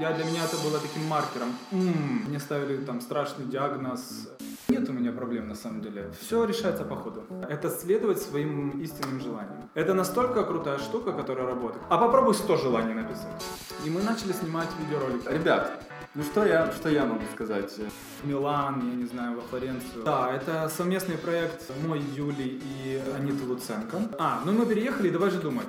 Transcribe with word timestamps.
Я 0.00 0.12
для 0.12 0.24
меня 0.24 0.44
это 0.44 0.56
было 0.58 0.78
таким 0.78 1.04
маркером. 1.08 1.48
М, 1.72 2.24
Мне 2.28 2.38
ставили 2.38 2.76
там 2.84 3.00
страшный 3.00 3.46
диагноз. 3.46 4.28
Нет 4.68 4.88
у 4.88 4.92
меня 4.92 5.10
проблем 5.10 5.48
на 5.48 5.56
самом 5.56 5.82
деле. 5.82 6.12
Все 6.20 6.44
решается 6.44 6.84
по 6.84 6.94
ходу. 6.94 7.24
Это 7.48 7.68
следовать 7.68 8.22
своим 8.22 8.80
истинным 8.80 9.20
желаниям. 9.20 9.68
Это 9.74 9.94
настолько 9.94 10.44
крутая 10.44 10.78
штука, 10.78 11.12
которая 11.12 11.46
работает. 11.48 11.82
А 11.90 11.98
попробуй 11.98 12.34
100 12.34 12.56
желаний 12.58 12.94
написать. 12.94 13.42
И 13.84 13.90
мы 13.90 14.00
начали 14.04 14.30
снимать 14.32 14.68
видеоролики. 14.78 15.26
Ребят, 15.28 15.82
ну 16.14 16.22
что 16.22 16.44
я, 16.46 16.70
что 16.70 16.88
я 16.90 17.04
могу 17.04 17.24
сказать? 17.34 17.74
В 18.22 18.26
Милан, 18.28 18.88
я 18.90 18.94
не 18.94 19.06
знаю, 19.06 19.34
во 19.34 19.42
Флоренцию. 19.48 20.04
Да, 20.04 20.32
это 20.32 20.68
совместный 20.68 21.18
проект 21.18 21.72
мой, 21.84 21.98
Юли 21.98 22.62
и 22.62 23.02
Аниты 23.16 23.44
Луценко. 23.44 23.96
А, 24.20 24.42
ну 24.44 24.52
мы 24.52 24.64
переехали, 24.64 25.10
давай 25.10 25.30
же 25.30 25.40
думать. 25.40 25.66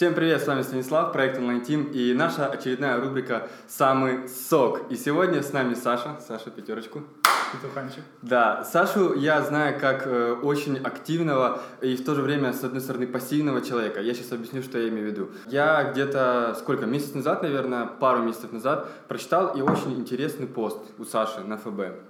Всем 0.00 0.14
привет, 0.14 0.42
с 0.42 0.46
вами 0.46 0.62
Станислав, 0.62 1.12
проект 1.12 1.38
Online 1.38 1.62
Team 1.62 1.92
и 1.92 2.14
наша 2.14 2.46
очередная 2.46 2.98
рубрика 2.98 3.48
«Самый 3.68 4.30
сок». 4.30 4.90
И 4.90 4.96
сегодня 4.96 5.42
с 5.42 5.52
нами 5.52 5.74
Саша. 5.74 6.18
Саша, 6.26 6.50
пятерочку. 6.50 7.02
Петуханчик. 7.52 8.02
Да, 8.22 8.64
Сашу 8.64 9.12
я 9.12 9.42
знаю 9.42 9.78
как 9.78 10.06
э, 10.06 10.32
очень 10.42 10.78
активного 10.78 11.60
и 11.82 11.96
в 11.96 12.04
то 12.06 12.14
же 12.14 12.22
время, 12.22 12.54
с 12.54 12.64
одной 12.64 12.80
стороны, 12.80 13.08
пассивного 13.08 13.60
человека. 13.60 14.00
Я 14.00 14.14
сейчас 14.14 14.32
объясню, 14.32 14.62
что 14.62 14.78
я 14.78 14.88
имею 14.88 15.08
в 15.08 15.10
виду. 15.10 15.30
Я 15.48 15.92
где-то, 15.92 16.56
сколько, 16.58 16.86
месяц 16.86 17.12
назад, 17.12 17.42
наверное, 17.42 17.84
пару 17.84 18.22
месяцев 18.22 18.52
назад 18.52 18.88
прочитал 19.06 19.54
и 19.54 19.60
очень 19.60 19.92
интересный 20.00 20.46
пост 20.46 20.78
у 20.96 21.04
Саши 21.04 21.40
на 21.40 21.58
ФБ. 21.58 22.09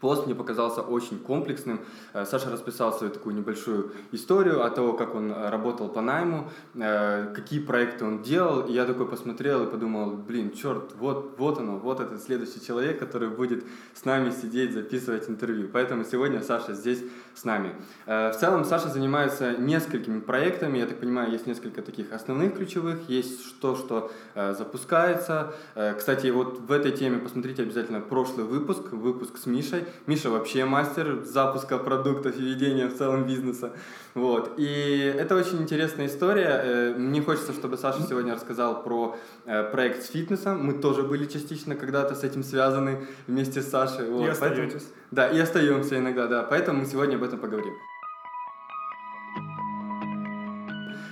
Пост 0.00 0.24
мне 0.24 0.34
показался 0.34 0.80
очень 0.80 1.18
комплексным. 1.18 1.80
Э, 2.14 2.24
Саша 2.24 2.50
расписал 2.50 2.92
свою 2.92 3.12
такую 3.12 3.34
небольшую 3.36 3.92
историю 4.12 4.64
о 4.64 4.70
том, 4.70 4.96
как 4.96 5.14
он 5.14 5.30
э, 5.30 5.50
работал 5.50 5.88
по 5.88 6.00
найму, 6.00 6.48
э, 6.74 7.32
какие 7.34 7.60
проекты 7.60 8.06
он 8.06 8.22
делал. 8.22 8.66
И 8.66 8.72
я 8.72 8.86
такой 8.86 9.06
посмотрел 9.06 9.64
и 9.64 9.70
подумал, 9.70 10.12
блин, 10.12 10.52
черт, 10.52 10.94
вот, 10.98 11.34
вот 11.36 11.58
оно, 11.58 11.76
вот 11.76 12.00
этот 12.00 12.22
следующий 12.22 12.64
человек, 12.64 12.98
который 12.98 13.28
будет 13.28 13.62
с 13.92 14.06
нами 14.06 14.30
сидеть, 14.30 14.72
записывать 14.72 15.28
интервью. 15.28 15.68
Поэтому 15.70 16.04
сегодня 16.04 16.42
Саша 16.42 16.72
здесь 16.72 17.02
с 17.34 17.44
нами. 17.44 17.74
В 18.06 18.34
целом 18.40 18.64
Саша 18.64 18.88
занимается 18.88 19.56
несколькими 19.56 20.20
проектами. 20.20 20.78
Я 20.78 20.86
так 20.86 20.98
понимаю, 20.98 21.30
есть 21.30 21.46
несколько 21.46 21.82
таких 21.82 22.12
основных 22.12 22.56
ключевых, 22.56 23.08
есть 23.08 23.60
то, 23.60 23.76
что 23.76 24.10
запускается. 24.34 25.54
Кстати, 25.96 26.28
вот 26.28 26.58
в 26.58 26.72
этой 26.72 26.92
теме 26.92 27.18
посмотрите 27.18 27.62
обязательно 27.62 28.00
прошлый 28.00 28.44
выпуск, 28.44 28.92
выпуск 28.92 29.38
с 29.38 29.46
Мишей. 29.46 29.84
Миша 30.06 30.30
вообще 30.30 30.64
мастер 30.64 31.24
запуска 31.24 31.78
продуктов 31.78 32.36
и 32.36 32.42
ведения 32.42 32.86
в 32.86 32.96
целом 32.96 33.26
бизнеса. 33.26 33.72
Вот. 34.14 34.54
И 34.58 35.14
это 35.18 35.36
очень 35.36 35.62
интересная 35.62 36.06
история. 36.06 36.60
Э, 36.62 36.94
мне 36.96 37.22
хочется, 37.22 37.52
чтобы 37.52 37.76
Саша 37.76 38.02
сегодня 38.02 38.34
рассказал 38.34 38.82
про 38.82 39.16
э, 39.46 39.70
проект 39.70 40.02
с 40.02 40.10
фитнесом. 40.10 40.64
Мы 40.64 40.74
тоже 40.74 41.02
были 41.02 41.26
частично 41.26 41.76
когда-то 41.76 42.14
с 42.14 42.24
этим 42.24 42.42
связаны 42.42 43.06
вместе 43.26 43.62
с 43.62 43.68
Сашей. 43.68 44.10
Вот. 44.10 44.26
И 44.26 44.28
остаетесь. 44.28 44.72
Поэтому, 44.72 44.82
да, 45.10 45.28
и 45.28 45.38
остаемся 45.38 45.98
иногда, 45.98 46.26
да. 46.26 46.42
Поэтому 46.42 46.80
мы 46.80 46.86
сегодня 46.86 47.16
об 47.16 47.22
этом 47.22 47.38
поговорим. 47.38 47.74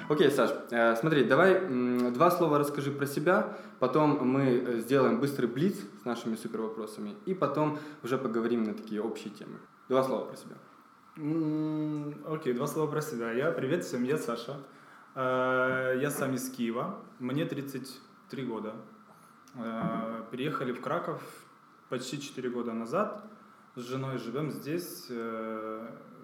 Окей, 0.09 0.31
Саш, 0.31 0.51
э, 0.71 0.97
смотри, 0.97 1.25
давай 1.25 1.61
два 2.13 2.31
слова 2.31 2.59
расскажи 2.59 2.91
про 2.91 3.05
себя, 3.05 3.59
потом 3.79 4.27
мы 4.27 4.43
э, 4.43 4.79
сделаем 4.79 5.21
быстрый 5.21 5.47
блиц 5.47 5.77
с 6.01 6.07
нашими 6.07 6.35
супер 6.35 6.63
вопросами, 6.63 7.15
и 7.27 7.35
потом 7.35 7.79
уже 8.03 8.17
поговорим 8.17 8.65
на 8.65 8.73
такие 8.73 9.03
общие 9.03 9.31
темы. 9.35 9.59
Два 9.91 10.03
слова 10.03 10.25
про 10.25 10.37
себя. 10.37 10.57
Окей, 12.27 12.55
два 12.55 12.67
слова 12.67 12.91
про 12.91 13.03
себя. 13.03 13.33
Я 13.33 13.53
привет 13.53 13.85
всем, 13.85 14.03
я 14.03 14.17
Саша. 14.17 14.57
Э, 15.15 15.99
я 16.01 16.11
сам 16.11 16.33
из 16.33 16.49
Киева, 16.49 17.01
мне 17.19 17.45
33 17.45 18.47
года. 18.47 18.73
Приехали 20.31 20.73
в 20.73 20.81
Краков 20.81 21.21
почти 21.91 22.19
4 22.19 22.49
года 22.49 22.73
назад. 22.73 23.25
С 23.75 23.83
женой 23.83 24.19
живем 24.19 24.51
здесь, 24.53 25.11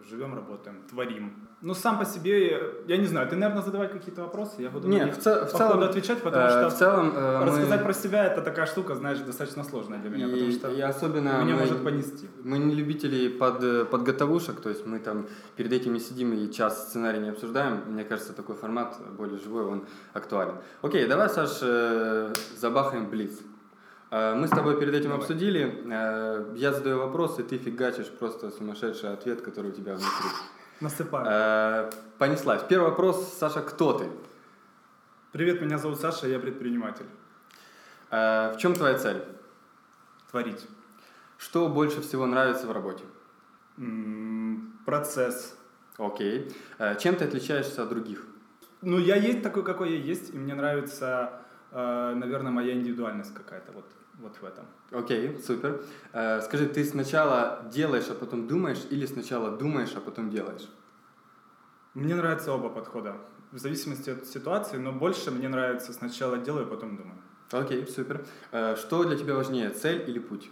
живем, 0.08 0.34
работаем, 0.34 0.83
творим. 0.91 1.33
Ну, 1.61 1.74
сам 1.74 1.98
по 1.98 2.05
себе, 2.05 2.61
я 2.86 2.96
не 2.98 3.06
знаю, 3.06 3.27
ты, 3.28 3.36
наверное, 3.36 3.62
задавай 3.62 3.89
какие-то 3.89 4.23
вопросы, 4.23 4.61
я 4.62 4.70
буду 4.70 4.86
Нет, 4.86 5.17
в, 5.17 5.20
ц- 5.20 5.46
в 5.46 5.52
целом 5.52 5.83
отвечать, 5.83 6.23
потому 6.23 6.45
э, 6.45 6.51
что 6.51 6.70
в 6.70 6.74
целом, 6.74 7.12
э, 7.17 7.45
рассказать 7.45 7.80
мы... 7.80 7.84
про 7.84 7.95
себя 7.95 8.24
это 8.27 8.42
такая 8.42 8.67
штука, 8.67 8.95
знаешь, 8.95 9.18
достаточно 9.18 9.64
сложная 9.64 9.98
для 9.98 10.11
меня, 10.11 10.27
и, 10.27 10.30
потому 10.30 10.52
что 10.52 10.70
и 10.70 10.80
особенно 10.80 11.42
меня 11.42 11.55
мы, 11.55 11.61
может 11.61 11.83
понести. 11.83 12.28
Мы 12.42 12.58
не 12.58 12.74
любители 12.74 13.28
под, 13.28 13.89
подготовушек, 13.89 14.61
то 14.61 14.68
есть 14.68 14.84
мы 14.84 14.98
там 14.98 15.27
перед 15.56 15.73
этим 15.73 15.95
не 15.95 16.01
сидим 16.01 16.34
и 16.34 16.52
час 16.52 16.89
сценарий 16.89 17.18
не 17.18 17.30
обсуждаем. 17.30 17.83
Мне 17.86 18.05
кажется, 18.05 18.34
такой 18.34 18.57
формат 18.57 18.98
более 19.17 19.39
живой, 19.39 19.64
он 19.64 19.86
актуален. 20.12 20.57
Окей, 20.83 21.07
давай, 21.07 21.30
Саш, 21.30 21.61
э, 21.62 22.33
забахаем 22.57 23.08
блиц. 23.08 23.33
Э, 24.14 24.35
мы 24.36 24.47
с 24.47 24.51
тобой 24.51 24.79
перед 24.79 24.95
этим 24.95 25.11
Давай. 25.11 25.19
обсудили. 25.19 25.83
Э, 25.91 26.55
я 26.55 26.73
задаю 26.73 26.98
вопрос, 26.98 27.41
и 27.41 27.42
ты 27.42 27.58
фигачишь 27.58 28.08
просто 28.11 28.52
сумасшедший 28.52 29.13
ответ, 29.13 29.42
который 29.42 29.73
у 29.73 29.75
тебя 29.75 29.95
внутри. 29.95 30.30
Насыпаю. 30.80 31.27
Э, 31.29 31.91
понеслась. 32.19 32.63
Первый 32.69 32.91
вопрос, 32.91 33.36
Саша, 33.36 33.61
кто 33.61 33.92
ты? 33.92 34.08
Привет, 35.33 35.61
меня 35.61 35.79
зовут 35.79 35.98
Саша, 35.98 36.29
я 36.29 36.39
предприниматель. 36.39 37.07
В 38.11 38.57
чем 38.58 38.75
твоя 38.75 38.97
цель? 38.97 39.25
Творить. 40.31 40.64
Что 41.36 41.69
больше 41.69 42.01
всего 42.01 42.25
нравится 42.27 42.69
в 42.69 42.73
работе? 42.73 43.02
Процесс. 44.86 45.57
Окей. 45.98 46.55
Чем 47.01 47.17
ты 47.17 47.25
отличаешься 47.25 47.83
от 47.83 47.89
других? 47.89 48.25
Ну, 48.83 48.98
я 48.98 49.17
есть 49.17 49.42
такой, 49.42 49.64
какой 49.64 49.91
я 49.91 49.98
есть, 49.98 50.33
и 50.33 50.39
мне 50.39 50.55
нравится, 50.55 51.41
наверное, 51.73 52.52
моя 52.52 52.75
индивидуальность 52.75 53.35
какая-то. 53.35 53.73
Вот 53.73 53.86
вот 54.19 54.36
в 54.36 54.45
этом. 54.45 54.67
Окей, 54.91 55.29
okay, 55.29 55.42
супер. 55.42 55.85
Э, 56.13 56.41
скажи, 56.41 56.67
ты 56.67 56.85
сначала 56.85 57.69
делаешь, 57.73 58.07
а 58.11 58.14
потом 58.14 58.47
думаешь, 58.47 58.83
или 58.91 59.07
сначала 59.07 59.57
думаешь, 59.57 59.92
а 59.97 60.01
потом 60.01 60.30
делаешь? 60.30 60.69
Мне 61.95 62.14
нравятся 62.14 62.52
оба 62.52 62.70
подхода, 62.70 63.17
в 63.52 63.58
зависимости 63.58 64.11
от 64.11 64.27
ситуации, 64.27 64.77
но 64.77 64.92
больше 64.92 65.30
мне 65.30 65.48
нравится 65.48 65.92
сначала 65.92 66.39
делаю, 66.39 66.67
а 66.67 66.70
потом 66.70 66.97
думаю. 66.97 67.19
Окей, 67.51 67.83
okay, 67.83 67.91
супер. 67.91 68.27
Э, 68.52 68.77
что 68.77 69.05
для 69.05 69.17
тебя 69.17 69.35
важнее, 69.35 69.70
цель 69.70 70.08
или 70.08 70.19
путь? 70.19 70.51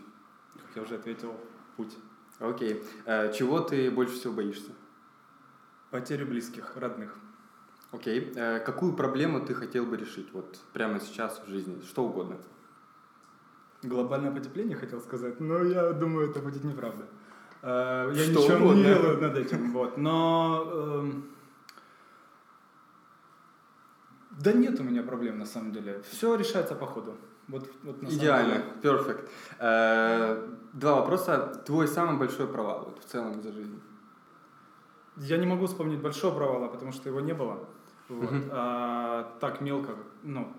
Как 0.55 0.77
я 0.77 0.83
уже 0.83 0.97
ответил, 0.97 1.34
путь. 1.77 1.97
Окей. 2.39 2.75
Okay. 2.75 2.87
Э, 3.06 3.33
чего 3.33 3.61
ты 3.61 3.91
больше 3.91 4.15
всего 4.15 4.34
боишься? 4.34 4.71
Потерю 5.91 6.27
близких, 6.27 6.77
родных. 6.77 7.17
Окей. 7.91 8.21
Okay. 8.21 8.33
Э, 8.37 8.61
какую 8.61 8.94
проблему 8.94 9.44
ты 9.44 9.55
хотел 9.55 9.84
бы 9.87 9.97
решить 9.97 10.33
вот 10.33 10.59
прямо 10.73 11.00
сейчас 11.00 11.43
в 11.44 11.49
жизни? 11.49 11.81
Что 11.83 12.05
угодно 12.05 12.39
глобальное 13.82 14.31
потепление 14.31 14.76
хотел 14.76 15.00
сказать, 15.00 15.41
но 15.41 15.62
я 15.65 15.93
думаю, 15.93 16.31
это 16.31 16.41
будет 16.41 16.65
неправда. 16.65 17.04
Э, 17.62 18.10
я 18.15 18.25
Что 18.25 18.32
ничего 18.32 18.56
угодно. 18.56 18.78
не 18.78 18.84
делаю 18.84 19.20
над 19.20 19.38
этим, 19.38 19.72
вот. 19.72 19.97
Но 19.98 20.65
э, 20.66 21.12
да 24.31 24.53
нет 24.53 24.81
у 24.81 24.82
меня 24.82 25.03
проблем 25.03 25.38
на 25.38 25.47
самом 25.47 25.72
деле. 25.72 26.03
Все 26.10 26.34
решается 26.34 26.75
по 26.75 26.87
ходу. 26.87 27.16
Вот, 27.48 27.69
вот 27.82 28.03
Идеально, 28.04 28.65
perfect. 28.82 29.28
Э, 29.59 30.49
два 30.72 30.97
вопроса. 30.97 31.62
Твой 31.66 31.88
самый 31.88 32.19
большой 32.19 32.47
провал 32.47 32.84
вот, 32.87 33.04
в 33.04 33.04
целом 33.04 33.43
за 33.43 33.53
жизнь? 33.53 33.81
Я 35.16 35.37
не 35.37 35.47
могу 35.47 35.66
вспомнить 35.66 36.00
большого 36.00 36.34
провала, 36.34 36.69
потому 36.69 36.93
что 36.93 37.09
его 37.09 37.20
не 37.20 37.34
было. 37.34 37.69
Вот. 38.09 38.31
Uh-huh. 38.31 38.49
А, 38.50 39.37
так 39.41 39.60
мелко, 39.60 39.94
ну, 40.22 40.53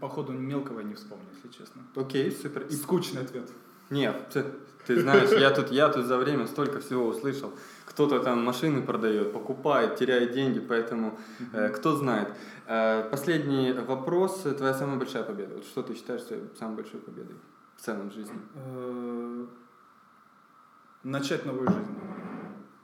походу 0.00 0.32
мелкого 0.32 0.80
не 0.80 0.94
вспомню, 0.94 1.24
если 1.34 1.48
честно. 1.48 1.82
Окей, 1.94 2.30
супер. 2.30 2.66
И 2.66 2.74
скучный 2.74 3.22
ответ. 3.22 3.50
Нет, 3.90 4.30
ты, 4.30 4.44
ты 4.86 5.00
знаешь, 5.00 5.30
я 5.30 5.50
тут, 5.50 5.70
я 5.70 5.88
тут 5.88 6.06
за 6.06 6.16
время 6.16 6.46
столько 6.46 6.80
всего 6.80 7.06
услышал. 7.06 7.52
Кто-то 7.84 8.20
там 8.20 8.44
машины 8.44 8.82
продает, 8.82 9.32
покупает, 9.32 9.96
теряет 9.96 10.32
деньги, 10.32 10.58
поэтому 10.58 11.18
э, 11.52 11.68
кто 11.70 11.96
знает. 11.96 12.28
Э, 12.66 13.08
последний 13.10 13.72
вопрос. 13.72 14.42
Твоя 14.42 14.74
самая 14.74 14.98
большая 14.98 15.22
победа. 15.22 15.54
Вот 15.54 15.64
что 15.64 15.82
ты 15.82 15.94
считаешь 15.94 16.22
самой 16.58 16.76
большой 16.76 17.00
победой 17.00 17.36
в 17.76 17.82
целом 17.82 18.10
жизни? 18.10 18.38
Э, 18.54 19.46
начать 21.04 21.46
новую 21.46 21.68
жизнь. 21.68 21.96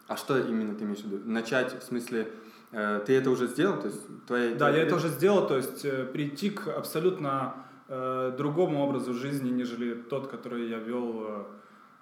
А 0.07 0.17
что 0.17 0.39
именно 0.39 0.75
ты 0.75 0.85
имеешь 0.85 1.01
в 1.01 1.05
виду? 1.05 1.21
Начать 1.25 1.83
в 1.83 1.85
смысле 1.85 2.33
ты 2.73 3.17
это 3.17 3.31
уже 3.31 3.47
сделал? 3.49 3.81
То 3.81 3.89
есть 3.89 4.01
твоя... 4.27 4.55
Да, 4.55 4.71
я 4.71 4.83
это 4.83 4.97
уже 4.97 5.09
сделал, 5.09 5.47
то 5.47 5.57
есть 5.57 5.85
э, 5.85 6.05
прийти 6.07 6.51
к 6.51 6.69
абсолютно 6.69 7.55
э, 7.89 8.35
другому 8.37 8.83
образу 8.83 9.13
жизни, 9.13 9.51
нежели 9.51 9.95
тот, 9.95 10.29
который 10.29 10.69
я 10.69 10.79
вел 10.79 11.25
э, 11.27 11.45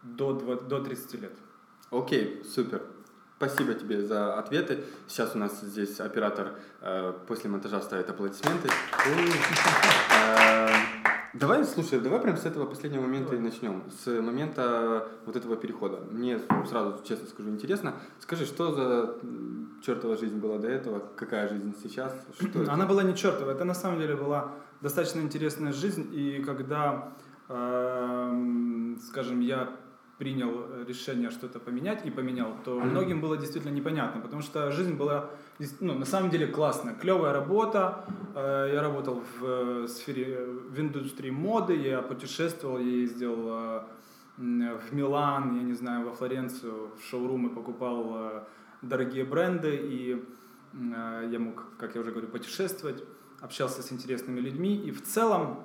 до, 0.02 0.32
20, 0.32 0.68
до 0.68 0.80
30 0.80 1.14
лет. 1.22 1.32
Окей, 1.90 2.42
супер. 2.44 2.82
Спасибо 3.36 3.74
тебе 3.74 4.02
за 4.02 4.38
ответы. 4.38 4.84
Сейчас 5.08 5.34
у 5.34 5.38
нас 5.38 5.60
здесь 5.60 5.98
оператор 5.98 6.54
э, 6.82 7.14
после 7.26 7.50
монтажа 7.50 7.80
ставит 7.80 8.08
аплодисменты. 8.08 8.68
Давай, 11.32 11.64
слушай, 11.64 12.00
давай 12.00 12.20
прям 12.20 12.36
с 12.36 12.44
этого 12.44 12.66
последнего 12.66 13.02
момента 13.02 13.30
давай. 13.30 13.44
и 13.44 13.48
начнем. 13.48 13.84
С 13.90 14.06
момента 14.06 15.08
вот 15.26 15.36
этого 15.36 15.56
перехода. 15.56 16.00
Мне 16.10 16.40
сразу, 16.68 17.00
честно 17.04 17.28
скажу, 17.28 17.50
интересно. 17.50 17.94
Скажи, 18.18 18.46
что 18.46 18.72
за 18.72 19.16
чертова 19.84 20.16
жизнь 20.16 20.38
была 20.38 20.58
до 20.58 20.68
этого? 20.68 21.02
Какая 21.16 21.48
жизнь 21.48 21.74
сейчас? 21.82 22.12
Что 22.40 22.72
Она 22.72 22.84
была 22.86 23.04
не 23.04 23.14
чертова. 23.14 23.52
Это 23.52 23.64
на 23.64 23.74
самом 23.74 24.00
деле 24.00 24.16
была 24.16 24.52
достаточно 24.80 25.20
интересная 25.20 25.72
жизнь, 25.72 26.08
и 26.12 26.42
когда, 26.42 27.12
э, 27.48 28.96
скажем, 29.08 29.40
я 29.40 29.70
принял 30.20 30.66
решение 30.86 31.30
что-то 31.30 31.58
поменять 31.58 32.04
и 32.04 32.10
поменял, 32.10 32.54
то 32.62 32.78
многим 32.78 33.22
было 33.22 33.38
действительно 33.38 33.72
непонятно, 33.72 34.20
потому 34.20 34.42
что 34.42 34.70
жизнь 34.70 34.94
была 34.94 35.30
ну, 35.80 35.94
на 35.94 36.04
самом 36.04 36.28
деле 36.28 36.46
классная, 36.46 36.94
клевая 36.94 37.32
работа. 37.32 38.04
Э, 38.34 38.70
я 38.70 38.82
работал 38.82 39.22
в 39.38 39.44
э, 39.44 39.88
сфере, 39.88 40.44
в 40.44 40.78
индустрии 40.78 41.30
моды, 41.30 41.74
я 41.74 42.02
путешествовал, 42.02 42.78
я 42.78 42.84
ездил 42.84 43.48
э, 43.48 43.82
в 44.36 44.92
Милан, 44.92 45.56
я 45.56 45.62
не 45.62 45.72
знаю, 45.72 46.04
во 46.04 46.12
Флоренцию, 46.12 46.90
в 46.98 47.08
шоурумы 47.08 47.48
покупал 47.48 48.44
дорогие 48.82 49.24
бренды, 49.24 49.74
и 49.74 50.22
я 51.32 51.38
мог, 51.38 51.64
как 51.78 51.94
я 51.94 52.00
уже 52.00 52.10
говорю, 52.10 52.28
путешествовать, 52.28 53.04
общался 53.40 53.82
с 53.82 53.90
интересными 53.90 54.40
людьми, 54.40 54.76
и 54.76 54.90
в 54.90 55.02
целом 55.02 55.64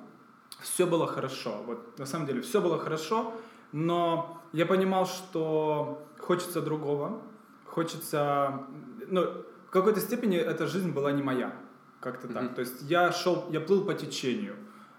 все 0.60 0.86
было 0.86 1.06
хорошо. 1.06 1.62
Вот 1.66 1.98
на 1.98 2.06
самом 2.06 2.26
деле 2.26 2.40
все 2.40 2.60
было 2.60 2.78
хорошо, 2.78 3.34
но 3.72 4.42
я 4.52 4.66
понимал, 4.66 5.06
что 5.06 6.06
хочется 6.18 6.62
другого, 6.62 7.22
хочется, 7.64 8.66
ну, 9.08 9.22
в 9.66 9.70
какой-то 9.70 10.00
степени 10.00 10.36
эта 10.36 10.66
жизнь 10.66 10.92
была 10.92 11.12
не 11.12 11.22
моя, 11.22 11.54
как-то 12.00 12.28
mm-hmm. 12.28 12.32
так. 12.32 12.54
То 12.54 12.60
есть 12.60 12.82
я 12.82 13.12
шел, 13.12 13.46
я 13.50 13.60
плыл 13.60 13.84
по 13.84 13.94
течению, 13.94 14.56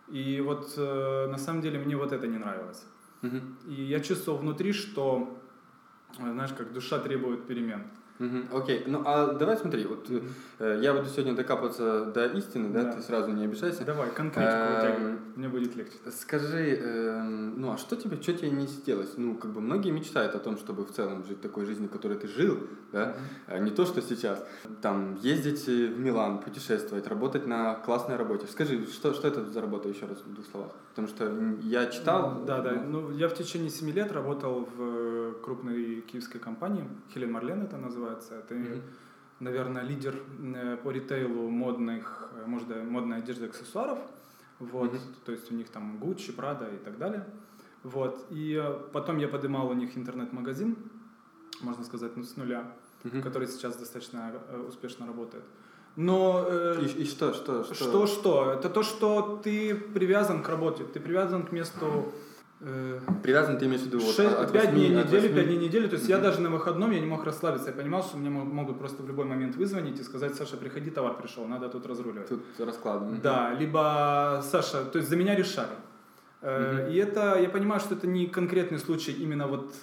и 0.08 0.42
вот 0.42 0.74
э, 0.78 1.28
на 1.28 1.38
самом 1.38 1.62
деле 1.62 1.80
мне 1.80 1.96
вот 1.96 2.12
это 2.12 2.28
не 2.28 2.38
нравилось. 2.38 2.86
Mm-hmm. 3.22 3.68
И 3.68 3.84
я 3.84 4.00
чувствовал 4.00 4.40
внутри, 4.40 4.74
что, 4.74 5.38
знаешь, 6.18 6.54
как 6.54 6.74
душа 6.74 7.00
требует 7.00 7.48
перемен. 7.48 7.88
Окей, 8.20 8.80
okay. 8.80 8.84
ну 8.88 9.04
а 9.06 9.34
давай 9.34 9.58
смотри, 9.58 9.86
вот 9.86 10.10
э, 10.60 10.80
я 10.82 10.94
буду 10.94 11.08
сегодня 11.08 11.36
докапываться 11.36 12.06
до 12.06 12.26
истины, 12.26 12.70
да, 12.70 12.84
да. 12.84 12.92
ты 12.94 13.02
сразу 13.04 13.32
не 13.32 13.46
обижайся. 13.46 13.86
Давай, 13.86 14.10
конкретику 14.10 14.56
э, 14.56 14.76
вытягивай, 14.76 15.20
мне 15.36 15.50
будет 15.50 15.76
легче. 15.76 15.98
Скажи, 16.10 16.80
э, 16.82 17.22
ну 17.22 17.74
а 17.74 17.78
что 17.78 17.96
тебе, 17.96 18.20
что 18.20 18.34
тебе 18.34 18.50
не 18.50 18.68
сиделось? 18.68 19.14
Ну, 19.18 19.36
как 19.36 19.52
бы 19.52 19.62
многие 19.62 19.92
мечтают 19.92 20.34
о 20.34 20.40
том, 20.40 20.58
чтобы 20.58 20.84
в 20.84 20.92
целом 20.92 21.26
жить 21.26 21.42
такой 21.42 21.66
жизнью, 21.66 21.90
которой 21.90 22.18
ты 22.18 22.28
жил, 22.28 22.58
да, 22.92 23.16
mm-hmm. 23.48 23.60
не 23.60 23.72
то, 23.72 23.86
что 23.86 24.02
сейчас. 24.02 24.44
Там, 24.82 25.20
ездить 25.22 25.68
в 25.68 26.00
Милан, 26.00 26.40
путешествовать, 26.40 27.08
работать 27.08 27.46
на 27.46 27.76
классной 27.76 28.16
работе. 28.16 28.48
Скажи, 28.48 28.88
что, 28.88 29.14
что 29.14 29.28
это 29.28 29.46
за 29.46 29.62
работа, 29.62 29.90
еще 29.90 30.06
раз 30.06 30.18
в 30.26 30.34
двух 30.34 30.46
словах? 30.48 30.72
Потому 30.90 31.08
что 31.08 31.32
я 31.62 31.86
читал... 31.86 32.44
Да, 32.48 32.62
да, 32.62 32.72
ну 32.72 33.12
я 33.12 33.30
в 33.30 33.36
течение 33.36 33.70
семи 33.70 33.92
лет 33.92 34.12
работал 34.12 34.68
в 34.76 35.17
крупной 35.34 36.02
киевской 36.02 36.40
компании, 36.40 36.88
Хелен 37.14 37.32
Марлен 37.32 37.62
это 37.62 37.78
называется. 37.78 38.36
Это, 38.36 38.56
mm-hmm. 38.56 38.82
наверное, 39.40 39.84
лидер 39.84 40.16
э, 40.56 40.78
по 40.78 40.92
ритейлу 40.92 41.50
модных, 41.50 42.30
э, 42.36 42.46
может, 42.46 42.68
модной 42.84 43.18
одежды 43.18 43.46
аксессуаров. 43.46 44.00
Вот, 44.60 44.94
mm-hmm. 44.94 45.26
то 45.26 45.32
есть 45.32 45.52
у 45.52 45.56
них 45.56 45.70
там 45.70 45.98
Gucci, 46.02 46.36
Prada 46.36 46.74
и 46.74 46.78
так 46.78 46.98
далее. 46.98 47.26
Вот, 47.84 48.26
и 48.30 48.60
э, 48.62 48.74
потом 48.92 49.18
я 49.18 49.28
поднимал 49.28 49.70
у 49.70 49.74
них 49.74 49.98
интернет-магазин, 49.98 50.76
можно 51.62 51.84
сказать, 51.84 52.16
ну, 52.18 52.24
с 52.24 52.36
нуля, 52.38 52.72
mm-hmm. 53.04 53.22
который 53.22 53.48
сейчас 53.48 53.78
достаточно 53.78 54.34
успешно 54.68 55.06
работает. 55.08 55.44
Но 55.98 56.46
э, 56.48 56.84
и, 56.84 57.02
и 57.02 57.06
что, 57.06 57.34
что, 57.34 57.64
что? 57.64 57.74
Что, 57.74 58.08
что? 58.08 58.52
Это 58.52 58.70
то, 58.70 58.84
что 58.84 59.42
ты 59.44 59.74
привязан 59.74 60.44
к 60.44 60.50
работе, 60.50 60.84
ты 60.84 61.00
привязан 61.00 61.44
к 61.44 61.52
месту 61.52 62.14
Привязан 62.60 63.60
ты 63.60 63.66
имеешь 63.66 63.82
в 63.82 63.86
виду? 63.86 64.00
6, 64.00 64.18
вот, 64.18 64.52
5 64.52 64.72
дней 64.72 64.90
недели, 64.90 65.28
5 65.28 65.46
дней 65.46 65.58
недели. 65.58 65.88
То 65.88 65.96
есть 65.96 66.10
я 66.10 66.18
даже 66.18 66.42
на 66.42 66.50
выходном 66.50 66.92
я 66.92 67.00
не 67.00 67.06
мог 67.06 67.24
расслабиться. 67.24 67.70
Я 67.70 67.74
понимал, 67.74 68.04
что 68.04 68.18
мне 68.18 68.30
могут 68.30 68.80
просто 68.80 69.04
в 69.04 69.08
любой 69.08 69.26
момент 69.26 69.56
вызвонить 69.56 70.00
и 70.00 70.04
сказать, 70.04 70.36
Саша, 70.36 70.58
приходи, 70.58 70.90
товар 70.90 71.18
пришел, 71.18 71.46
надо 71.46 71.70
тут 71.70 71.86
разруливать. 71.86 72.30
Тут 72.30 72.44
раскладываем. 72.60 73.22
Да, 73.22 73.54
либо 73.54 74.42
Саша, 74.44 74.86
то 74.86 74.98
есть 74.98 75.10
за 75.10 75.16
меня 75.16 75.36
решали. 75.36 75.76
Mm-hmm. 76.42 76.92
И 76.92 76.98
это, 76.98 77.40
я 77.40 77.50
понимаю, 77.50 77.80
что 77.80 77.96
это 77.96 78.08
не 78.08 78.28
конкретный 78.28 78.80
случай 78.80 79.12
именно 79.12 79.48
вот 79.48 79.74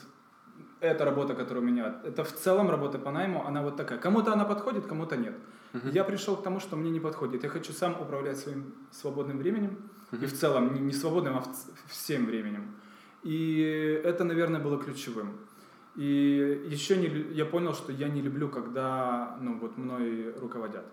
эта 0.80 1.04
работа, 1.04 1.34
которая 1.34 1.62
у 1.62 1.66
меня. 1.66 1.96
Это 2.04 2.24
в 2.24 2.32
целом 2.32 2.70
работа 2.70 2.98
по 2.98 3.10
найму, 3.10 3.44
она 3.46 3.62
вот 3.62 3.76
такая. 3.76 3.98
Кому-то 3.98 4.32
она 4.32 4.44
подходит, 4.44 4.86
кому-то 4.86 5.16
нет. 5.16 5.34
Я 5.82 6.04
пришел 6.04 6.36
к 6.36 6.42
тому, 6.42 6.60
что 6.60 6.76
мне 6.76 6.90
не 6.90 7.00
подходит. 7.00 7.42
Я 7.42 7.48
хочу 7.48 7.72
сам 7.72 8.00
управлять 8.00 8.38
своим 8.38 8.74
свободным 8.92 9.38
временем. 9.38 9.78
И 10.12 10.26
в 10.26 10.32
целом 10.32 10.74
не, 10.74 10.80
не 10.80 10.92
свободным, 10.92 11.36
а 11.36 11.40
в, 11.40 11.48
всем 11.88 12.26
временем. 12.26 12.76
И 13.24 14.00
это, 14.04 14.22
наверное, 14.24 14.60
было 14.60 14.78
ключевым. 14.78 15.38
И 15.96 16.66
еще 16.66 16.96
не, 16.96 17.08
я 17.34 17.44
понял, 17.44 17.74
что 17.74 17.92
я 17.92 18.08
не 18.08 18.20
люблю, 18.20 18.48
когда 18.48 19.36
ну, 19.40 19.58
вот 19.58 19.76
мной 19.76 20.32
руководят. 20.40 20.84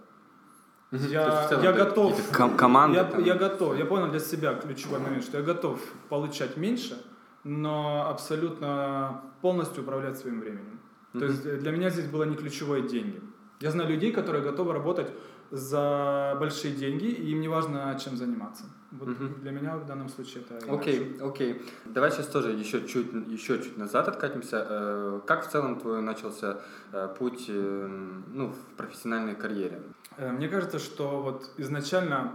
Я, 0.92 1.48
целом, 1.48 1.64
я 1.64 1.72
готов. 1.72 2.32
Ком- 2.32 2.58
команда. 2.58 3.10
Я, 3.18 3.26
я 3.26 3.36
готов. 3.36 3.78
Я 3.78 3.86
понял 3.86 4.10
для 4.10 4.20
себя 4.20 4.56
ключевой 4.56 5.00
момент, 5.00 5.24
что 5.24 5.38
я 5.38 5.44
готов 5.44 5.80
получать 6.10 6.58
меньше, 6.58 7.02
но 7.44 8.10
абсолютно 8.10 9.22
полностью 9.42 9.84
управлять 9.84 10.18
своим 10.18 10.42
временем. 10.42 10.80
Mm-hmm. 11.14 11.20
То 11.20 11.26
есть 11.26 11.60
для 11.60 11.72
меня 11.72 11.90
здесь 11.90 12.08
было 12.08 12.24
не 12.24 12.36
ключевое 12.36 12.82
деньги. 12.82 13.22
Я 13.62 13.72
знаю 13.72 13.90
людей, 13.90 14.12
которые 14.12 14.44
готовы 14.44 14.74
работать 14.74 15.08
за 15.52 16.36
большие 16.40 16.74
деньги, 16.74 17.06
и 17.06 17.32
им 17.32 17.42
не 17.42 17.48
важно, 17.48 17.98
чем 18.04 18.18
заниматься. 18.18 18.64
Вот 18.92 19.10
uh-huh. 19.10 19.40
для 19.42 19.52
меня 19.52 19.78
в 19.78 19.86
данном 19.86 20.10
случае 20.10 20.44
это... 20.44 20.74
Окей, 20.74 21.00
okay, 21.00 21.30
окей. 21.30 21.54
Okay. 21.54 21.62
Давай 21.86 22.12
сейчас 22.12 22.28
тоже 22.28 22.52
еще 22.52 22.88
чуть, 22.88 23.14
еще 23.28 23.62
чуть 23.62 23.78
назад 23.78 24.08
откатимся. 24.08 24.66
Э, 24.68 25.22
как 25.28 25.46
в 25.46 25.52
целом 25.52 25.80
твой 25.80 26.02
начался 26.02 26.62
э, 26.92 27.16
путь 27.20 27.46
э, 27.50 27.88
ну, 28.34 28.48
в 28.48 28.76
профессиональной 28.78 29.36
карьере? 29.36 29.82
Мне 30.18 30.48
кажется, 30.48 30.80
что 30.80 31.22
вот 31.22 31.50
изначально, 31.58 32.34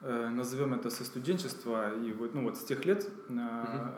назовем 0.00 0.74
это 0.74 0.90
со 0.90 1.04
студенчества, 1.04 1.94
и 1.94 2.12
вот, 2.12 2.34
ну, 2.34 2.42
вот 2.42 2.56
с 2.56 2.64
тех 2.64 2.84
лет 2.84 3.08
uh-huh. 3.28 3.92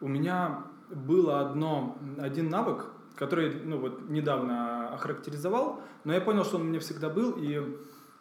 у 0.00 0.08
меня 0.08 0.64
было 0.90 1.40
одно, 1.40 1.98
один 2.18 2.48
навык, 2.48 2.86
который 3.22 3.52
ну, 3.64 3.78
вот, 3.78 4.10
недавно 4.10 4.88
охарактеризовал, 4.94 5.80
но 6.04 6.12
я 6.12 6.20
понял, 6.20 6.44
что 6.44 6.56
он 6.56 6.62
у 6.62 6.64
меня 6.64 6.80
всегда 6.80 7.08
был, 7.08 7.34
и 7.38 7.62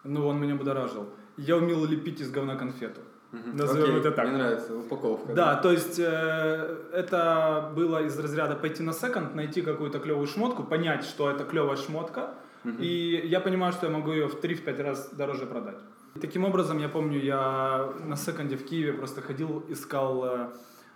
ну, 0.04 0.28
он 0.28 0.40
меня 0.40 0.56
будоражил. 0.56 1.06
Я 1.38 1.58
умел 1.58 1.86
лепить 1.86 2.22
из 2.22 2.30
говна 2.30 2.56
конфету. 2.56 3.02
Угу. 3.34 3.58
Назовем 3.58 3.84
Окей, 3.84 4.00
это 4.00 4.12
так. 4.12 4.28
Мне 4.28 4.38
нравится 4.38 4.78
упаковка. 4.78 5.34
Да, 5.34 5.56
да. 5.56 5.62
то 5.62 5.72
есть 5.72 6.00
э, 6.00 6.78
это 6.94 7.72
было 7.76 8.04
из 8.04 8.20
разряда 8.20 8.56
пойти 8.56 8.84
на 8.84 8.94
секонд, 8.94 9.36
найти 9.36 9.62
какую-то 9.62 10.00
клевую 10.00 10.28
шмотку, 10.28 10.64
понять, 10.64 11.04
что 11.04 11.32
это 11.32 11.46
клевая 11.46 11.78
шмотка, 11.78 12.36
угу. 12.64 12.76
и 12.80 13.28
я 13.28 13.40
понимаю, 13.40 13.74
что 13.74 13.88
я 13.88 13.92
могу 13.92 14.12
ее 14.12 14.28
в 14.28 14.36
3-5 14.36 14.84
раз 14.84 15.10
дороже 15.14 15.46
продать. 15.46 15.80
Таким 16.22 16.44
образом, 16.44 16.78
я 16.78 16.90
помню, 16.90 17.20
я 17.20 17.92
на 18.06 18.18
секонде 18.18 18.56
в 18.56 18.66
Киеве 18.66 18.94
просто 18.94 19.22
ходил, 19.22 19.64
искал 19.70 20.26
э, 20.26 20.50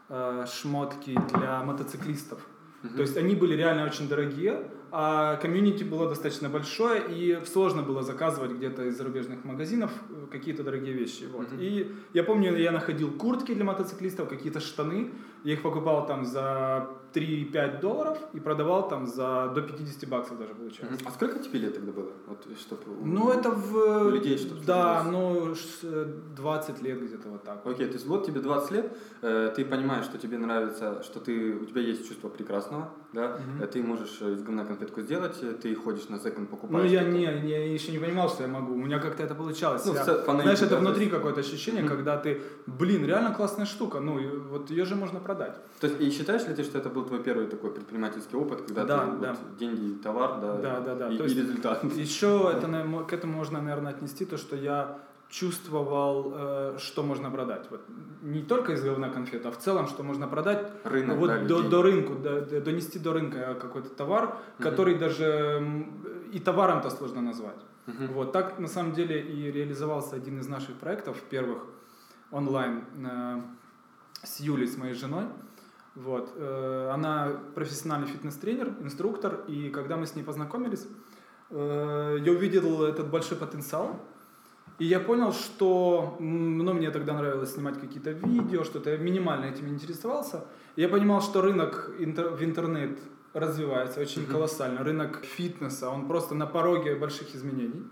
э 0.09 0.45
шмотки 0.45 1.17
для 1.33 1.63
мотоциклистов. 1.63 2.39
То 2.95 3.01
есть 3.01 3.17
они 3.17 3.35
были 3.35 3.55
реально 3.55 3.85
очень 3.85 4.07
дорогие, 4.07 4.59
а 4.97 5.35
комьюнити 5.35 5.83
было 5.83 6.07
достаточно 6.07 6.47
большое, 6.47 7.03
и 7.09 7.37
сложно 7.45 7.81
было 7.81 8.01
заказывать 8.01 8.51
где-то 8.51 8.85
из 8.85 8.97
зарубежных 8.97 9.43
магазинов 9.43 9.91
э, 10.09 10.27
какие-то 10.31 10.63
дорогие 10.63 10.93
вещи. 10.93 11.25
Вот. 11.33 11.51
Mm-hmm. 11.51 11.59
И 11.59 11.95
я 12.13 12.23
помню, 12.23 12.55
я 12.55 12.71
находил 12.71 13.11
куртки 13.11 13.53
для 13.53 13.65
мотоциклистов, 13.65 14.29
какие-то 14.29 14.61
штаны, 14.61 15.11
я 15.43 15.53
их 15.53 15.61
покупал 15.61 16.07
там 16.07 16.25
за 16.25 16.87
3-5 17.13 17.79
долларов 17.79 18.17
и 18.33 18.39
продавал 18.39 18.89
там 18.89 19.05
за 19.05 19.51
до 19.53 19.61
50 19.61 20.09
баксов 20.09 20.37
даже 20.37 20.53
получается. 20.53 21.05
А 21.05 21.11
сколько 21.11 21.39
тебе 21.39 21.59
лет 21.59 21.75
тогда 21.75 21.91
было? 21.91 22.11
Вот, 22.27 22.47
чтобы 22.59 22.81
ну, 23.03 23.31
это 23.31 23.51
в... 23.51 24.07
У 24.07 24.09
людей, 24.09 24.37
чтобы 24.37 24.61
Да, 24.65 25.03
ну, 25.03 25.53
20 26.35 26.81
лет 26.81 27.01
где-то 27.01 27.29
вот 27.29 27.43
так. 27.43 27.65
Окей, 27.65 27.85
okay, 27.85 27.89
то 27.89 27.93
есть 27.93 28.05
вот 28.07 28.25
тебе 28.25 28.41
20 28.41 28.71
лет, 28.71 28.97
э, 29.21 29.53
ты 29.55 29.65
понимаешь, 29.65 30.05
что 30.05 30.17
тебе 30.17 30.37
нравится, 30.37 31.03
что 31.03 31.19
ты, 31.19 31.53
у 31.53 31.65
тебя 31.65 31.81
есть 31.81 32.07
чувство 32.07 32.27
прекрасного, 32.29 32.89
да, 33.13 33.35
угу. 33.35 33.67
ты 33.67 33.83
можешь 33.83 34.21
из 34.21 34.41
говна 34.41 34.65
конфетку 34.85 35.01
сделать, 35.01 35.61
ты 35.61 35.75
ходишь 35.75 36.09
на 36.09 36.19
секонд 36.19 36.49
покупаешь. 36.49 36.83
Ну, 36.83 36.89
я 36.89 37.03
не, 37.03 37.23
я 37.23 37.73
еще 37.73 37.91
не 37.91 37.99
понимал, 37.99 38.29
что 38.29 38.43
я 38.43 38.49
могу, 38.49 38.73
у 38.73 38.77
меня 38.77 38.99
как-то 38.99 39.23
это 39.23 39.35
получалось. 39.35 39.85
Ну, 39.85 39.93
я, 39.93 40.03
знаешь, 40.03 40.61
это 40.61 40.77
внутри 40.77 41.07
какое-то 41.07 41.41
ощущение, 41.41 41.83
угу. 41.83 41.89
когда 41.89 42.17
ты, 42.17 42.41
блин, 42.65 43.05
реально 43.05 43.33
классная 43.33 43.65
штука, 43.65 43.99
ну, 43.99 44.19
вот 44.49 44.69
ее 44.69 44.85
же 44.85 44.95
можно 44.95 45.19
продать. 45.19 45.55
То 45.79 45.87
есть, 45.87 46.01
и 46.01 46.09
считаешь 46.11 46.47
ли 46.47 46.55
ты, 46.55 46.63
что 46.63 46.77
это 46.77 46.89
был 46.89 47.05
твой 47.05 47.23
первый 47.23 47.47
такой 47.47 47.71
предпринимательский 47.71 48.37
опыт, 48.37 48.61
когда 48.61 48.83
да, 48.83 49.05
ты 49.05 49.17
да. 49.17 49.29
Вот, 49.29 49.57
деньги, 49.57 50.01
товар, 50.01 50.39
да, 50.41 50.55
да, 50.57 50.79
да, 50.79 50.95
да. 50.95 51.07
И, 51.09 51.15
и 51.15 51.33
результат. 51.33 51.83
Еще 51.83 52.51
это, 52.55 52.67
к 53.09 53.13
этому 53.13 53.33
можно, 53.33 53.61
наверное, 53.61 53.91
отнести 53.91 54.25
то, 54.25 54.37
что 54.37 54.55
я 54.55 54.99
чувствовал, 55.29 56.33
э, 56.35 56.77
что 56.79 57.03
можно 57.03 57.29
продать. 57.31 57.67
Вот, 57.69 57.81
не 58.21 58.43
только 58.43 58.73
из 58.73 58.83
говна 58.83 59.09
конфет, 59.09 59.45
а 59.45 59.51
в 59.51 59.57
целом, 59.57 59.87
что 59.87 60.03
можно 60.03 60.27
продать 60.27 60.71
Рынок, 60.83 61.17
вот, 61.17 61.27
да, 61.27 61.43
до, 61.43 61.63
до 61.63 61.81
рынку, 61.81 62.15
до, 62.15 62.41
до, 62.41 62.61
донести 62.61 62.99
до 62.99 63.13
рынка 63.13 63.55
какой-то 63.59 63.89
товар, 63.89 64.25
угу. 64.25 64.63
который 64.63 64.95
даже 64.95 65.87
и 66.31 66.39
товаром-то 66.39 66.89
сложно 66.89 67.21
назвать. 67.21 67.59
Угу. 67.87 68.13
Вот, 68.13 68.31
так 68.31 68.59
на 68.59 68.67
самом 68.67 68.93
деле 68.93 69.21
и 69.21 69.51
реализовался 69.51 70.15
один 70.15 70.39
из 70.39 70.47
наших 70.47 70.75
проектов, 70.75 71.21
первых 71.29 71.63
онлайн, 72.31 72.83
э, 73.05 73.41
с 74.23 74.39
Юлей, 74.39 74.67
с 74.67 74.77
моей 74.77 74.93
женой. 74.93 75.25
Вот. 75.95 76.33
Э, 76.35 76.91
она 76.93 77.31
профессиональный 77.55 78.07
фитнес-тренер, 78.07 78.73
инструктор, 78.81 79.41
и 79.47 79.69
когда 79.69 79.95
мы 79.97 80.05
с 80.05 80.15
ней 80.15 80.23
познакомились, 80.23 80.87
э, 81.49 82.17
я 82.19 82.31
увидел 82.31 82.83
этот 82.83 83.09
большой 83.09 83.37
потенциал, 83.37 83.99
И 84.77 84.85
я 84.85 84.99
понял, 84.99 85.31
что 85.31 86.17
ну, 86.19 86.73
мне 86.73 86.91
тогда 86.91 87.13
нравилось 87.13 87.53
снимать 87.53 87.79
какие-то 87.79 88.11
видео, 88.11 88.63
что-то 88.63 88.89
я 88.89 88.97
минимально 88.97 89.45
этим 89.45 89.69
интересовался. 89.69 90.45
И 90.75 90.81
я 90.81 90.89
понимал, 90.89 91.21
что 91.21 91.41
рынок 91.41 91.91
интер- 91.97 92.35
в 92.35 92.43
интернет 92.43 92.99
развивается 93.33 94.01
очень 94.01 94.23
mm-hmm. 94.23 94.31
колоссально. 94.31 94.83
Рынок 94.83 95.23
фитнеса, 95.23 95.89
он 95.89 96.07
просто 96.07 96.35
на 96.35 96.45
пороге 96.45 96.95
больших 96.95 97.35
изменений. 97.35 97.83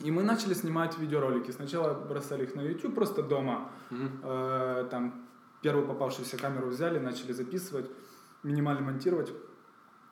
И 0.00 0.10
мы 0.10 0.22
начали 0.22 0.54
снимать 0.54 0.98
видеоролики. 0.98 1.50
Сначала 1.50 1.94
бросали 1.94 2.44
их 2.44 2.54
на 2.54 2.62
YouTube 2.62 2.94
просто 2.94 3.22
дома. 3.22 3.70
Mm-hmm. 3.90 4.10
Э, 4.22 4.88
там 4.90 5.26
первую 5.60 5.86
попавшуюся 5.86 6.38
камеру 6.38 6.68
взяли, 6.68 6.98
начали 6.98 7.32
записывать, 7.32 7.90
минимально 8.42 8.82
монтировать. 8.82 9.32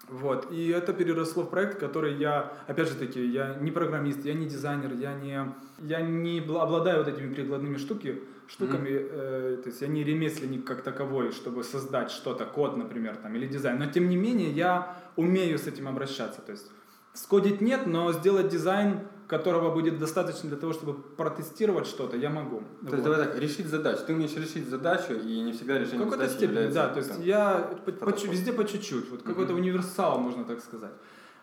Вот. 0.08 0.52
И 0.52 0.68
это 0.68 0.92
переросло 0.92 1.42
в 1.42 1.50
проект, 1.50 1.78
который 1.78 2.14
я, 2.14 2.52
опять 2.66 2.88
же 2.88 2.94
таки, 2.94 3.24
я 3.24 3.54
не 3.54 3.70
программист, 3.70 4.24
я 4.24 4.34
не 4.34 4.46
дизайнер, 4.46 4.92
я 4.94 5.14
не, 5.14 5.52
я 5.80 6.00
не 6.02 6.40
обладаю 6.40 6.98
вот 6.98 7.08
этими 7.08 7.32
прикладными 7.32 7.78
штуки, 7.78 8.22
штуками, 8.46 8.88
mm-hmm. 8.88 9.08
э, 9.10 9.56
то 9.62 9.68
есть 9.70 9.80
я 9.80 9.88
не 9.88 10.04
ремесленник 10.04 10.66
как 10.66 10.82
таковой, 10.82 11.32
чтобы 11.32 11.64
создать 11.64 12.10
что-то, 12.10 12.44
код, 12.44 12.76
например, 12.76 13.16
там, 13.16 13.34
или 13.34 13.46
дизайн. 13.46 13.78
Но 13.78 13.86
тем 13.86 14.08
не 14.08 14.16
менее 14.16 14.50
я 14.50 14.96
умею 15.16 15.58
с 15.58 15.66
этим 15.66 15.88
обращаться. 15.88 16.42
То 16.42 16.52
есть 16.52 16.70
скодить 17.14 17.60
нет, 17.60 17.86
но 17.86 18.12
сделать 18.12 18.48
дизайн 18.48 19.00
которого 19.38 19.70
будет 19.74 19.98
достаточно 19.98 20.48
для 20.48 20.58
того, 20.58 20.72
чтобы 20.72 20.94
протестировать 20.94 21.86
что-то, 21.86 22.16
я 22.16 22.30
могу. 22.30 22.58
То 22.58 22.64
вот. 22.82 22.92
есть 22.92 23.04
давай 23.04 23.18
так, 23.24 23.38
решить 23.38 23.66
задачу. 23.66 24.00
Ты 24.06 24.14
умеешь 24.14 24.36
решить 24.36 24.68
задачу, 24.68 25.14
и 25.14 25.40
не 25.40 25.52
всегда 25.52 25.78
решение 25.78 26.08
задачи 26.08 26.30
степени, 26.30 26.50
является... 26.50 26.74
Да, 26.74 26.88
то 26.88 26.98
есть 27.00 27.18
я 27.18 27.70
по, 27.84 27.92
по, 27.92 28.10
везде 28.10 28.52
по 28.52 28.64
чуть-чуть, 28.64 29.10
вот 29.10 29.22
какой-то 29.22 29.54
универсал, 29.54 30.20
можно 30.20 30.44
так 30.44 30.60
сказать. 30.60 30.92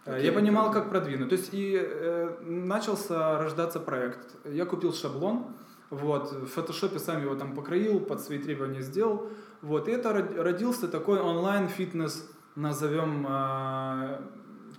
Okay. 0.06 0.24
Я 0.24 0.32
понимал, 0.32 0.72
как 0.72 0.90
продвинуть. 0.90 1.30
То 1.30 1.36
есть 1.36 1.50
и 1.54 1.78
э, 1.80 2.38
начался 2.42 3.38
рождаться 3.38 3.80
проект. 3.80 4.36
Я 4.46 4.66
купил 4.66 4.94
шаблон, 4.94 5.46
вот, 5.90 6.32
в 6.32 6.48
фотошопе 6.48 7.00
сам 7.00 7.22
его 7.22 7.36
там 7.36 7.54
покроил, 7.54 8.00
под 8.00 8.22
свои 8.22 8.40
требования 8.40 8.82
сделал. 8.82 9.28
Вот, 9.62 9.88
и 9.90 9.92
это 9.92 10.14
родился 10.14 10.88
такой 10.88 11.20
онлайн-фитнес, 11.20 12.32
назовем, 12.56 13.28
э, 13.30 14.22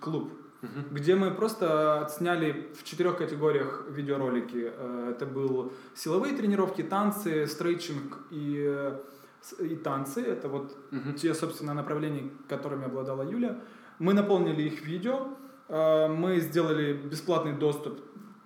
клуб 0.01 0.42
угу. 0.63 0.81
где 0.91 1.15
мы 1.15 1.31
просто 1.31 2.01
отсняли 2.01 2.73
в 2.79 2.85
четырех 2.85 3.19
категориях 3.19 3.85
видеоролики. 3.91 4.73
Э, 4.75 5.15
это 5.15 5.27
был 5.27 5.73
силовые 5.95 6.35
тренировки, 6.35 6.83
танцы, 6.83 7.47
стрейчинг 7.47 8.19
и, 8.31 8.65
э, 8.67 9.01
и 9.61 9.77
танцы. 9.77 10.23
Это 10.23 10.49
вот 10.49 10.77
угу. 10.93 11.13
те, 11.13 11.35
собственно, 11.35 11.75
направления, 11.75 12.31
которыми 12.49 12.85
обладала 12.85 13.23
Юля. 13.23 13.59
Мы 13.99 14.15
наполнили 14.15 14.63
их 14.63 14.87
видео, 14.87 15.29
э, 15.69 16.09
мы 16.09 16.41
сделали 16.41 16.93
бесплатный 16.93 17.53
доступ 17.53 18.01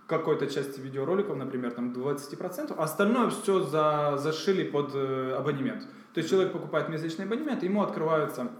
к 0.06 0.08
какой-то 0.08 0.46
части 0.46 0.80
видеороликов, 0.80 1.36
например, 1.36 1.72
там 1.72 1.92
20%, 1.92 2.74
а 2.76 2.84
остальное 2.84 3.28
все 3.28 3.60
за, 3.64 4.16
зашили 4.18 4.62
под 4.62 4.94
абонемент. 4.94 5.82
То 6.14 6.20
есть 6.20 6.30
человек 6.30 6.52
покупает 6.52 6.88
месячный 6.88 7.24
абонемент, 7.24 7.62
и 7.62 7.66
ему 7.66 7.82
открываются 7.82 8.52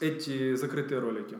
эти 0.00 0.54
закрытые 0.54 1.00
ролики. 1.00 1.36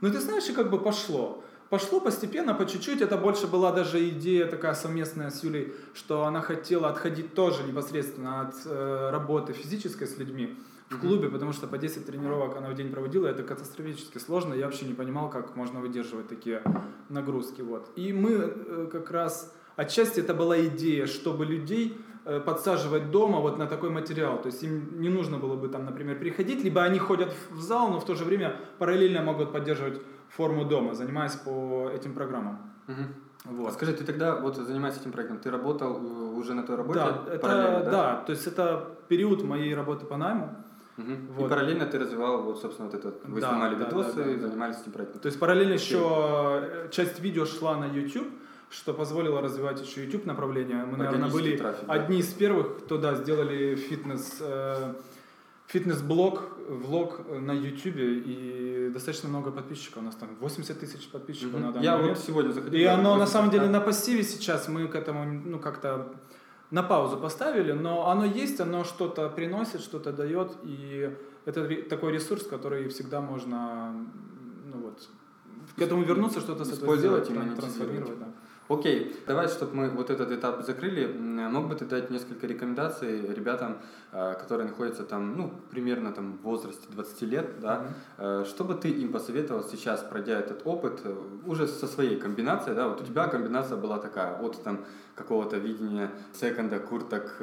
Но 0.00 0.10
ты 0.10 0.20
знаешь, 0.20 0.48
и 0.48 0.52
как 0.52 0.70
бы 0.70 0.78
пошло. 0.78 1.42
Пошло 1.68 2.00
постепенно, 2.00 2.54
по 2.54 2.64
чуть-чуть. 2.64 3.00
Это 3.00 3.16
больше 3.16 3.46
была 3.48 3.72
даже 3.72 4.08
идея 4.10 4.46
такая 4.46 4.74
совместная 4.74 5.30
с 5.30 5.42
Юлей, 5.42 5.74
что 5.94 6.24
она 6.24 6.40
хотела 6.40 6.88
отходить 6.88 7.34
тоже 7.34 7.64
непосредственно 7.64 8.42
от 8.42 8.54
э, 8.64 9.10
работы 9.10 9.52
физической 9.52 10.06
с 10.06 10.16
людьми 10.16 10.56
в 10.88 11.00
клубе, 11.00 11.28
потому 11.28 11.52
что 11.52 11.66
по 11.66 11.78
10 11.78 12.06
тренировок 12.06 12.56
она 12.56 12.68
в 12.68 12.74
день 12.74 12.92
проводила, 12.92 13.26
это 13.26 13.42
катастрофически 13.42 14.18
сложно, 14.18 14.54
я 14.54 14.66
вообще 14.66 14.86
не 14.86 14.94
понимал, 14.94 15.28
как 15.28 15.56
можно 15.56 15.80
выдерживать 15.80 16.28
такие 16.28 16.62
нагрузки. 17.08 17.62
Вот. 17.62 17.90
И 17.96 18.12
мы 18.12 18.32
э, 18.32 18.88
как 18.92 19.10
раз, 19.10 19.52
отчасти 19.74 20.20
это 20.20 20.34
была 20.34 20.64
идея, 20.66 21.06
чтобы 21.06 21.44
людей 21.44 22.00
подсаживать 22.44 23.10
дома 23.10 23.40
вот 23.40 23.58
на 23.58 23.66
такой 23.66 23.90
материал. 23.90 24.40
То 24.40 24.46
есть 24.46 24.62
им 24.62 25.00
не 25.00 25.08
нужно 25.08 25.38
было 25.38 25.56
бы 25.56 25.68
там, 25.68 25.84
например, 25.84 26.18
приходить, 26.18 26.64
либо 26.64 26.82
они 26.82 26.98
ходят 26.98 27.32
в 27.50 27.60
зал, 27.60 27.88
но 27.88 28.00
в 28.00 28.04
то 28.04 28.14
же 28.14 28.24
время 28.24 28.56
параллельно 28.78 29.22
могут 29.22 29.52
поддерживать 29.52 30.00
форму 30.28 30.64
дома, 30.64 30.94
занимаясь 30.94 31.34
по 31.34 31.90
этим 31.94 32.14
программам. 32.14 32.58
Угу. 32.88 33.56
Вот. 33.56 33.72
Скажи, 33.72 33.92
ты 33.92 34.04
тогда 34.04 34.36
вот 34.36 34.56
занимаешься 34.56 35.00
этим 35.00 35.12
проектом, 35.12 35.38
ты 35.38 35.50
работал 35.50 35.96
э, 35.96 36.38
уже 36.38 36.54
на 36.54 36.62
той 36.62 36.76
работе? 36.76 37.00
Да, 37.00 37.32
это, 37.32 37.46
да? 37.46 37.90
да, 37.90 38.22
то 38.26 38.32
есть 38.32 38.46
это 38.46 38.88
период 39.08 39.44
моей 39.44 39.74
работы 39.74 40.04
по 40.04 40.16
найму. 40.16 40.56
Угу. 40.98 41.12
Вот. 41.36 41.46
И 41.46 41.48
параллельно 41.48 41.86
ты 41.86 41.98
развивал, 41.98 42.42
вот, 42.42 42.60
собственно, 42.60 42.88
вот 42.88 42.98
этот, 42.98 43.24
вы 43.24 43.40
да, 43.40 43.50
снимали 43.50 43.74
да, 43.76 43.84
видосы 43.84 44.16
да, 44.16 44.24
да, 44.24 44.30
и 44.30 44.38
занимались 44.38 44.80
этим 44.80 44.92
проектом. 44.92 45.20
То 45.20 45.26
есть 45.26 45.38
параллельно 45.38 45.74
еще 45.74 46.58
э, 46.62 46.88
часть 46.90 47.20
видео 47.20 47.44
шла 47.44 47.76
на 47.76 47.84
YouTube, 47.84 48.26
что 48.70 48.92
позволило 48.92 49.40
развивать 49.40 49.80
еще 49.80 50.04
YouTube 50.04 50.26
направление. 50.26 50.84
Мы, 50.84 50.96
наверное, 50.96 51.30
были 51.30 51.56
трафик, 51.56 51.84
одни 51.88 52.18
из 52.18 52.32
первых, 52.32 52.78
кто 52.84 52.98
да, 52.98 53.14
сделали 53.14 53.76
фитнес, 53.76 54.38
э, 54.40 54.94
фитнес-блог, 55.68 56.42
влог 56.68 57.20
на 57.28 57.52
YouTube, 57.52 57.96
и 57.96 58.90
достаточно 58.92 59.28
много 59.28 59.50
подписчиков. 59.50 60.02
У 60.02 60.06
нас 60.06 60.16
там 60.16 60.36
80 60.40 60.80
тысяч 60.80 61.08
подписчиков 61.08 61.54
mm-hmm. 61.54 61.66
на 61.66 61.72
данный 61.72 61.84
Я 61.84 61.96
момент. 61.96 62.18
вот 62.18 62.26
сегодня 62.26 62.52
заходил. 62.52 62.78
И 62.78 62.84
оно 62.84 63.16
на 63.16 63.26
самом 63.26 63.50
деле 63.50 63.68
на 63.68 63.80
пассиве 63.80 64.22
сейчас, 64.22 64.68
мы 64.68 64.88
к 64.88 64.94
этому 64.94 65.24
ну 65.24 65.58
как-то 65.58 66.12
на 66.70 66.82
паузу 66.82 67.16
поставили, 67.16 67.72
но 67.72 68.08
оно 68.08 68.24
есть, 68.24 68.60
оно 68.60 68.84
что-то 68.84 69.28
приносит, 69.28 69.80
что-то 69.80 70.12
дает, 70.12 70.56
и 70.64 71.16
это 71.44 71.68
такой 71.88 72.12
ресурс, 72.12 72.44
который 72.44 72.88
всегда 72.88 73.20
можно 73.20 73.92
ну 74.66 74.80
вот, 74.80 75.08
к 75.76 75.80
этому 75.80 76.02
вернуться, 76.02 76.40
что-то 76.40 76.64
с 76.64 76.72
этого 76.72 76.96
сделать, 76.96 77.30
и 77.30 77.34
трансформировать. 77.34 78.18
Да. 78.18 78.26
Окей, 78.68 79.14
давай, 79.28 79.46
чтобы 79.46 79.76
мы 79.76 79.90
вот 79.90 80.10
этот 80.10 80.32
этап 80.32 80.64
закрыли, 80.66 81.06
мог 81.06 81.68
бы 81.68 81.76
ты 81.76 81.84
дать 81.84 82.10
несколько 82.10 82.48
рекомендаций 82.48 83.32
ребятам, 83.32 83.78
э, 84.10 84.34
которые 84.34 84.66
находятся 84.66 85.04
там, 85.04 85.36
ну, 85.36 85.52
примерно 85.70 86.12
там 86.12 86.38
в 86.38 86.42
возрасте 86.42 86.88
20 86.90 87.22
лет, 87.22 87.60
да, 87.60 87.86
mm-hmm. 88.18 88.44
что 88.44 88.64
бы 88.64 88.74
ты 88.74 88.90
им 88.90 89.12
посоветовал 89.12 89.62
сейчас, 89.62 90.02
пройдя 90.02 90.40
этот 90.40 90.66
опыт, 90.66 91.00
э, 91.04 91.14
уже 91.46 91.68
со 91.68 91.86
своей 91.86 92.16
комбинацией, 92.16 92.74
да, 92.74 92.88
вот 92.88 93.00
у 93.00 93.04
тебя 93.04 93.28
комбинация 93.28 93.76
была 93.76 93.98
такая, 93.98 94.36
от 94.40 94.60
там 94.64 94.84
какого-то 95.14 95.58
видения 95.58 96.10
секонда, 96.32 96.80
курток, 96.80 97.40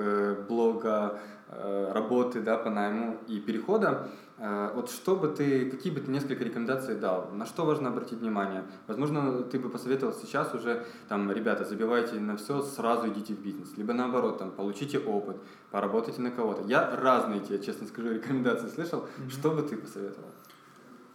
блога, 0.49 1.19
работы, 1.49 2.41
да, 2.41 2.57
по 2.57 2.69
найму 2.69 3.17
и 3.27 3.39
перехода, 3.39 4.09
вот 4.43 4.91
что 4.91 5.15
бы 5.15 5.29
ты, 5.29 5.69
какие 5.71 5.93
бы 5.93 6.01
ты 6.01 6.11
несколько 6.11 6.43
рекомендаций 6.43 6.95
дал? 6.95 7.29
На 7.31 7.45
что 7.45 7.63
важно 7.63 7.87
обратить 7.87 8.19
внимание? 8.19 8.65
Возможно, 8.87 9.41
ты 9.43 9.57
бы 9.57 9.69
посоветовал 9.69 10.13
сейчас 10.13 10.53
уже, 10.53 10.85
там, 11.07 11.31
ребята, 11.31 11.63
забивайте 11.63 12.19
на 12.19 12.35
все, 12.35 12.61
сразу 12.61 13.07
идите 13.07 13.35
в 13.35 13.39
бизнес. 13.39 13.77
Либо 13.77 13.93
наоборот, 13.93 14.39
там, 14.39 14.51
получите 14.51 14.99
опыт, 14.99 15.37
поработайте 15.71 16.21
на 16.21 16.29
кого-то. 16.29 16.63
Я 16.67 16.93
разные 16.93 17.39
тебе, 17.39 17.63
честно 17.63 17.87
скажу, 17.87 18.09
рекомендации 18.13 18.67
слышал. 18.67 18.99
Mm-hmm. 18.99 19.29
Что 19.29 19.51
бы 19.51 19.61
ты 19.61 19.77
посоветовал? 19.77 20.27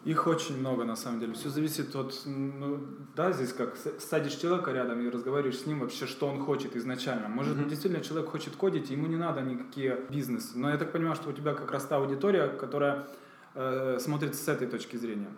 Их 0.04 0.26
очень 0.26 0.58
много, 0.58 0.84
на 0.84 0.96
самом 0.96 1.20
деле. 1.20 1.32
Все 1.34 1.48
зависит 1.48 1.94
от, 1.96 2.14
ну, 2.24 2.80
да, 3.16 3.32
здесь 3.32 3.52
как 3.52 3.76
садишь 3.98 4.34
человека 4.34 4.70
рядом 4.70 5.00
и 5.00 5.10
разговариваешь 5.10 5.58
с 5.58 5.66
ним 5.66 5.80
вообще, 5.80 6.06
что 6.06 6.28
он 6.28 6.40
хочет 6.40 6.76
изначально. 6.76 7.28
Может, 7.28 7.56
mm-hmm. 7.56 7.68
действительно 7.68 8.04
человек 8.04 8.30
хочет 8.30 8.54
кодить, 8.56 8.90
ему 8.90 9.06
не 9.06 9.16
надо 9.16 9.40
никакие 9.40 9.98
бизнесы. 10.08 10.56
Но 10.56 10.70
я 10.70 10.78
так 10.78 10.92
понимаю, 10.92 11.16
что 11.16 11.30
у 11.30 11.32
тебя 11.32 11.52
как 11.52 11.72
раз 11.72 11.84
та 11.84 11.96
аудитория, 11.96 12.48
которая 12.48 13.08
э, 13.54 13.98
смотрит 14.00 14.36
с 14.36 14.46
этой 14.48 14.68
точки 14.68 14.96
зрения. 14.96 15.30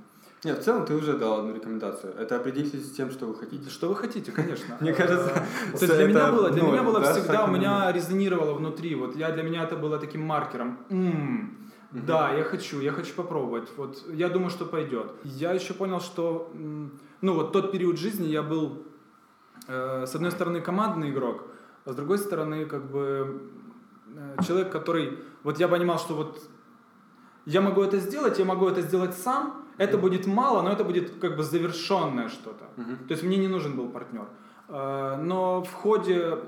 Нет, 0.42 0.58
в 0.58 0.62
целом 0.62 0.86
ты 0.86 0.94
уже 0.94 1.18
дал 1.18 1.40
одну 1.40 1.54
рекомендацию. 1.54 2.14
Это 2.18 2.36
определитесь 2.36 2.86
с 2.86 2.92
тем, 2.92 3.10
что 3.10 3.26
вы 3.26 3.34
хотите. 3.34 3.68
Что 3.68 3.88
вы 3.88 3.96
хотите, 3.96 4.32
конечно. 4.32 4.76
Мне 4.80 4.94
кажется, 4.94 5.44
есть 5.72 5.86
для 5.86 6.06
меня 6.06 6.32
было, 6.32 6.50
для 6.50 6.62
меня 6.62 6.82
было 6.82 7.02
всегда, 7.12 7.44
у 7.44 7.50
меня 7.50 7.92
резонировало 7.92 8.54
внутри. 8.54 8.94
Вот 8.94 9.16
я 9.16 9.32
для 9.32 9.42
меня 9.42 9.64
это 9.64 9.76
было 9.76 9.98
таким 9.98 10.22
маркером. 10.22 10.78
Угу. 11.92 12.06
Да, 12.06 12.32
я 12.32 12.44
хочу, 12.44 12.80
я 12.80 12.92
хочу 12.92 13.14
попробовать. 13.14 13.68
Вот 13.76 14.04
я 14.12 14.28
думаю, 14.28 14.50
что 14.50 14.64
пойдет. 14.64 15.12
Я 15.24 15.52
еще 15.52 15.74
понял, 15.74 16.00
что 16.00 16.52
ну 17.20 17.34
вот 17.34 17.52
тот 17.52 17.72
период 17.72 17.98
жизни 17.98 18.28
я 18.28 18.42
был 18.42 18.86
э, 19.66 20.06
с 20.06 20.14
одной 20.14 20.30
стороны 20.30 20.60
командный 20.60 21.10
игрок, 21.10 21.48
а 21.84 21.92
с 21.92 21.96
другой 21.96 22.18
стороны 22.18 22.66
как 22.66 22.90
бы 22.90 23.42
э, 24.14 24.42
человек, 24.46 24.70
который 24.70 25.18
вот 25.42 25.58
я 25.58 25.68
понимал, 25.68 25.98
что 25.98 26.14
вот 26.14 26.40
я 27.44 27.60
могу 27.60 27.82
это 27.82 27.98
сделать, 27.98 28.38
я 28.38 28.44
могу 28.44 28.68
это 28.68 28.82
сделать 28.82 29.14
сам. 29.14 29.66
Это 29.78 29.96
будет 29.96 30.26
мало, 30.26 30.60
но 30.60 30.70
это 30.70 30.84
будет 30.84 31.18
как 31.20 31.36
бы 31.36 31.42
завершенное 31.42 32.28
что-то. 32.28 32.66
Uh-huh. 32.76 33.06
То 33.06 33.12
есть 33.12 33.22
мне 33.22 33.38
не 33.38 33.48
нужен 33.48 33.74
был 33.76 33.88
партнер. 33.88 34.28
Э, 34.68 35.16
но 35.16 35.62
в 35.62 35.72
ходе 35.72 36.38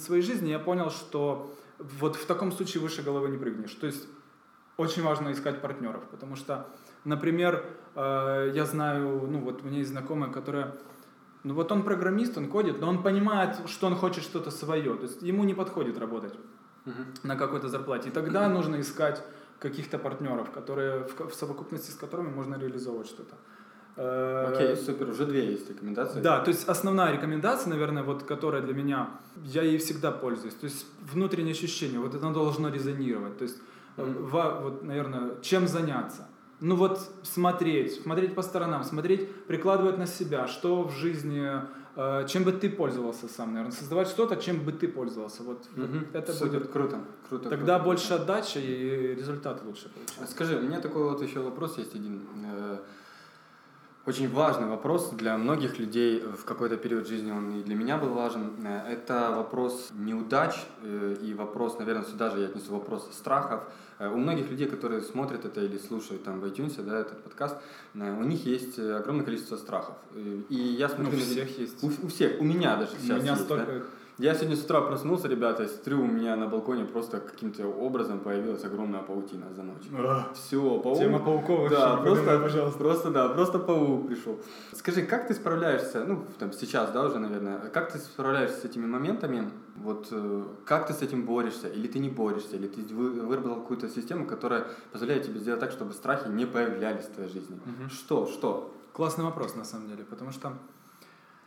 своей 0.00 0.22
жизни 0.22 0.50
я 0.50 0.58
понял, 0.58 0.90
что 0.90 1.54
вот 2.00 2.16
в 2.16 2.26
таком 2.26 2.50
случае 2.50 2.82
выше 2.82 3.02
головы 3.02 3.28
не 3.28 3.38
прыгнешь. 3.38 3.74
То 3.74 3.86
есть 3.86 4.08
очень 4.78 5.02
важно 5.02 5.32
искать 5.32 5.60
партнеров, 5.60 6.02
потому 6.10 6.36
что, 6.36 6.68
например, 7.04 7.64
э, 7.96 8.52
я 8.54 8.64
знаю, 8.64 9.26
ну 9.28 9.40
вот 9.40 9.62
у 9.62 9.66
меня 9.66 9.78
есть 9.78 9.90
знакомая, 9.90 10.30
которая, 10.30 10.74
ну 11.42 11.54
вот 11.54 11.70
он 11.72 11.82
программист, 11.82 12.38
он 12.38 12.48
кодит, 12.48 12.80
но 12.80 12.88
он 12.88 13.02
понимает, 13.02 13.56
что 13.66 13.88
он 13.88 13.96
хочет 13.96 14.22
что-то 14.22 14.50
свое, 14.50 14.94
то 14.94 15.02
есть 15.02 15.20
ему 15.20 15.44
не 15.44 15.54
подходит 15.54 15.98
работать 15.98 16.34
uh-huh. 16.86 16.92
на 17.24 17.36
какой-то 17.36 17.68
зарплате. 17.68 18.08
И 18.08 18.12
тогда 18.12 18.46
uh-huh. 18.46 18.52
нужно 18.58 18.80
искать 18.80 19.22
каких-то 19.58 19.98
партнеров, 19.98 20.50
которые 20.52 21.08
в, 21.08 21.28
в 21.28 21.34
совокупности 21.34 21.90
с 21.90 21.94
которыми 21.94 22.28
можно 22.28 22.54
реализовывать 22.54 23.08
что-то. 23.08 23.34
Э, 23.96 24.52
Окей, 24.54 24.76
супер, 24.76 25.10
уже 25.10 25.26
две 25.26 25.50
есть 25.50 25.68
рекомендации. 25.68 26.20
Да, 26.20 26.38
то 26.38 26.50
есть 26.50 26.68
основная 26.68 27.12
рекомендация, 27.12 27.70
наверное, 27.70 28.04
вот 28.04 28.22
которая 28.22 28.62
для 28.62 28.74
меня, 28.74 29.10
я 29.42 29.62
ей 29.62 29.78
всегда 29.78 30.12
пользуюсь. 30.12 30.54
То 30.54 30.66
есть 30.66 30.86
внутреннее 31.12 31.52
ощущение, 31.52 31.98
вот 31.98 32.14
это 32.14 32.30
должно 32.30 32.68
резонировать. 32.68 33.38
То 33.38 33.42
есть, 33.42 33.56
Мгм. 34.04 34.24
ва- 34.26 34.60
вот, 34.62 34.82
наверное, 34.82 35.40
чем 35.42 35.66
заняться? 35.68 36.28
Ну 36.60 36.74
вот 36.74 36.98
смотреть, 37.22 38.02
смотреть 38.02 38.34
по 38.34 38.42
сторонам, 38.42 38.82
смотреть, 38.84 39.32
прикладывать 39.46 39.96
на 39.98 40.06
себя, 40.06 40.48
что 40.48 40.82
в 40.82 40.90
жизни, 40.92 41.46
э, 41.94 42.26
чем 42.26 42.42
бы 42.44 42.50
ты 42.52 42.68
пользовался 42.68 43.28
сам, 43.28 43.52
наверное, 43.54 43.70
создавать 43.76 44.08
что-то, 44.08 44.36
чем 44.36 44.60
бы 44.64 44.72
ты 44.72 44.88
пользовался. 44.88 45.42
Вот, 45.44 45.66
Мгм. 45.76 46.06
это 46.12 46.32
Супер, 46.32 46.60
будет. 46.60 46.72
круто, 46.72 46.98
круто. 47.28 47.48
Тогда 47.48 47.74
круто. 47.76 47.84
больше 47.84 48.14
отдача 48.14 48.58
и 48.58 49.14
результат 49.14 49.62
лучше 49.64 49.88
получается. 49.94 50.34
Скажи, 50.34 50.56
у 50.56 50.62
меня 50.62 50.80
такой 50.80 51.04
вот 51.04 51.22
еще 51.22 51.40
вопрос 51.40 51.78
есть 51.78 51.94
один. 51.94 52.22
Очень 54.08 54.30
важный 54.30 54.66
вопрос 54.68 55.10
для 55.10 55.36
многих 55.36 55.78
людей 55.78 56.22
в 56.22 56.46
какой-то 56.46 56.78
период 56.78 57.06
жизни, 57.06 57.30
он 57.30 57.60
и 57.60 57.62
для 57.62 57.74
меня 57.74 57.98
был 57.98 58.08
важен. 58.14 58.52
Э, 58.64 58.90
Это 58.90 59.34
вопрос 59.36 59.90
неудач 59.92 60.54
э, 60.82 61.16
и 61.20 61.34
вопрос, 61.34 61.78
наверное, 61.78 62.04
сюда 62.06 62.30
же 62.30 62.40
я 62.40 62.46
отнесу 62.46 62.72
вопрос 62.72 63.06
страхов. 63.12 63.64
Э, 63.98 64.08
У 64.08 64.16
многих 64.16 64.48
людей, 64.50 64.66
которые 64.66 65.02
смотрят 65.02 65.44
это 65.44 65.60
или 65.60 65.76
слушают 65.76 66.24
там 66.24 66.40
в 66.40 66.44
iTunes, 66.46 66.82
да, 66.82 67.00
этот 67.00 67.22
подкаст, 67.22 67.56
у 67.94 67.98
них 68.24 68.46
есть 68.46 68.78
огромное 68.78 69.26
количество 69.26 69.58
страхов. 69.58 69.94
И 70.48 70.54
я 70.54 70.88
Ну, 70.88 70.94
смотрю... 70.94 71.18
у 71.18 71.20
на- 71.20 71.26
всех 71.26 71.58
есть. 71.58 71.84
У, 71.84 71.88
у 72.06 72.08
всех, 72.08 72.40
у 72.40 72.44
меня 72.44 72.76
даже 72.76 72.92
У 72.96 73.00
сейчас 73.00 73.20
меня 73.22 73.32
есть, 73.32 73.44
столько 73.44 73.66
да. 73.66 73.82
Я 74.18 74.34
сегодня 74.34 74.56
с 74.56 74.64
утра 74.64 74.80
проснулся, 74.80 75.28
ребята, 75.28 75.62
и 75.62 75.68
смотрю, 75.68 76.00
у 76.02 76.06
меня 76.06 76.34
на 76.34 76.48
балконе 76.48 76.84
просто 76.84 77.20
каким-то 77.20 77.68
образом 77.68 78.18
появилась 78.18 78.64
огромная 78.64 79.00
паутина 79.02 79.46
за 79.54 79.62
ночь. 79.62 79.84
А, 79.96 80.32
Все, 80.34 80.80
паук. 80.80 80.98
Тема 80.98 81.20
пауков 81.20 81.70
Да, 81.70 81.90
вообще, 81.90 82.02
просто, 82.04 82.24
подумай, 82.24 82.42
пожалуйста. 82.42 82.78
просто, 82.78 83.10
да, 83.12 83.28
просто 83.28 83.58
паук 83.60 84.08
пришел. 84.08 84.40
Скажи, 84.72 85.02
как 85.02 85.28
ты 85.28 85.34
справляешься, 85.34 86.04
ну, 86.04 86.24
там, 86.40 86.52
сейчас, 86.52 86.90
да, 86.90 87.04
уже, 87.04 87.20
наверное, 87.20 87.60
как 87.68 87.92
ты 87.92 87.98
справляешься 87.98 88.60
с 88.62 88.64
этими 88.64 88.86
моментами, 88.86 89.50
вот, 89.76 90.08
э, 90.10 90.42
как 90.64 90.88
ты 90.88 90.94
с 90.94 91.02
этим 91.02 91.24
борешься, 91.24 91.68
или 91.68 91.86
ты 91.86 92.00
не 92.00 92.08
борешься, 92.08 92.56
или 92.56 92.66
ты 92.66 92.82
вы- 92.92 93.20
выработал 93.24 93.60
какую-то 93.60 93.88
систему, 93.88 94.26
которая 94.26 94.66
позволяет 94.90 95.26
тебе 95.26 95.38
сделать 95.38 95.60
так, 95.60 95.70
чтобы 95.70 95.92
страхи 95.92 96.28
не 96.28 96.44
появлялись 96.44 97.04
в 97.04 97.12
твоей 97.14 97.30
жизни? 97.30 97.56
Мгм. 97.64 97.88
Что, 97.90 98.26
что? 98.26 98.74
Классный 98.92 99.24
вопрос, 99.24 99.54
на 99.54 99.64
самом 99.64 99.86
деле, 99.86 100.02
потому 100.02 100.32
что 100.32 100.54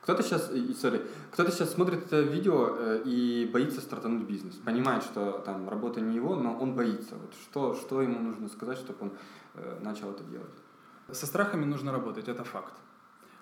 Кто-то 0.02 0.24
сейчас, 0.24 0.52
sorry, 0.52 1.08
кто-то 1.32 1.52
сейчас 1.52 1.74
смотрит 1.74 2.06
это 2.08 2.22
видео 2.22 2.76
э, 2.76 3.02
и 3.06 3.50
боится 3.54 3.82
стартануть 3.82 4.24
бизнес, 4.24 4.56
понимает, 4.56 5.04
что 5.04 5.44
там 5.46 5.70
работа 5.70 6.02
не 6.02 6.16
его, 6.16 6.36
но 6.36 6.58
он 6.58 6.74
боится. 6.74 7.16
Вот 7.16 7.34
что, 7.36 7.76
что 7.76 8.02
ему 8.02 8.20
нужно 8.20 8.50
сказать, 8.50 8.80
чтобы 8.80 8.98
он 9.02 9.12
э, 9.54 9.80
начал 9.82 10.10
это 10.10 10.24
делать? 10.24 10.50
Со 11.12 11.28
страхами 11.28 11.66
нужно 11.66 11.92
работать, 11.92 12.28
это 12.28 12.44
факт. 12.44 12.74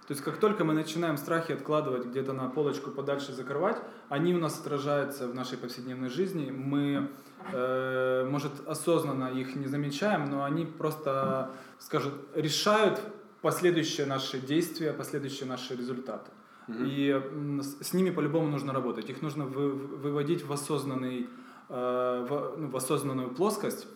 То 0.09 0.13
есть 0.13 0.23
как 0.23 0.37
только 0.37 0.65
мы 0.65 0.73
начинаем 0.73 1.17
страхи 1.17 1.51
откладывать 1.51 2.07
где-то 2.07 2.33
на 2.33 2.49
полочку 2.49 2.89
подальше 2.91 3.31
закрывать, 3.31 3.77
они 4.09 4.33
у 4.33 4.39
нас 4.39 4.59
отражаются 4.59 5.27
в 5.27 5.35
нашей 5.35 5.57
повседневной 5.57 6.09
жизни. 6.09 6.51
Мы, 6.51 7.09
э, 7.53 8.27
может, 8.27 8.51
осознанно 8.67 9.27
их 9.27 9.55
не 9.55 9.67
замечаем, 9.67 10.25
но 10.25 10.43
они 10.43 10.65
просто, 10.65 11.51
скажут, 11.77 12.15
решают 12.35 12.99
последующие 13.41 14.07
наши 14.07 14.39
действия, 14.39 14.91
последующие 14.93 15.47
наши 15.47 15.75
результаты. 15.75 16.31
Мгм. 16.69 16.85
И 16.85 17.21
с 17.81 17.93
ними 17.93 18.11
по-любому 18.11 18.47
нужно 18.47 18.73
работать. 18.73 19.09
Их 19.09 19.21
нужно 19.21 19.45
вы- 19.45 19.71
выводить 19.71 20.45
в 20.45 20.51
осознанный, 20.53 21.27
э, 21.69 22.25
в, 22.29 22.53
ну, 22.57 22.67
в 22.69 22.75
осознанную 22.75 23.29
плоскость. 23.29 23.88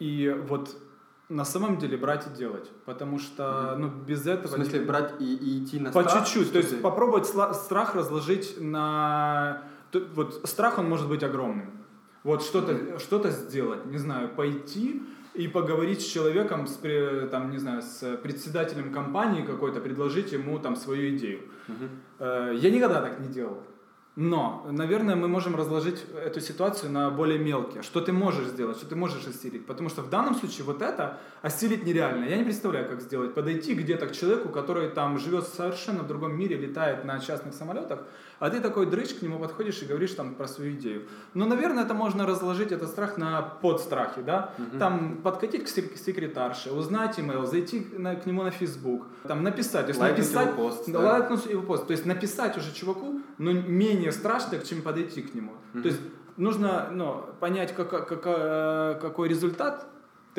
И 0.00 0.36
вот 0.48 0.76
на 1.30 1.44
самом 1.44 1.78
деле 1.78 1.96
брать 1.96 2.26
и 2.26 2.30
делать. 2.36 2.70
Потому 2.84 3.18
что 3.18 3.76
ну, 3.78 3.88
без 3.88 4.22
В 4.24 4.28
этого... 4.28 4.56
не- 4.56 4.64
смысле, 4.64 4.80
брать 4.86 5.14
и, 5.20 5.34
и 5.34 5.64
идти 5.64 5.80
на 5.80 5.92
по 5.92 6.02
старт? 6.02 6.26
чуть-чуть. 6.26 6.44
что 6.44 6.52
То 6.52 6.58
есть 6.58 6.82
попробовать 6.82 7.26
страх 7.26 7.94
разложить 7.94 8.60
на... 8.60 9.62
Вот 10.14 10.42
страх, 10.44 10.78
он 10.78 10.88
может 10.88 11.08
быть 11.08 11.22
огромным. 11.22 11.70
Вот 12.22 12.42
что-то 12.42 12.98
что 12.98 13.30
сделать, 13.30 13.86
не 13.86 13.98
знаю, 13.98 14.28
пойти 14.28 15.02
и 15.34 15.48
поговорить 15.48 16.02
с 16.02 16.04
человеком, 16.04 16.66
с, 16.66 16.78
там, 17.30 17.50
не 17.50 17.58
знаю, 17.58 17.82
с 17.82 18.16
председателем 18.22 18.92
компании 18.92 19.42
какой-то, 19.42 19.80
предложить 19.80 20.32
ему 20.32 20.58
там 20.58 20.76
свою 20.76 21.16
идею. 21.16 21.40
Э, 22.18 22.54
Я 22.54 22.70
никогда 22.70 23.00
так 23.00 23.20
не 23.20 23.28
делал. 23.28 23.62
Но, 24.16 24.66
наверное, 24.70 25.14
мы 25.14 25.28
можем 25.28 25.54
разложить 25.54 26.04
эту 26.14 26.40
ситуацию 26.40 26.90
на 26.90 27.10
более 27.10 27.38
мелкие. 27.38 27.82
Что 27.82 28.00
ты 28.00 28.12
можешь 28.12 28.48
сделать, 28.48 28.76
что 28.76 28.86
ты 28.86 28.96
можешь 28.96 29.26
осилить. 29.26 29.64
Потому 29.66 29.88
что 29.88 30.02
в 30.02 30.10
данном 30.10 30.34
случае 30.34 30.64
вот 30.64 30.82
это 30.82 31.20
осилить 31.42 31.86
нереально. 31.86 32.24
Я 32.24 32.36
не 32.36 32.44
представляю, 32.44 32.88
как 32.88 33.00
сделать. 33.00 33.34
Подойти 33.34 33.72
где-то 33.72 34.08
к 34.08 34.12
человеку, 34.12 34.48
который 34.48 34.88
там 34.90 35.18
живет 35.18 35.44
совершенно 35.44 36.02
в 36.02 36.08
другом 36.08 36.36
мире, 36.36 36.56
летает 36.56 37.04
на 37.04 37.20
частных 37.20 37.54
самолетах, 37.54 38.00
а 38.40 38.50
ты 38.50 38.60
такой 38.60 38.86
дрыч 38.86 39.14
к 39.14 39.22
нему 39.22 39.38
подходишь 39.38 39.82
и 39.82 39.86
говоришь 39.86 40.12
там 40.14 40.34
про 40.34 40.48
свою 40.48 40.72
идею. 40.72 41.02
Но, 41.34 41.44
наверное, 41.46 41.84
это 41.84 41.94
можно 41.94 42.26
разложить, 42.26 42.72
этот 42.72 42.88
страх 42.88 43.16
на 43.18 43.40
подстрахи, 43.42 44.22
да? 44.22 44.52
Мгм. 44.58 44.78
Там 44.78 45.16
подкатить 45.22 45.64
к 45.64 45.68
сек- 45.68 45.96
секретарше, 45.96 46.72
узнать 46.72 47.20
имейл, 47.20 47.46
зайти 47.46 47.86
на- 47.96 48.16
к 48.16 48.26
нему 48.26 48.42
на 48.42 48.50
Facebook, 48.50 49.06
там 49.28 49.42
написать. 49.44 49.82
То 49.86 49.90
есть 49.90 50.00
Лайкнуть 50.00 50.26
написать, 50.26 50.48
его 50.48 50.56
пост, 50.68 50.84
да, 50.90 50.98
да. 51.00 51.12
лайкнуть 51.12 51.46
его 51.46 51.62
пост. 51.62 51.86
То 51.86 51.92
есть 51.92 52.06
написать 52.06 52.56
уже 52.56 52.72
чуваку, 52.74 53.20
но 53.38 53.52
менее 53.52 54.10
страшно, 54.10 54.58
чем 54.58 54.82
подойти 54.82 55.22
к 55.22 55.34
нему. 55.34 55.52
Мгм. 55.74 55.82
То 55.82 55.88
есть 55.88 56.00
нужно 56.36 56.88
ну, 56.92 57.24
понять, 57.40 57.74
кака- 57.74 58.00
кака- 58.00 58.98
какой 59.02 59.28
результат 59.28 59.86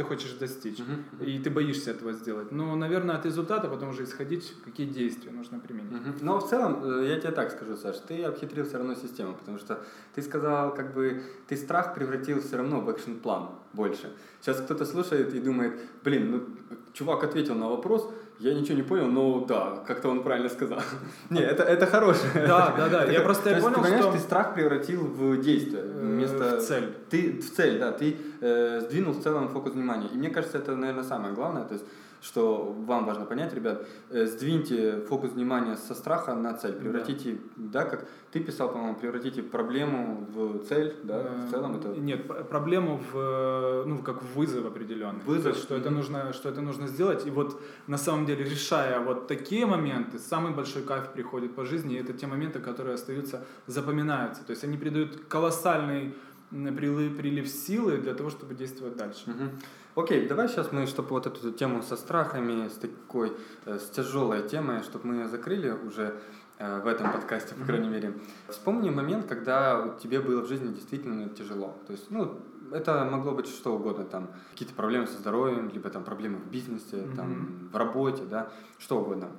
ты 0.01 0.07
хочешь 0.07 0.33
достичь, 0.39 0.79
Мгм. 0.79 1.03
и 1.27 1.37
ты 1.39 1.49
боишься 1.49 1.91
этого 1.91 2.13
сделать. 2.13 2.51
Но, 2.51 2.75
наверное, 2.75 3.15
от 3.15 3.25
результата 3.25 3.67
потом 3.69 3.89
уже 3.89 4.03
исходить, 4.03 4.53
какие 4.65 4.87
действия 4.87 5.31
нужно 5.31 5.59
применить. 5.59 5.91
Мгм. 5.91 6.15
Но 6.21 6.39
в 6.39 6.49
целом, 6.49 6.83
э, 6.83 7.07
я 7.07 7.19
тебе 7.19 7.31
так 7.31 7.51
скажу, 7.51 7.75
Саш, 7.77 7.97
ты 8.07 8.23
обхитрил 8.23 8.65
все 8.65 8.77
равно 8.77 8.95
систему, 8.95 9.33
потому 9.33 9.59
что 9.59 9.83
ты 10.15 10.21
сказал, 10.23 10.73
как 10.73 10.93
бы, 10.93 11.21
ты 11.47 11.55
страх 11.55 11.93
превратил 11.95 12.41
все 12.41 12.57
равно 12.57 12.81
в 12.81 12.89
экшн-план 12.89 13.49
больше. 13.73 14.11
Сейчас 14.41 14.59
кто-то 14.61 14.85
слушает 14.85 15.33
и 15.35 15.39
думает, 15.39 15.73
блин, 16.03 16.31
ну, 16.31 16.77
чувак 16.93 17.23
ответил 17.23 17.55
на 17.55 17.69
вопрос, 17.69 18.09
я 18.41 18.53
ничего 18.53 18.75
не 18.75 18.83
понял, 18.83 19.07
но 19.07 19.45
да, 19.45 19.83
как-то 19.87 20.09
он 20.09 20.23
правильно 20.23 20.49
сказал. 20.49 20.79
Не, 21.29 21.41
это, 21.41 21.63
это 21.63 21.85
хорошее. 21.85 22.47
Да, 22.47 22.73
да, 22.75 22.89
да. 22.89 23.03
Я 23.05 23.21
просто 23.21 23.43
то 23.43 23.49
я 23.51 23.61
понял, 23.61 23.75
ты 23.75 23.81
понимаешь, 23.81 24.03
что 24.03 24.13
ты 24.13 24.19
страх 24.19 24.53
превратил 24.55 25.01
в 25.01 25.41
действие. 25.41 25.83
э, 25.85 25.99
Вместо... 26.01 26.57
в 26.57 26.61
цель. 26.61 26.95
Ты 27.09 27.39
в 27.41 27.55
цель, 27.55 27.79
да, 27.79 27.91
ты 27.91 28.17
э, 28.41 28.81
сдвинул 28.81 29.13
в 29.13 29.21
целом 29.21 29.49
фокус 29.49 29.73
внимания. 29.73 30.07
И 30.13 30.17
мне 30.17 30.29
кажется, 30.29 30.57
это, 30.57 30.75
наверное, 30.75 31.03
самое 31.03 31.33
главное, 31.33 31.63
то 31.65 31.73
есть, 31.73 31.85
что 32.21 32.75
вам 32.85 33.05
важно 33.05 33.25
понять, 33.25 33.53
ребят, 33.53 33.87
э, 34.09 34.25
сдвиньте 34.25 35.01
фокус 35.07 35.31
внимания 35.31 35.75
со 35.75 35.95
страха 35.95 36.35
на 36.35 36.53
цель, 36.53 36.73
превратите, 36.73 37.37
да, 37.55 37.85
как 37.85 38.07
ты 38.31 38.39
писал, 38.39 38.71
по-моему, 38.71 38.95
превратите 38.95 39.43
проблему 39.43 40.27
в 40.33 40.63
цель, 40.65 40.95
да, 41.03 41.21
Э, 41.21 41.47
в 41.47 41.49
целом 41.49 41.75
это... 41.75 41.89
Нет, 41.89 42.27
проблему 42.49 42.97
в, 42.97 43.17
э, 43.17 43.83
ну, 43.85 43.99
как 43.99 44.21
в 44.21 44.35
вызов 44.35 44.65
определенный. 44.65 45.21
Вызов. 45.25 45.55
Есть, 45.55 45.63
что, 45.63 45.75
это 45.75 45.89
нужно, 45.89 46.33
что 46.33 46.49
это 46.49 46.61
нужно 46.61 46.87
сделать. 46.87 47.25
И 47.25 47.29
вот 47.29 47.61
на 47.87 47.97
самом 47.97 48.25
деле, 48.25 48.43
решая 48.43 48.99
вот 48.99 49.27
такие 49.27 49.65
моменты, 49.65 50.19
самый 50.19 50.53
большой 50.53 50.83
кайф 50.83 51.09
приходит 51.13 51.55
по 51.55 51.65
жизни. 51.65 51.95
И 51.95 51.99
это 51.99 52.13
те 52.13 52.27
моменты, 52.27 52.59
которые 52.59 52.95
остаются, 52.95 53.45
запоминаются. 53.67 54.43
То 54.43 54.51
есть 54.51 54.63
они 54.63 54.77
придают 54.77 55.25
колоссальный 55.27 56.13
прилив, 56.51 57.17
прилив 57.17 57.47
силы 57.47 57.97
для 57.97 58.13
того, 58.13 58.29
чтобы 58.29 58.53
действовать 58.55 58.97
дальше. 58.97 59.29
Мгм. 59.29 59.49
Окей, 59.95 60.27
давай 60.27 60.47
сейчас 60.47 60.71
мы, 60.71 60.85
чтобы 60.87 61.09
вот 61.09 61.27
эту 61.27 61.51
тему 61.51 61.81
со 61.81 61.97
страхами, 61.97 62.67
с 62.69 62.73
такой, 62.73 63.33
э, 63.65 63.77
с 63.77 63.89
тяжелой 63.89 64.47
темой, 64.47 64.83
чтобы 64.83 65.07
мы 65.07 65.15
ее 65.15 65.27
закрыли 65.27 65.71
уже 65.71 66.19
э, 66.59 66.81
в 66.81 66.87
этом 66.87 67.11
подкасте, 67.11 67.55
по 67.55 67.65
крайней 67.65 67.89
мере. 67.89 68.13
Вспомни 68.49 68.89
момент, 68.89 69.25
когда 69.25 69.97
тебе 70.01 70.19
было 70.19 70.41
в 70.41 70.47
жизни 70.47 70.71
действительно 70.73 71.27
тяжело. 71.29 71.75
То 71.87 71.93
есть, 71.93 72.11
ну, 72.11 72.39
это 72.71 73.03
могло 73.03 73.31
быть 73.31 73.47
что 73.47 73.75
угодно, 73.75 74.05
там, 74.05 74.29
какие-то 74.51 74.73
проблемы 74.75 75.07
со 75.07 75.17
здоровьем, 75.17 75.69
либо 75.73 75.89
там 75.89 76.03
проблемы 76.03 76.37
в 76.37 76.51
бизнесе, 76.51 77.07
там, 77.15 77.29
Мгм. 77.31 77.69
в 77.73 77.75
работе, 77.75 78.23
да, 78.29 78.49
что 78.77 79.01
угодно. 79.01 79.29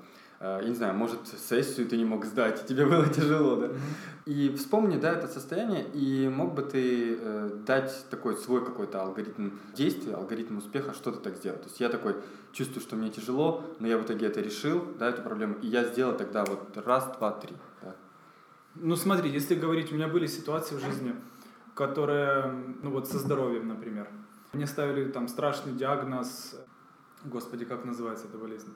Э, 0.42 0.58
Я 0.60 0.68
не 0.68 0.74
знаю, 0.74 0.94
может, 0.94 1.20
сессию 1.28 1.86
ты 1.86 1.96
не 1.96 2.04
мог 2.04 2.24
сдать, 2.24 2.64
и 2.64 2.66
тебе 2.66 2.84
было 2.92 3.08
тяжело, 3.08 3.56
да? 3.56 3.68
И 4.26 4.54
вспомни, 4.56 4.96
да, 4.98 5.12
это 5.12 5.28
состояние, 5.28 5.86
и 5.94 6.28
мог 6.28 6.54
бы 6.54 6.62
ты 6.62 7.16
э, 7.18 7.50
дать 7.64 8.06
такой 8.10 8.36
свой 8.36 8.64
какой-то 8.64 9.00
алгоритм 9.02 9.50
действия, 9.74 10.14
алгоритм 10.14 10.58
успеха, 10.58 10.94
что 10.94 11.12
ты 11.12 11.20
так 11.20 11.36
сделал. 11.36 11.58
То 11.58 11.66
есть 11.66 11.80
я 11.80 11.88
такой 11.88 12.16
чувствую, 12.52 12.82
что 12.82 12.96
мне 12.96 13.10
тяжело, 13.10 13.64
но 13.78 13.86
я 13.86 13.98
в 13.98 14.02
итоге 14.04 14.26
это 14.26 14.40
решил, 14.40 14.84
да, 14.98 15.08
эту 15.10 15.22
проблему, 15.22 15.54
и 15.62 15.68
я 15.68 15.84
сделал 15.84 16.16
тогда 16.16 16.44
вот 16.44 16.76
раз, 16.76 17.16
два, 17.16 17.30
три. 17.30 17.54
Да. 17.82 17.94
Ну 18.74 18.96
смотри, 18.96 19.30
если 19.30 19.54
говорить, 19.54 19.92
у 19.92 19.94
меня 19.94 20.08
были 20.08 20.26
ситуации 20.26 20.74
в 20.74 20.80
жизни, 20.80 21.14
которые, 21.74 22.52
ну 22.82 22.90
вот 22.90 23.08
со 23.08 23.18
здоровьем, 23.18 23.68
например. 23.68 24.08
Мне 24.52 24.66
ставили 24.66 25.10
там 25.10 25.28
страшный 25.28 25.72
диагноз, 25.72 26.56
господи, 27.24 27.64
как 27.64 27.84
называется 27.84 28.26
эта 28.26 28.38
болезнь? 28.38 28.72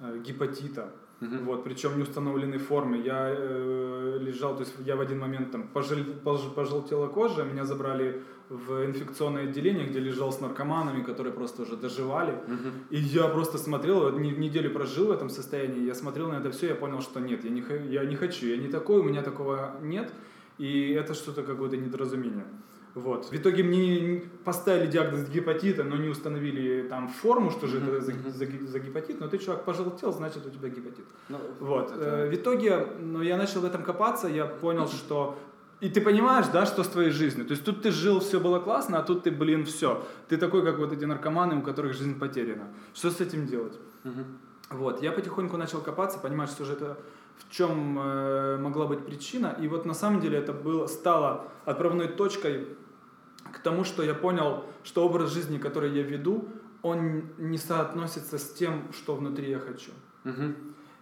Э, 0.00 0.18
Гепатита. 0.18 0.92
Uh-huh. 1.20 1.44
Вот, 1.44 1.64
причем 1.64 1.96
не 1.96 2.02
установленной 2.02 2.56
формы. 2.56 2.96
Я 2.96 3.28
э, 3.28 4.18
лежал, 4.22 4.56
то 4.56 4.60
есть 4.60 4.72
я 4.86 4.96
в 4.96 5.00
один 5.02 5.18
момент 5.18 5.50
там 5.50 5.68
пожел, 5.68 5.98
пож, 6.24 6.40
пожелтела 6.54 7.08
кожа, 7.08 7.44
меня 7.44 7.66
забрали 7.66 8.22
в 8.48 8.86
инфекционное 8.86 9.44
отделение, 9.44 9.86
где 9.86 10.00
лежал 10.00 10.32
с 10.32 10.40
наркоманами, 10.40 11.02
которые 11.02 11.34
просто 11.34 11.62
уже 11.62 11.76
доживали. 11.76 12.32
Uh-huh. 12.32 12.72
И 12.88 12.96
я 12.96 13.28
просто 13.28 13.58
смотрел, 13.58 14.18
неделю 14.18 14.70
прожил 14.70 15.08
в 15.08 15.10
этом 15.10 15.28
состоянии, 15.28 15.84
я 15.84 15.94
смотрел 15.94 16.30
на 16.30 16.36
это 16.36 16.50
все, 16.50 16.68
я 16.68 16.74
понял, 16.74 17.02
что 17.02 17.20
нет, 17.20 17.44
я 17.44 17.50
не, 17.50 17.62
я 17.90 18.04
не 18.06 18.16
хочу, 18.16 18.46
я 18.46 18.56
не 18.56 18.68
такой, 18.68 19.00
у 19.00 19.02
меня 19.02 19.22
такого 19.22 19.76
нет, 19.82 20.10
и 20.56 20.92
это 20.92 21.12
что-то 21.12 21.42
какое-то 21.42 21.76
недоразумение. 21.76 22.46
Вот. 22.94 23.26
В 23.26 23.34
итоге 23.34 23.62
мне 23.62 24.22
поставили 24.44 24.90
диагноз 24.90 25.28
гепатита, 25.28 25.84
но 25.84 25.96
не 25.96 26.08
установили 26.08 26.88
там 26.88 27.08
форму, 27.08 27.50
что 27.50 27.66
же 27.66 27.78
это 27.78 28.00
за, 28.00 28.12
за, 28.12 28.46
за 28.46 28.78
гепатит, 28.80 29.20
но 29.20 29.28
ты, 29.28 29.38
чувак, 29.38 29.64
пожелтел, 29.64 30.12
значит, 30.12 30.44
у 30.46 30.50
тебя 30.50 30.68
гепатит. 30.68 31.04
Ну, 31.28 31.38
вот. 31.60 31.92
Это... 31.92 32.04
Э, 32.04 32.28
в 32.28 32.34
итоге, 32.34 32.86
ну, 33.00 33.22
я 33.22 33.36
начал 33.36 33.60
в 33.60 33.64
этом 33.64 33.82
копаться, 33.82 34.26
я 34.26 34.46
понял, 34.46 34.88
что 34.88 35.38
и 35.80 35.88
ты 35.88 36.00
понимаешь, 36.02 36.46
да, 36.52 36.66
что 36.66 36.84
с 36.84 36.88
твоей 36.88 37.10
жизнью. 37.10 37.46
То 37.46 37.52
есть 37.52 37.64
тут 37.64 37.80
ты 37.82 37.90
жил, 37.90 38.20
все 38.20 38.38
было 38.38 38.58
классно, 38.58 38.98
а 38.98 39.02
тут 39.02 39.22
ты, 39.22 39.30
блин, 39.30 39.64
все. 39.64 40.04
Ты 40.28 40.36
такой, 40.36 40.62
как 40.62 40.78
вот 40.78 40.92
эти 40.92 41.06
наркоманы, 41.06 41.56
у 41.56 41.62
которых 41.62 41.94
жизнь 41.94 42.18
потеряна. 42.18 42.68
Что 42.92 43.10
с 43.10 43.20
этим 43.20 43.46
делать? 43.46 43.78
Угу. 44.04 44.78
Вот, 44.78 45.02
я 45.02 45.10
потихоньку 45.10 45.56
начал 45.56 45.80
копаться, 45.80 46.18
понимать, 46.18 46.50
что 46.50 46.64
же 46.64 46.74
это 46.74 46.98
в 47.38 47.50
чем 47.50 47.98
э, 47.98 48.58
могла 48.58 48.86
быть 48.86 49.06
причина. 49.06 49.56
И 49.58 49.68
вот 49.68 49.86
на 49.86 49.94
самом 49.94 50.20
деле 50.20 50.38
это 50.38 50.52
было, 50.52 50.86
стало 50.86 51.48
отправной 51.64 52.08
точкой 52.08 52.68
к 53.52 53.58
тому, 53.58 53.84
что 53.84 54.02
я 54.02 54.14
понял, 54.14 54.64
что 54.82 55.04
образ 55.04 55.32
жизни, 55.32 55.58
который 55.58 55.92
я 55.92 56.02
веду, 56.02 56.48
он 56.82 57.24
не 57.38 57.58
соотносится 57.58 58.38
с 58.38 58.52
тем, 58.52 58.84
что 58.92 59.14
внутри 59.14 59.50
я 59.50 59.58
хочу. 59.58 59.92
Угу. 60.24 60.54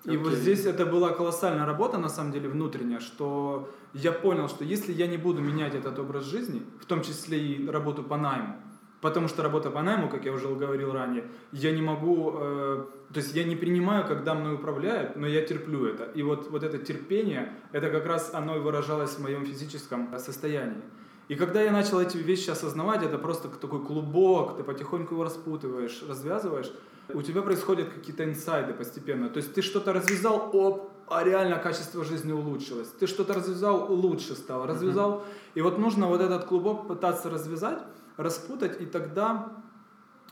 И 0.05 0.11
okay. 0.11 0.19
вот 0.19 0.33
здесь 0.33 0.65
это 0.65 0.87
была 0.87 1.11
колоссальная 1.11 1.67
работа, 1.67 1.99
на 1.99 2.09
самом 2.09 2.33
деле, 2.33 2.49
внутренняя, 2.49 3.01
что 3.01 3.69
я 3.95 4.13
понял, 4.13 4.49
что 4.49 4.65
если 4.65 4.93
я 4.93 5.07
не 5.07 5.17
буду 5.17 5.41
менять 5.41 5.75
этот 5.75 5.99
образ 5.99 6.25
жизни, 6.25 6.63
в 6.81 6.87
том 6.87 7.03
числе 7.03 7.39
и 7.39 7.69
работу 7.69 8.03
по 8.03 8.17
найму, 8.17 8.57
Потому 9.01 9.29
что 9.29 9.43
работа 9.43 9.71
по 9.71 9.81
найму, 9.83 10.09
как 10.09 10.25
я 10.25 10.33
уже 10.33 10.49
говорил 10.49 10.93
ранее, 10.93 11.25
я 11.53 11.71
не 11.71 11.83
могу, 11.83 12.33
э, 12.35 12.85
то 13.13 13.21
есть 13.21 13.33
я 13.33 13.45
не 13.45 13.55
принимаю, 13.55 14.05
когда 14.05 14.35
мной 14.35 14.55
управляют, 14.55 15.15
но 15.15 15.27
я 15.27 15.43
терплю 15.43 15.87
это. 15.87 16.05
И 16.17 16.23
вот, 16.23 16.51
вот 16.51 16.65
это 16.65 16.79
терпение, 16.79 17.53
это 17.71 17.91
как 17.91 18.07
раз 18.07 18.35
оно 18.35 18.57
и 18.57 18.59
выражалось 18.59 19.13
в 19.13 19.23
моем 19.23 19.47
физическом 19.47 20.19
состоянии. 20.19 20.83
И 21.29 21.35
когда 21.35 21.63
я 21.63 21.73
начал 21.73 22.01
эти 22.01 22.17
вещи 22.17 22.51
осознавать, 22.51 23.03
это 23.03 23.19
просто 23.19 23.49
такой 23.49 23.85
клубок, 23.85 24.57
ты 24.57 24.65
потихоньку 24.65 25.15
его 25.15 25.25
распутываешь, 25.25 26.03
развязываешь, 26.09 26.73
у 27.13 27.23
тебя 27.23 27.43
происходят 27.43 27.91
какие-то 27.91 28.25
инсайды 28.25 28.73
постепенно. 28.73 29.29
То 29.29 29.39
есть 29.39 29.55
ты 29.55 29.63
что-то 29.63 29.93
развязал, 29.93 30.51
оп, 30.53 30.91
а 31.07 31.25
реально 31.25 31.57
качество 31.57 32.05
жизни 32.05 32.33
улучшилось. 32.33 32.89
Ты 32.89 33.07
что-то 33.07 33.35
развязал, 33.35 33.93
лучше 33.93 34.35
стало. 34.35 34.67
Развязал, 34.67 35.11
uh-huh. 35.11 35.25
и 35.55 35.61
вот 35.63 35.79
нужно 35.79 36.07
вот 36.07 36.21
этот 36.21 36.45
клубок 36.45 36.89
пытаться 36.89 37.31
развязать, 37.31 37.79
распутать, 38.17 38.81
и 38.81 38.87
тогда 38.87 39.53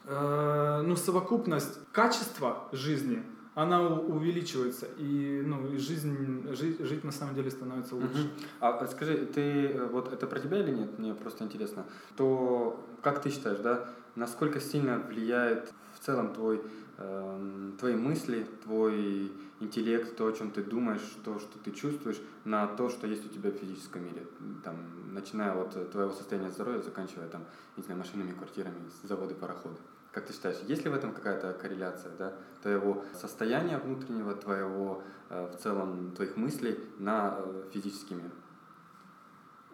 э, 0.05 0.83
ну, 0.85 0.97
совокупность 0.97 1.79
качества 1.93 2.69
жизни, 2.73 3.23
она 3.57 3.81
увеличивается, 3.81 4.87
и, 4.99 5.43
ну, 5.43 5.67
и 5.67 5.79
жизнь, 5.79 6.47
жить, 6.55 6.79
жить 6.79 7.05
на 7.05 7.11
самом 7.11 7.35
деле 7.35 7.51
становится 7.51 7.95
лучше. 7.95 8.21
Угу. 8.21 8.45
А 8.61 8.87
скажи, 8.87 9.17
ты, 9.25 9.69
э, 9.69 9.87
вот 9.87 10.13
это 10.13 10.27
про 10.27 10.39
тебя 10.39 10.59
или 10.59 10.73
нет, 10.73 10.99
мне 10.99 11.15
просто 11.15 11.45
интересно, 11.45 11.87
то 12.19 12.87
как 13.01 13.23
ты 13.23 13.31
считаешь, 13.31 13.61
да, 13.61 13.89
насколько 14.15 14.61
сильно 14.61 14.99
влияет 14.99 15.73
в 15.95 16.05
целом 16.05 16.35
твой, 16.35 16.61
э, 16.99 17.71
твои 17.81 17.97
мысли, 17.97 18.47
твой 18.63 19.33
интеллект, 19.61 20.15
то, 20.17 20.27
о 20.27 20.33
чем 20.33 20.51
ты 20.51 20.63
думаешь, 20.63 21.17
то, 21.25 21.39
что 21.39 21.59
ты 21.59 21.71
чувствуешь, 21.71 22.21
на 22.45 22.67
то, 22.67 22.91
что 22.91 23.07
есть 23.07 23.25
у 23.25 23.31
тебя 23.31 23.51
в 23.51 23.55
физическом 23.55 24.05
мире. 24.05 24.27
Там, 24.65 24.77
начиная 25.15 25.59
от 25.59 25.91
твоего 25.93 26.13
состояния 26.13 26.51
здоровья, 26.51 26.83
заканчивая 26.83 27.29
там, 27.29 27.45
не 27.79 27.83
знаю, 27.83 28.01
машинами, 28.01 28.33
квартирами, 28.33 28.77
заводы, 29.03 29.35
пароходы. 29.35 29.79
Как 30.17 30.25
ты 30.25 30.33
считаешь, 30.33 30.57
есть 30.67 30.83
ли 30.83 30.91
в 30.91 30.95
этом 30.95 31.13
какая-то 31.13 31.53
корреляция, 31.53 32.11
да, 32.19 32.33
твоего 32.63 33.05
состояния 33.13 33.77
внутреннего, 33.77 34.35
твоего, 34.35 35.03
э, 35.29 35.47
в 35.53 35.63
целом, 35.63 36.13
твоих 36.17 36.39
мыслей 36.39 36.79
на 36.99 37.37
э, 37.37 37.65
физический 37.71 38.15
мир? 38.15 38.31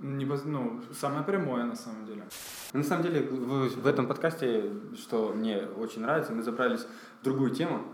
Не, 0.00 0.24
ну, 0.24 0.80
самое 0.92 1.22
прямое, 1.22 1.62
на 1.62 1.76
самом 1.76 2.06
деле. 2.06 2.24
На 2.72 2.82
самом 2.82 3.04
деле, 3.04 3.20
в, 3.20 3.82
в 3.82 3.86
этом 3.86 4.08
подкасте, 4.08 4.72
что 4.96 5.32
мне 5.32 5.62
очень 5.76 6.02
нравится, 6.02 6.32
мы 6.32 6.42
забрались 6.42 6.88
в 7.20 7.24
другую 7.24 7.52
тему, 7.52 7.84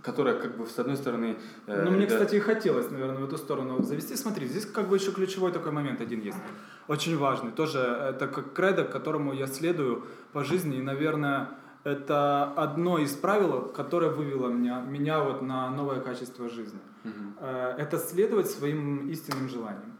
которая 0.00 0.38
как 0.38 0.58
бы 0.58 0.66
с 0.66 0.78
одной 0.78 0.96
стороны... 0.96 1.38
Э, 1.66 1.82
ну, 1.82 1.90
мне, 1.90 2.06
да. 2.06 2.14
кстати, 2.14 2.36
и 2.36 2.38
хотелось, 2.38 2.88
наверное, 2.92 3.18
в 3.18 3.24
эту 3.24 3.36
сторону 3.36 3.82
завести. 3.82 4.14
Смотри, 4.14 4.46
здесь 4.46 4.64
как 4.64 4.88
бы 4.88 4.96
еще 4.96 5.10
ключевой 5.10 5.50
такой 5.50 5.72
момент 5.72 6.00
один 6.00 6.20
есть. 6.20 6.38
Очень 6.86 7.18
важный. 7.18 7.50
Тоже 7.50 7.80
это 7.80 8.28
как 8.28 8.52
кредо, 8.52 8.84
которому 8.84 9.32
я 9.32 9.48
следую 9.48 10.04
по 10.32 10.44
жизни. 10.44 10.76
И, 10.76 10.82
наверное, 10.82 11.48
это 11.84 12.52
одно 12.56 12.98
из 12.98 13.12
правил, 13.12 13.62
которое 13.62 14.10
вывело 14.10 14.48
меня, 14.48 14.80
меня 14.80 15.22
вот 15.22 15.42
на 15.42 15.70
новое 15.70 16.00
качество 16.00 16.48
жизни. 16.48 16.80
Угу. 17.04 17.44
Это 17.78 17.98
следовать 17.98 18.50
своим 18.50 19.08
истинным 19.08 19.48
желаниям. 19.48 19.98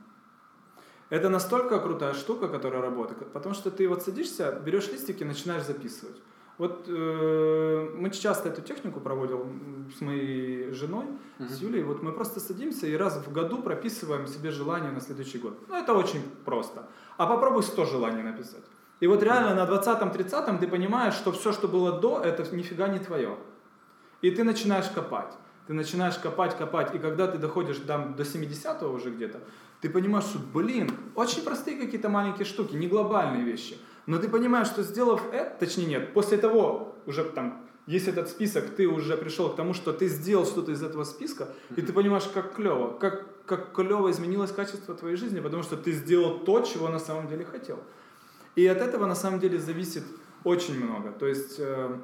Это 1.09 1.29
настолько 1.29 1.81
крутая 1.81 2.15
штука, 2.15 2.49
которая 2.49 2.83
работает, 2.83 3.33
потому 3.33 3.55
что 3.55 3.71
ты 3.71 3.89
вот 3.89 4.03
садишься, 4.03 4.61
берешь 4.65 4.89
листики 4.93 5.23
и 5.23 5.27
начинаешь 5.27 5.65
записывать. 5.65 6.17
Вот 6.61 6.85
э, 6.89 7.91
мы 7.97 8.11
часто 8.11 8.51
эту 8.51 8.61
технику 8.61 9.01
проводим 9.01 9.91
с 9.97 10.03
моей 10.03 10.73
женой, 10.73 11.07
uh-huh. 11.39 11.49
с 11.49 11.63
Юлей. 11.63 11.83
Вот 11.83 12.03
мы 12.03 12.13
просто 12.13 12.39
садимся 12.39 12.87
и 12.87 12.95
раз 12.97 13.17
в 13.17 13.33
году 13.33 13.63
прописываем 13.63 14.27
себе 14.27 14.51
желание 14.51 14.93
на 14.93 15.01
следующий 15.01 15.39
год. 15.39 15.59
Ну, 15.69 15.75
это 15.75 15.95
очень 15.95 16.21
просто. 16.45 16.87
А 17.17 17.27
попробуй 17.27 17.63
100 17.63 17.87
желаний 17.87 18.23
написать. 18.23 18.65
И 19.01 19.07
вот 19.07 19.23
реально 19.23 19.55
на 19.55 19.69
20-30 19.69 20.59
ты 20.59 20.69
понимаешь, 20.69 21.15
что 21.15 21.33
все, 21.33 21.53
что 21.53 21.69
было 21.69 22.01
до, 22.01 22.21
это 22.21 22.45
нифига 22.55 22.89
не 22.89 22.99
твое. 22.99 23.37
И 24.23 24.31
ты 24.31 24.45
начинаешь 24.45 24.89
копать. 24.89 25.33
Ты 25.67 25.73
начинаешь 25.73 26.17
копать, 26.17 26.57
копать. 26.57 26.95
И 26.95 26.99
когда 26.99 27.27
ты 27.27 27.39
доходишь 27.39 27.79
там, 27.79 28.15
до 28.15 28.25
70-го 28.25 28.93
уже 28.93 29.11
где-то, 29.11 29.41
ты 29.81 29.89
понимаешь, 29.89 30.25
что, 30.25 30.39
блин, 30.39 30.91
очень 31.15 31.43
простые 31.43 31.79
какие-то 31.79 32.09
маленькие 32.09 32.45
штуки, 32.45 32.75
не 32.77 32.87
глобальные 32.87 33.45
вещи– 33.45 33.79
но 34.11 34.19
ты 34.19 34.29
понимаешь, 34.29 34.67
что 34.67 34.83
сделав 34.83 35.23
это, 35.33 35.57
точнее 35.61 35.87
нет, 35.87 36.15
после 36.15 36.37
того, 36.37 36.97
уже 37.07 37.23
там 37.23 37.65
есть 37.87 38.09
этот 38.09 38.29
список, 38.29 38.71
ты 38.71 38.89
уже 38.89 39.17
пришел 39.17 39.51
к 39.51 39.57
тому, 39.57 39.73
что 39.73 39.93
ты 39.93 40.09
сделал 40.09 40.47
что-то 40.47 40.73
из 40.73 40.83
этого 40.83 41.05
списка, 41.05 41.45
mm-hmm. 41.45 41.75
и 41.77 41.83
ты 41.83 41.93
понимаешь, 41.93 42.25
как 42.25 42.55
клево, 42.55 42.99
как, 42.99 43.45
как 43.47 43.73
клево 43.73 44.11
изменилось 44.11 44.51
качество 44.51 44.97
твоей 44.97 45.15
жизни, 45.15 45.39
потому 45.39 45.63
что 45.63 45.77
ты 45.77 45.93
сделал 45.93 46.41
то, 46.41 46.61
чего 46.63 46.89
на 46.89 46.99
самом 46.99 47.29
деле 47.29 47.45
хотел. 47.45 47.79
И 48.57 48.67
от 48.67 48.79
этого 48.79 49.07
на 49.07 49.15
самом 49.15 49.41
деле 49.41 49.59
зависит 49.59 50.05
очень 50.45 50.83
много. 50.83 51.13
То 51.13 51.27
есть 51.27 51.57
э, 51.59 51.97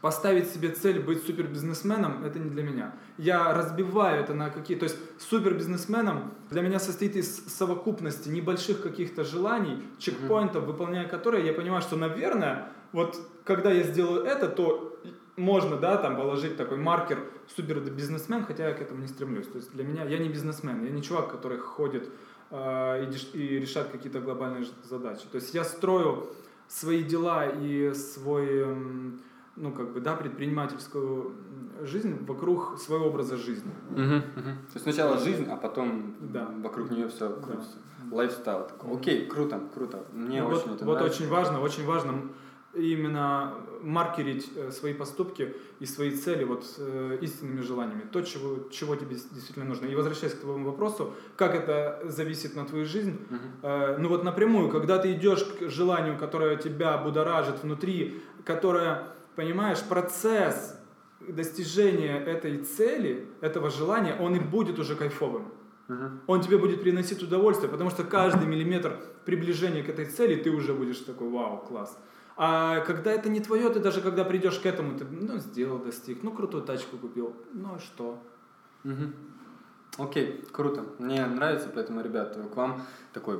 поставить 0.00 0.48
себе 0.48 0.70
цель 0.70 1.00
быть 1.00 1.24
супербизнесменом, 1.24 2.24
это 2.24 2.38
не 2.38 2.50
для 2.50 2.62
меня. 2.62 2.94
Я 3.18 3.52
разбиваю 3.52 4.22
это 4.22 4.34
на 4.34 4.50
какие... 4.50 4.76
То 4.76 4.84
есть 4.84 4.96
супербизнесменом 5.18 6.32
для 6.50 6.62
меня 6.62 6.78
состоит 6.78 7.16
из 7.16 7.46
совокупности 7.46 8.28
небольших 8.28 8.82
каких-то 8.82 9.24
желаний, 9.24 9.82
чекпоинтов, 9.98 10.64
выполняя 10.64 11.06
которые 11.06 11.46
я 11.46 11.52
понимаю, 11.52 11.82
что, 11.82 11.96
наверное, 11.96 12.68
вот 12.92 13.18
когда 13.44 13.70
я 13.70 13.82
сделаю 13.82 14.24
это, 14.24 14.48
то 14.48 14.98
можно, 15.36 15.76
да, 15.76 15.96
там 15.96 16.16
положить 16.16 16.56
такой 16.56 16.76
маркер 16.76 17.18
супербизнесмен, 17.54 18.44
хотя 18.44 18.68
я 18.68 18.74
к 18.74 18.80
этому 18.80 19.00
не 19.00 19.08
стремлюсь. 19.08 19.46
То 19.46 19.56
есть 19.56 19.72
для 19.72 19.84
меня, 19.84 20.04
я 20.04 20.18
не 20.18 20.28
бизнесмен, 20.28 20.84
я 20.84 20.90
не 20.90 21.02
чувак, 21.02 21.30
который 21.30 21.58
ходит 21.58 22.08
и, 22.50 23.36
и 23.38 23.58
решает 23.60 23.88
какие-то 23.88 24.20
глобальные 24.20 24.66
задачи. 24.82 25.22
То 25.30 25.36
есть 25.36 25.54
я 25.54 25.64
строю 25.64 26.26
свои 26.68 27.02
дела 27.02 27.46
и 27.46 27.92
свой... 27.94 28.46
Э, 28.48 28.76
ну, 29.56 29.72
как 29.72 29.92
бы, 29.92 30.00
да, 30.00 30.16
предпринимательскую 30.16 31.34
жизнь 31.82 32.24
вокруг 32.24 32.78
своего 32.78 33.06
образа 33.06 33.36
жизни. 33.36 33.72
Угу, 33.90 34.00
угу. 34.00 34.42
То 34.42 34.74
есть 34.74 34.82
сначала 34.82 35.18
жизнь, 35.18 35.46
а 35.50 35.56
потом 35.56 36.14
да. 36.20 36.48
вокруг 36.62 36.90
нее 36.90 37.08
все 37.08 37.28
крутится. 37.28 37.76
Да. 38.04 38.16
Лайфстайл. 38.16 38.66
Такой. 38.66 38.96
Окей, 38.96 39.26
круто, 39.26 39.60
круто. 39.74 40.04
Мне 40.12 40.42
ну, 40.42 40.48
очень 40.48 40.68
вот, 40.68 40.76
это 40.76 40.84
вот 40.84 40.94
нравится. 40.94 41.22
очень 41.22 41.30
важно, 41.30 41.60
очень 41.60 41.84
важно 41.84 42.22
именно 42.74 43.54
маркерить 43.82 44.50
э, 44.54 44.70
свои 44.70 44.94
поступки 44.94 45.54
и 45.80 45.86
свои 45.86 46.12
цели 46.12 46.44
вот 46.44 46.64
э, 46.78 47.18
истинными 47.20 47.62
желаниями, 47.62 48.02
то, 48.12 48.20
чего, 48.22 48.68
чего 48.70 48.94
тебе 48.94 49.16
действительно 49.16 49.64
нужно. 49.64 49.86
И 49.86 49.94
возвращаясь 49.94 50.34
к 50.34 50.40
твоему 50.40 50.66
вопросу, 50.70 51.14
как 51.36 51.54
это 51.54 52.00
зависит 52.04 52.54
на 52.54 52.64
твою 52.64 52.84
жизнь, 52.84 53.18
uh-huh. 53.28 53.94
э, 53.94 53.96
ну 53.98 54.08
вот 54.08 54.22
напрямую, 54.22 54.68
когда 54.70 54.98
ты 54.98 55.12
идешь 55.12 55.44
к 55.44 55.68
желанию, 55.68 56.16
которое 56.16 56.56
тебя 56.56 56.96
будоражит 56.98 57.62
внутри, 57.62 58.22
которое 58.44 59.08
понимаешь, 59.34 59.82
процесс 59.82 60.76
достижения 61.20 62.18
этой 62.18 62.58
цели, 62.58 63.26
этого 63.40 63.70
желания, 63.70 64.14
он 64.14 64.36
и 64.36 64.40
будет 64.40 64.78
уже 64.78 64.94
кайфовым. 64.94 65.52
Uh-huh. 65.88 66.10
Он 66.28 66.40
тебе 66.40 66.56
будет 66.56 66.82
приносить 66.82 67.20
удовольствие, 67.20 67.68
потому 67.68 67.90
что 67.90 68.04
каждый 68.04 68.46
миллиметр 68.46 69.00
приближения 69.24 69.82
к 69.82 69.88
этой 69.88 70.04
цели 70.04 70.36
ты 70.36 70.50
уже 70.50 70.72
будешь 70.72 70.98
такой, 70.98 71.28
вау, 71.28 71.58
класс. 71.58 71.98
А 72.42 72.80
когда 72.80 73.12
это 73.12 73.28
не 73.28 73.40
твое, 73.40 73.68
ты 73.68 73.80
даже 73.80 74.00
когда 74.00 74.24
придешь 74.24 74.58
к 74.58 74.64
этому, 74.64 74.98
ты, 74.98 75.04
ну, 75.04 75.36
сделал, 75.40 75.78
достиг, 75.78 76.22
ну, 76.22 76.30
крутую 76.30 76.62
тачку 76.62 76.96
купил, 76.96 77.36
ну, 77.52 77.74
а 77.74 77.78
что? 77.78 78.18
Мгм. 78.82 79.12
Окей, 79.98 80.42
круто. 80.50 80.86
Мне 80.98 81.26
нравится, 81.26 81.68
поэтому, 81.74 82.00
ребят, 82.00 82.38
к 82.50 82.56
вам 82.56 82.82
такой 83.12 83.36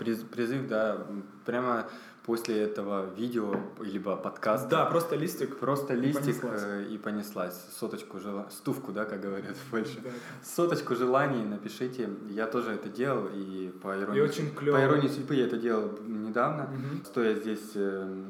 призыв, 0.00 0.66
да, 0.66 1.06
прямо 1.44 1.86
после 2.30 2.62
этого 2.62 3.12
видео, 3.16 3.56
либо 3.80 4.16
подкаста. 4.16 4.68
Да, 4.68 4.84
просто 4.86 5.16
листик. 5.16 5.58
Просто 5.58 5.94
листик 5.94 6.40
понеслась. 6.42 6.62
э, 6.64 6.84
и 6.94 6.96
понеслась. 6.98 7.60
Соточку 7.80 8.20
жела... 8.20 8.46
Стувку, 8.50 8.92
да, 8.92 9.04
как 9.04 9.20
говорят 9.20 9.56
в 9.66 9.70
Польше. 9.70 9.98
Да. 10.04 10.10
Соточку 10.44 10.94
желаний 10.94 11.44
напишите. 11.44 12.08
Я 12.28 12.46
тоже 12.46 12.70
это 12.70 12.88
делал, 12.88 13.26
и 13.34 13.70
по 13.82 13.88
иронии, 14.00 14.18
И 14.18 14.22
очень 14.22 14.54
клёво. 14.54 14.76
по 14.78 14.84
иронии 14.84 15.08
судьбы 15.08 15.34
я 15.34 15.46
это 15.46 15.56
делал 15.56 15.90
недавно, 16.06 16.68
Мгм. 16.72 17.04
стоя 17.04 17.34
здесь 17.34 17.72
э, 17.74 18.24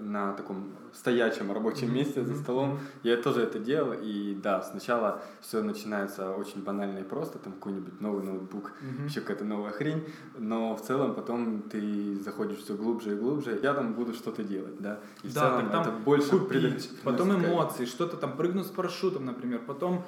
на 0.00 0.32
таком 0.32 0.72
стоячем 0.94 1.52
рабочем 1.52 1.94
месте 1.94 2.24
за 2.24 2.34
столом. 2.34 2.78
Я 3.02 3.16
тоже 3.16 3.42
это 3.42 3.58
делал, 3.58 3.92
и 3.92 4.34
да, 4.34 4.62
сначала 4.62 5.22
все 5.40 5.62
начинается 5.62 6.30
очень 6.32 6.62
банально 6.62 6.98
и 6.98 7.02
просто, 7.04 7.38
там 7.38 7.52
какой-нибудь 7.54 8.00
новый 8.00 8.22
ноутбук, 8.24 8.72
Мгм. 8.80 9.06
еще 9.06 9.20
какая-то 9.20 9.44
новая 9.44 9.70
хрень, 9.72 10.04
но 10.38 10.76
в 10.76 10.82
целом 10.82 11.14
потом 11.14 11.62
ты 11.62 12.18
заходишь 12.20 12.58
все 12.58 12.74
глубже 12.74 13.12
и 13.12 13.14
глубже, 13.18 13.58
я 13.62 13.74
там 13.74 13.94
буду 13.94 14.14
что-то 14.14 14.42
делать, 14.42 14.78
да, 14.80 15.00
и 15.22 15.28
в 15.28 15.32
целом 15.32 15.70
там 15.70 15.82
это 15.82 15.90
больше 15.90 16.30
купить, 16.30 16.48
приносит 16.48 17.00
потом 17.02 17.32
эмоции, 17.36 17.84
что-то 17.84 18.16
там 18.16 18.36
прыгнуть 18.36 18.66
с 18.66 18.70
парашютом, 18.70 19.24
например, 19.24 19.60
потом 19.66 20.04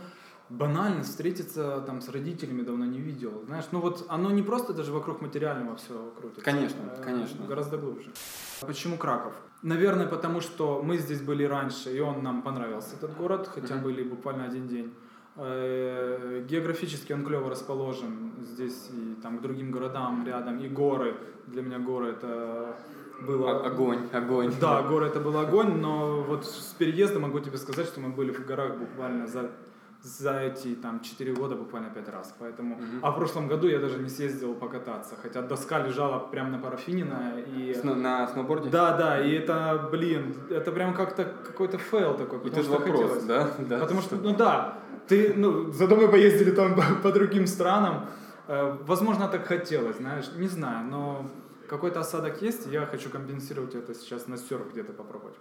банально 0.51 1.03
встретиться 1.03 1.83
там 1.87 2.01
с 2.01 2.09
родителями 2.09 2.63
давно 2.63 2.85
не 2.85 2.99
видел, 3.01 3.43
знаешь, 3.47 3.65
ну 3.73 3.81
вот 3.81 4.05
оно 4.09 4.31
не 4.31 4.43
просто 4.43 4.73
даже 4.75 4.93
вокруг 4.93 5.23
материального 5.23 5.77
все 5.77 6.13
крутится. 6.19 6.45
Конечно, 6.45 6.81
э, 6.99 7.03
конечно. 7.03 7.47
Гораздо 7.47 7.79
глубже. 7.79 8.11
Почему 8.61 8.99
Краков? 8.99 9.33
Наверное, 9.65 10.07
потому 10.07 10.41
что 10.43 10.83
мы 10.83 10.99
здесь 10.99 11.21
были 11.23 11.45
раньше, 11.45 11.91
и 11.97 12.01
он 12.01 12.23
нам 12.23 12.43
понравился, 12.43 12.97
этот 12.97 13.17
город, 13.17 13.49
хотя 13.55 13.77
были 13.77 14.03
буквально 14.03 14.45
один 14.45 14.69
день. 14.69 14.93
Э, 15.37 16.45
Географически 16.49 17.13
он 17.15 17.25
клево 17.25 17.49
расположен 17.51 18.33
здесь 18.43 18.91
и 18.93 19.15
там 19.23 19.39
к 19.39 19.41
другим 19.43 19.71
городам 19.71 20.25
рядом, 20.27 20.59
и 20.59 20.69
горы. 20.69 21.15
Для 21.47 21.63
меня 21.63 21.79
горы 21.79 22.09
это 22.09 22.77
было... 23.27 23.51
О- 23.51 23.67
Огонь, 23.67 23.99
огонь. 24.13 24.53
Да, 24.61 24.83
горы 24.83 25.07
это 25.07 25.19
был 25.21 25.37
огонь, 25.39 25.81
но 25.81 26.23
вот 26.23 26.45
с 26.45 26.75
переездом 26.79 27.23
могу 27.23 27.41
тебе 27.41 27.57
сказать, 27.59 27.87
что 27.87 28.01
мы 28.01 28.11
были 28.11 28.33
в 28.33 28.45
горах 28.47 28.77
буквально 28.77 29.27
за, 29.27 29.51
за 30.05 30.39
эти 30.41 30.75
там 30.75 31.01
4 31.01 31.33
года 31.35 31.55
буквально 31.57 31.89
5 31.91 32.09
раз. 32.11 32.35
Поэтому... 32.39 32.75
Мгм. 32.77 33.01
А 33.03 33.11
в 33.11 33.17
прошлом 33.17 33.49
году 33.49 33.69
я 33.69 33.79
даже 33.79 33.99
не 33.99 34.09
съездил 34.11 34.55
покататься, 34.55 35.17
хотя 35.23 35.41
доска 35.43 35.79
лежала 35.79 36.19
прямо 36.19 36.51
на 36.51 36.59
парафинена 36.59 37.33
и... 37.57 37.73
Сно- 37.73 37.95
на 37.95 38.27
сноуборде? 38.29 38.69
Да, 38.69 38.97
да, 38.97 39.21
и 39.25 39.33
это, 39.33 39.89
блин, 39.91 40.35
это 40.51 40.73
прям 40.73 40.95
как-то 40.95 41.25
какой-то 41.25 41.79
фейл 41.79 42.15
такой, 42.17 42.39
И 42.39 42.43
потому 42.43 42.63
тут 42.63 42.65
что 42.65 42.79
вопрос, 42.79 43.01
хотелось. 43.01 43.25
да? 43.25 43.51
да? 43.59 43.79
Потому 43.79 44.01
что, 44.03 44.17
ну 44.17 44.35
да, 44.37 44.79
ты, 45.09 45.33
ну, 45.35 45.73
зато 45.73 45.97
мы 45.97 46.09
поездили 46.09 46.51
там 46.51 46.75
по 47.03 47.11
другим 47.11 47.47
странам. 47.47 48.07
Э, 48.47 48.77
Возможно, 48.87 49.29
так 49.29 49.47
хотелось, 49.47 49.97
знаешь, 49.97 50.27
не 50.37 50.49
знаю, 50.49 50.87
но 50.87 51.27
какой-то 51.69 52.01
осадок 52.01 52.43
есть, 52.43 52.67
и 52.67 52.71
я 52.71 52.85
хочу 52.85 53.09
компенсировать 53.09 53.75
это 53.75 53.95
сейчас 53.95 54.29
на 54.29 54.37
серф 54.37 54.71
где-то 54.73 54.93
попробовать. 54.93 55.37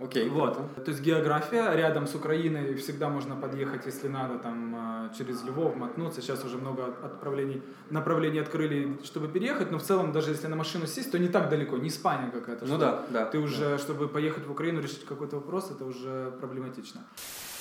Окей, 0.00 0.28
Вот. 0.28 0.56
круто. 0.56 0.80
То 0.82 0.90
есть 0.90 1.02
география, 1.02 1.74
рядом 1.74 2.06
с 2.06 2.14
Украиной 2.14 2.74
всегда 2.74 3.08
можно 3.08 3.36
подъехать, 3.36 3.86
если 3.86 4.08
надо, 4.08 4.38
там 4.38 4.74
э, 4.76 5.16
через 5.16 5.42
Львов 5.44 5.76
мотнуться. 5.76 6.20
Сейчас 6.20 6.44
уже 6.44 6.58
много 6.58 6.84
отправлений, 7.02 7.62
направлений 7.90 8.38
открыли, 8.38 8.98
чтобы 9.04 9.28
переехать, 9.28 9.70
но 9.70 9.78
в 9.78 9.82
целом, 9.82 10.12
даже 10.12 10.30
если 10.30 10.48
на 10.48 10.56
машину 10.56 10.86
сесть, 10.86 11.10
то 11.10 11.18
не 11.18 11.28
так 11.28 11.48
далеко, 11.48 11.78
не 11.78 11.88
Испания 11.88 12.30
какая-то. 12.30 12.66
Ну 12.66 12.78
да, 12.78 13.02
да. 13.10 13.24
Ты 13.24 13.38
уже, 13.38 13.78
чтобы 13.78 14.08
поехать 14.08 14.46
в 14.46 14.50
Украину, 14.50 14.80
решить 14.80 15.06
какой-то 15.06 15.36
вопрос, 15.36 15.70
это 15.70 15.84
уже 15.84 16.32
проблематично. 16.40 17.00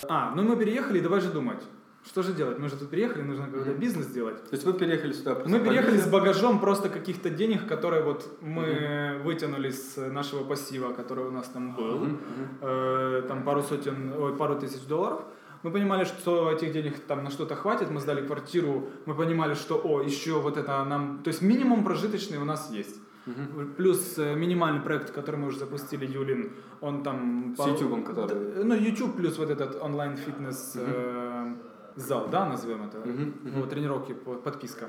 А, 0.10 0.34
ну 0.36 0.44
мы 0.44 0.58
переехали, 0.58 1.00
давай 1.00 1.22
же 1.22 1.30
думать. 1.32 1.64
Что 2.06 2.22
же 2.24 2.34
делать? 2.34 2.60
Мы 2.60 2.70
же 2.70 2.76
тут 2.78 2.90
переехали, 2.90 3.24
нужно 3.24 3.46
какой-то 3.46 3.72
Мгм. 3.72 3.80
бизнес 3.80 4.08
делать. 4.08 4.36
То 4.44 4.54
есть 4.56 4.64
вы 4.66 4.74
переехали 4.74 5.12
сюда 5.14 5.36
Мы 5.46 5.60
по 5.60 5.66
переехали 5.66 5.98
с 5.98 6.08
багажом 6.08 6.60
просто 6.60 6.90
каких-то 6.90 7.30
денег, 7.30 7.68
которые 7.68 8.04
вот 8.04 8.38
мы 8.42 9.20
вытянули 9.24 9.70
с 9.72 9.98
нашего 9.98 10.44
пассива, 10.44 10.94
который 10.94 11.26
у 11.26 11.32
нас 11.32 11.48
там 11.48 11.76
был. 11.76 11.98
Мгм. 11.98 12.18
Э, 12.62 13.24
там 13.28 13.44
пару 13.44 13.64
сотен, 13.64 14.14
ой, 14.18 14.36
пару 14.38 14.56
тысяч 14.56 14.86
долларов. 14.88 15.22
Мы 15.64 15.72
понимали, 15.72 16.04
что 16.06 16.52
этих 16.52 16.72
денег 16.74 17.00
там 17.08 17.24
на 17.24 17.32
что-то 17.32 17.56
хватит, 17.56 17.90
мы 17.90 18.00
сдали 18.00 18.22
квартиру, 18.26 18.88
мы 19.08 19.16
понимали, 19.16 19.56
что, 19.56 19.82
о, 19.84 20.02
еще 20.02 20.34
вот 20.34 20.58
это 20.58 20.84
нам, 20.86 21.22
то 21.24 21.30
есть 21.30 21.42
минимум 21.42 21.84
прожиточный 21.84 22.38
у 22.38 22.46
нас 22.46 22.70
есть. 22.72 23.02
Мгм. 23.26 23.74
Плюс 23.78 24.20
э, 24.20 24.36
минимальный 24.36 24.82
проект, 24.82 25.10
который 25.12 25.38
мы 25.38 25.48
уже 25.48 25.58
запустили, 25.58 26.06
Юлин, 26.06 26.52
он 26.82 27.02
там... 27.02 27.56
С 27.58 27.66
Ютубом, 27.68 28.04
который- 28.04 28.28
Да, 28.56 28.64
Ну, 28.64 28.76
YouTube 28.76 29.16
плюс 29.18 29.40
вот 29.40 29.50
этот 29.50 29.82
онлайн-фитнес 29.82 30.76
Мгм. 30.76 30.86
э, 30.88 31.56
зал, 31.96 32.28
да, 32.32 32.46
назовем 32.46 32.84
это, 32.84 32.98
Мгм, 33.00 33.34
мгм. 33.44 33.62
вот, 33.62 33.70
тренировки, 33.70 34.14
по- 34.14 34.36
подписка. 34.36 34.86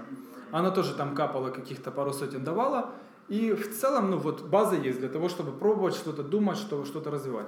Она 0.52 0.70
тоже 0.70 0.94
там 0.94 1.14
капала 1.14 1.50
каких-то 1.50 1.90
пару 1.90 2.12
сотен 2.12 2.44
давала. 2.44 2.90
И 3.28 3.52
в 3.52 3.74
целом, 3.80 4.10
ну 4.10 4.18
вот, 4.18 4.42
база 4.42 4.76
есть 4.76 5.00
для 5.00 5.08
того, 5.08 5.28
чтобы 5.28 5.52
пробовать 5.52 5.94
что-то, 5.94 6.22
думать, 6.22 6.58
что, 6.58 6.84
что-то 6.84 7.10
развивать. 7.10 7.46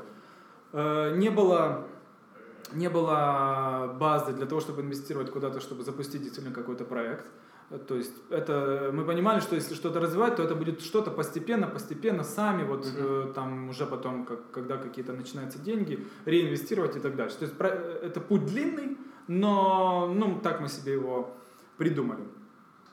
Э, 0.73 1.17
Не 1.17 1.31
было, 1.31 1.87
не 2.73 2.89
было 2.91 3.97
базы 3.99 4.33
для 4.33 4.47
того, 4.47 4.61
чтобы 4.61 4.83
инвестировать 4.83 5.31
куда-то, 5.31 5.61
чтобы 5.61 5.83
запустить 5.85 6.23
действительно 6.23 6.55
какой-то 6.55 6.85
проект. 6.85 7.25
То 7.87 7.97
есть 7.97 8.13
это 8.31 8.91
мы 8.95 9.05
понимали, 9.05 9.41
что 9.41 9.55
если 9.55 9.75
что-то 9.75 10.01
развивать, 10.01 10.37
то 10.37 10.43
это 10.43 10.55
будет 10.55 10.81
что-то 10.81 11.11
постепенно, 11.11 11.67
постепенно, 11.67 12.25
сами 12.25 12.65
вот 12.65 12.87
Мгм. 12.87 12.95
э, 12.97 13.33
там 13.35 13.69
уже 13.69 13.87
потом, 13.87 14.25
как, 14.25 14.39
когда 14.53 14.77
какие-то 14.79 15.13
начинаются 15.13 15.59
деньги, 15.59 16.07
реинвестировать 16.27 16.97
и 16.97 17.01
так 17.01 17.15
дальше. 17.15 17.37
То 17.39 17.45
есть 17.45 17.57
про- 17.59 17.69
э, 17.69 18.01
это 18.07 18.21
путь 18.21 18.47
длинный, 18.47 18.97
но 19.29 20.11
ну 20.13 20.41
так 20.43 20.61
мы 20.61 20.69
себе 20.69 20.95
его 20.95 21.37
придумали. 21.77 22.25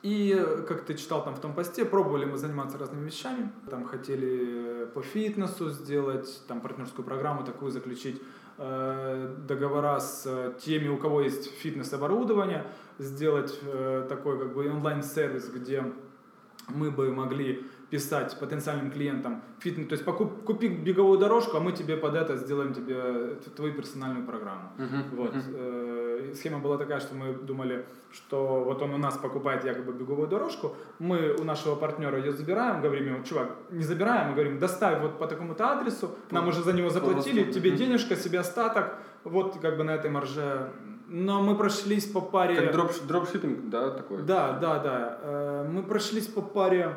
И, 0.02 0.32
э, 0.38 0.62
как 0.62 0.84
ты 0.84 0.94
читал 0.94 1.24
там 1.24 1.34
в 1.34 1.40
том 1.40 1.52
посте, 1.52 1.84
пробовали 1.84 2.26
мы 2.26 2.38
заниматься 2.38 2.78
разными 2.78 3.06
вещами. 3.06 3.50
Там 3.68 3.84
хотели 3.84 4.86
по 4.94 5.02
фитнесу 5.02 5.70
сделать, 5.70 6.42
там 6.46 6.60
партнерскую 6.60 7.04
программу 7.04 7.44
такую 7.44 7.72
заключить, 7.72 8.22
э, 8.58 9.34
договора 9.48 9.98
с 9.98 10.22
э, 10.26 10.52
теми, 10.60 10.88
у 10.88 10.96
кого 10.96 11.22
есть 11.22 11.50
фитнес-оборудование, 11.50 12.66
сделать 12.98 13.58
э, 13.62 14.06
такой 14.08 14.38
как 14.38 14.54
бы 14.54 14.70
онлайн-сервис, 14.70 15.48
где 15.48 15.92
мы 16.68 16.90
бы 16.90 17.12
могли 17.12 17.64
писать 17.90 18.36
потенциальным 18.40 18.90
клиентам 18.90 19.42
фитнес, 19.60 19.88
то 19.88 19.92
есть 19.92 20.04
покуп, 20.04 20.44
купи 20.44 20.68
беговую 20.68 21.18
дорожку, 21.18 21.56
а 21.56 21.60
мы 21.60 21.72
тебе 21.72 21.96
под 21.96 22.14
это 22.14 22.36
сделаем 22.36 22.74
тебе 22.74 22.96
э, 22.96 23.36
твою 23.54 23.74
персональную 23.74 24.26
программу. 24.26 24.72
Мгм, 24.76 25.04
Вот. 25.12 25.34
мгм. 25.34 25.56
Схема 26.34 26.58
была 26.58 26.78
такая, 26.78 27.00
что 27.00 27.14
мы 27.14 27.32
думали, 27.32 27.84
что 28.12 28.64
вот 28.64 28.82
он 28.82 28.94
у 28.94 28.98
нас 28.98 29.16
покупает 29.16 29.64
якобы 29.64 29.92
беговую 29.92 30.28
дорожку, 30.28 30.74
мы 30.98 31.34
у 31.38 31.44
нашего 31.44 31.74
партнера 31.74 32.18
ее 32.18 32.32
забираем, 32.32 32.80
говорим 32.80 33.06
ему, 33.14 33.24
чувак, 33.24 33.56
не 33.70 33.84
забираем, 33.84 34.28
мы 34.28 34.34
говорим, 34.34 34.58
доставь 34.58 35.00
вот 35.00 35.18
по 35.18 35.26
такому-то 35.26 35.70
адресу, 35.72 36.10
нам 36.30 36.48
уже 36.48 36.62
за 36.62 36.72
него 36.72 36.90
заплатили, 36.90 37.52
тебе 37.52 37.70
денежка, 37.72 38.16
себе 38.16 38.40
остаток, 38.40 38.94
вот 39.24 39.58
как 39.60 39.76
бы 39.76 39.84
на 39.84 39.94
этой 39.94 40.10
марже. 40.10 40.70
Но 41.08 41.40
мы 41.40 41.54
прошлись 41.54 42.04
по 42.06 42.20
паре... 42.20 42.56
Как 42.56 42.72
дроп, 42.72 42.90
дропшиппинг, 43.06 43.70
да, 43.70 43.90
такой? 43.90 44.22
Да, 44.22 44.58
да, 44.58 44.78
да. 44.80 45.18
Э, 45.22 45.68
Мы 45.70 45.84
прошлись 45.84 46.26
по 46.26 46.42
паре 46.42 46.96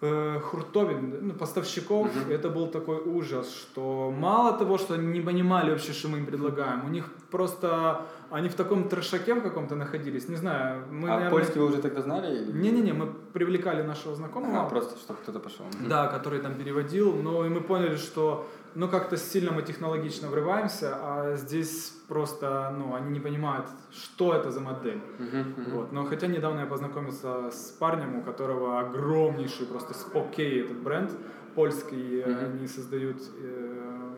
хуртовин, 0.00 1.28
ну, 1.28 1.34
поставщиков. 1.34 2.08
И 2.28 2.32
Это 2.32 2.48
был 2.48 2.68
такой 2.68 2.98
ужас, 2.98 3.54
что 3.54 4.10
мало 4.10 4.56
того, 4.58 4.78
что 4.78 4.94
они 4.94 5.06
не 5.06 5.20
понимали 5.20 5.70
вообще, 5.70 5.92
что 5.92 6.08
мы 6.08 6.18
им 6.18 6.26
предлагаем, 6.26 6.84
у 6.86 6.88
них 6.88 7.10
просто 7.30 8.06
они 8.30 8.48
в 8.48 8.54
таком 8.54 8.88
трешаке 8.88 9.34
в 9.34 9.42
каком-то 9.42 9.74
находились. 9.74 10.28
Не 10.28 10.36
знаю, 10.36 10.84
мы, 10.90 11.08
а 11.08 11.12
наверное... 11.12 11.30
польский 11.30 11.60
вы 11.60 11.66
уже 11.66 11.82
тогда 11.82 12.02
знали? 12.02 12.52
Не-не-не, 12.52 12.92
мы 12.92 13.06
привлекали 13.32 13.82
нашего 13.82 14.14
знакомого. 14.14 14.62
А, 14.62 14.68
просто, 14.68 14.98
чтобы 14.98 15.18
кто-то 15.22 15.40
пошел. 15.40 15.66
Да, 15.88 16.06
который 16.06 16.40
там 16.40 16.54
переводил, 16.54 17.12
но 17.12 17.44
и 17.44 17.48
мы 17.48 17.60
поняли, 17.60 17.96
что 17.96 18.46
ну 18.74 18.88
как-то 18.88 19.16
сильно 19.16 19.52
мы 19.52 19.62
технологично 19.62 20.28
врываемся, 20.28 20.96
а 21.00 21.36
здесь 21.36 21.92
просто, 22.08 22.74
ну, 22.76 22.94
они 22.94 23.10
не 23.10 23.20
понимают, 23.20 23.66
что 23.90 24.34
это 24.34 24.50
за 24.50 24.60
модель. 24.60 25.00
Мгм, 25.18 25.38
мгм. 25.56 25.70
Вот. 25.72 25.92
Но 25.92 26.04
хотя 26.04 26.26
недавно 26.26 26.60
я 26.60 26.66
познакомился 26.66 27.50
с 27.50 27.70
парнем, 27.78 28.16
у 28.16 28.22
которого 28.22 28.80
огромнейший 28.80 29.66
просто 29.66 29.94
спокей 29.94 30.62
этот 30.64 30.78
бренд 30.78 31.10
польский, 31.54 32.22
Мгм. 32.24 32.44
они 32.44 32.68
создают 32.68 33.16
э, 33.42 34.16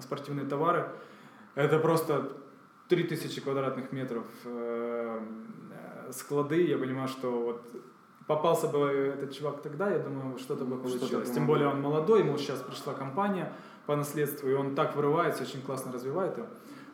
спортивные 0.00 0.46
товары. 0.46 0.88
Это 1.54 1.78
просто 1.78 2.32
3000 2.88 3.40
квадратных 3.40 3.92
метров 3.92 4.24
э, 4.44 5.20
э, 6.08 6.12
склады. 6.12 6.62
Я 6.66 6.78
понимаю, 6.78 7.08
что 7.08 7.30
вот 7.30 7.62
попался 8.26 8.68
бы 8.68 8.78
этот 9.14 9.32
чувак 9.32 9.62
тогда, 9.62 9.90
я 9.90 9.98
думаю, 9.98 10.38
что-то 10.38 10.64
бы 10.64 10.76
получилось. 10.76 11.28
бы 11.28 11.34
Тем 11.34 11.46
более 11.46 11.68
он 11.68 11.80
молодой, 11.80 12.20
ему 12.20 12.36
сейчас 12.38 12.60
пришла 12.60 12.94
компания 12.94 13.52
по 13.88 13.96
наследству, 13.96 14.50
и 14.50 14.52
он 14.52 14.74
так 14.74 14.94
вырывается, 14.96 15.44
очень 15.44 15.62
классно 15.62 15.90
развивает 15.90 16.36
его. 16.36 16.46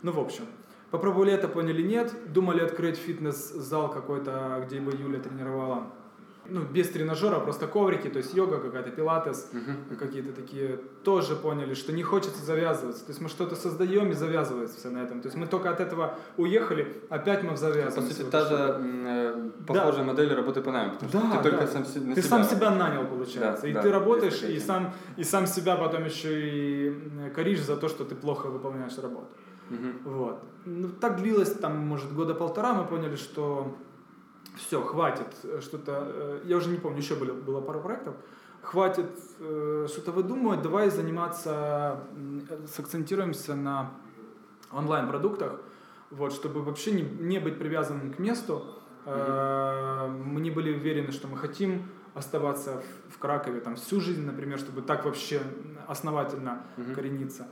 Ну, 0.03 0.13
в 0.13 0.21
общем, 0.21 0.45
попробовали 0.93 1.33
это, 1.33 1.49
поняли 1.49 1.83
нет, 1.83 2.15
думали 2.33 2.61
открыть 2.61 2.97
фитнес-зал 2.97 3.91
какой-то, 3.91 4.63
где 4.65 4.81
бы 4.81 4.93
Юля 4.93 5.19
тренировала 5.19 5.89
ну, 6.49 6.61
без 6.63 6.89
тренажера, 6.91 7.41
просто 7.41 7.67
коврики, 7.67 8.09
то 8.09 8.19
есть 8.19 8.35
йога 8.35 8.59
какая-то, 8.59 8.91
пилатес, 8.91 9.49
Мгм. 9.53 9.97
какие-то 9.99 10.33
такие, 10.33 10.79
тоже 11.03 11.37
поняли, 11.37 11.75
что 11.75 11.93
не 11.93 12.03
хочется 12.03 12.45
завязываться. 12.45 13.05
То 13.07 13.11
есть 13.13 13.21
мы 13.21 13.29
что-то 13.29 13.57
создаем 13.57 14.11
и 14.11 14.15
завязывается 14.15 14.77
все 14.79 14.91
на 14.91 14.99
этом. 14.99 15.21
То 15.21 15.27
есть 15.29 15.37
мы 15.37 15.47
только 15.47 15.71
от 15.71 15.81
этого 15.81 16.15
уехали, 16.37 17.03
опять 17.09 17.43
мы 17.43 17.51
в 17.51 17.53
По 17.53 17.57
завязываемся. 17.59 18.15
сути, 18.15 18.23
Вот 18.23 18.31
та 18.31 18.45
что. 18.47 18.57
же 18.57 18.63
м, 18.75 19.07
э, 19.07 19.51
похожая 19.67 20.05
модель 20.05 20.35
работы 20.35 20.61
по 20.63 20.71
найму, 20.73 20.93
потому 20.95 21.11
что 21.11 21.21
Да, 21.21 21.37
ты 21.39 21.43
только 21.51 21.65
да. 21.67 21.73
сам 21.73 21.85
се- 21.85 22.01
на 22.01 22.15
Ты 22.15 22.23
себя. 22.23 22.31
сам 22.31 22.45
себя 22.45 22.71
нанял, 22.71 23.07
получается. 23.07 23.63
Да, 23.63 23.69
и 23.69 23.73
да, 23.73 23.83
ты 23.83 23.91
работаешь, 23.91 24.43
и 24.43 24.59
сам, 24.61 24.93
и 25.17 25.25
сам 25.25 25.47
себя 25.47 25.77
потом 25.77 26.05
еще 26.05 26.31
и 26.51 26.89
м, 26.89 27.31
коришь 27.35 27.63
за 27.63 27.77
то, 27.77 27.89
что 27.89 28.05
ты 28.05 28.15
плохо 28.15 28.49
выполняешь 28.49 28.99
работу. 28.99 29.29
Мгм. 29.71 29.93
Вот. 30.05 30.43
Ну, 30.67 30.89
так 30.89 31.17
длилось, 31.23 31.53
там, 31.53 31.79
может, 31.79 32.13
года 32.15 32.35
полтора, 32.35 32.75
мы 32.75 32.85
поняли, 32.85 33.17
что 33.17 33.75
все, 34.57 34.83
хватит 34.83 35.27
э, 35.45 35.61
что-то, 35.61 35.93
э, 36.07 36.41
я 36.45 36.57
уже 36.57 36.69
не 36.71 36.77
помню, 36.79 36.99
еще 36.99 37.15
было, 37.17 37.33
было 37.33 37.61
пару 37.61 37.81
проектов, 37.81 38.15
хватит 38.63 39.11
э, 39.41 39.87
что-то 39.89 40.13
выдумывать, 40.13 40.63
давай 40.63 40.91
заниматься, 40.91 42.01
сакцентируемся 42.67 43.55
на 43.55 43.91
онлайн-продуктах, 44.73 45.61
вот, 46.11 46.33
чтобы 46.33 46.63
вообще 46.63 46.93
не, 46.93 47.03
не 47.03 47.39
быть 47.41 47.59
привязанным 47.59 48.13
к 48.13 48.19
месту. 48.19 48.65
Э, 49.07 50.09
Мы 50.09 50.41
не 50.41 50.51
были 50.51 50.73
уверены, 50.75 51.13
что 51.13 51.29
мы 51.29 51.37
хотим 51.37 51.83
оставаться 52.15 52.81
в, 53.09 53.15
в 53.15 53.19
Кракове 53.19 53.61
там 53.61 53.75
всю 53.77 54.01
жизнь, 54.01 54.25
например, 54.25 54.59
чтобы 54.59 54.83
так 54.83 55.05
вообще 55.05 55.41
основательно 55.89 56.63
Мгм. 56.77 56.95
корениться. 56.95 57.47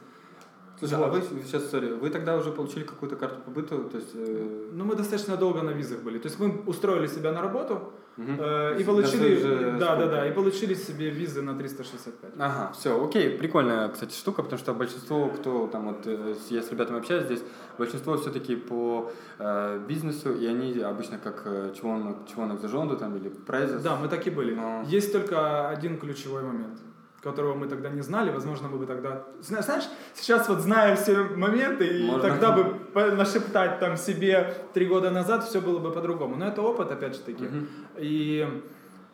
Слушай, 0.88 0.99
Вот. 0.99 1.09
а 1.09 1.11
вы 1.11 1.42
сейчас, 1.47 1.71
сори, 1.71 1.92
вы 1.92 2.11
тогда 2.11 2.37
уже 2.37 2.51
получили 2.51 2.83
какую-то 2.85 3.14
карту 3.16 3.37
по 3.45 3.51
быту, 3.53 3.85
то 3.85 3.99
есть... 3.99 4.11
э, 4.14 4.71
Ну, 4.73 4.85
мы 4.85 4.97
достаточно 4.97 5.37
долго 5.37 5.62
на 5.62 5.71
визах 5.71 6.01
были. 6.01 6.18
То 6.18 6.27
есть 6.29 6.40
мы 6.40 6.62
устроили 6.66 7.07
себя 7.07 7.31
на 7.33 7.40
работу 7.40 7.92
мгм. 8.16 8.37
э, 8.40 8.81
и 8.81 8.85
получили, 8.85 9.37
же 9.37 9.77
да, 9.79 9.97
да, 9.97 10.07
да, 10.07 10.29
и 10.29 10.33
получили 10.33 10.75
себе 10.75 11.11
визы 11.11 11.40
на 11.42 11.55
365. 11.57 12.33
Ага, 12.38 12.73
все, 12.73 12.90
окей, 13.05 13.31
прикольная, 13.38 13.88
кстати, 13.90 14.12
штука, 14.12 14.42
потому 14.42 14.59
что 14.59 14.75
большинство, 14.75 15.29
кто 15.29 15.66
там 15.68 15.87
вот, 15.88 16.07
э, 16.07 16.35
я 16.51 16.62
с 16.62 16.71
ребятами 16.73 16.99
общаюсь 16.99 17.25
здесь, 17.27 17.42
большинство 17.79 18.16
все-таки 18.16 18.57
по 18.57 19.11
э, 19.38 19.79
бизнесу, 19.88 20.35
и 20.35 20.47
они 20.47 20.81
обычно 20.81 21.18
как 21.18 21.45
чвонок 21.81 22.61
за 22.61 22.68
жонду 22.68 22.97
там 22.97 23.16
или 23.16 23.29
прайзес. 23.29 23.83
Да, 23.83 23.97
мы 23.97 24.09
так 24.09 24.27
и 24.27 24.31
были. 24.31 24.55
Но- 24.55 24.83
Есть 24.88 25.12
только 25.12 25.68
один 25.68 25.97
ключевой 25.99 26.42
момент, 26.42 26.79
которого 27.23 27.55
мы 27.55 27.69
тогда 27.69 27.89
не 27.89 28.03
знали, 28.03 28.31
возможно, 28.33 28.69
мы 28.69 28.79
бы 28.79 28.87
тогда... 28.87 29.23
Зна- 29.41 29.63
Знаешь, 29.63 29.85
сейчас 30.15 30.49
вот 30.49 30.61
зная 30.61 30.97
все 30.97 31.15
моменты, 31.37 31.87
и 31.87 32.03
Можно. 32.05 32.29
тогда 32.29 32.51
бы 32.53 32.77
нашептать 33.17 33.79
там 33.79 33.97
себе 33.97 34.55
три 34.75 34.87
года 34.87 35.11
назад, 35.11 35.45
все 35.45 35.61
было 35.61 35.79
бы 35.79 35.93
по-другому. 35.93 36.37
Но 36.37 36.47
это 36.49 36.63
опыт, 36.63 36.91
опять 36.91 37.15
же 37.15 37.21
таки. 37.21 37.45
Мгм. 37.45 37.69
И 37.99 38.47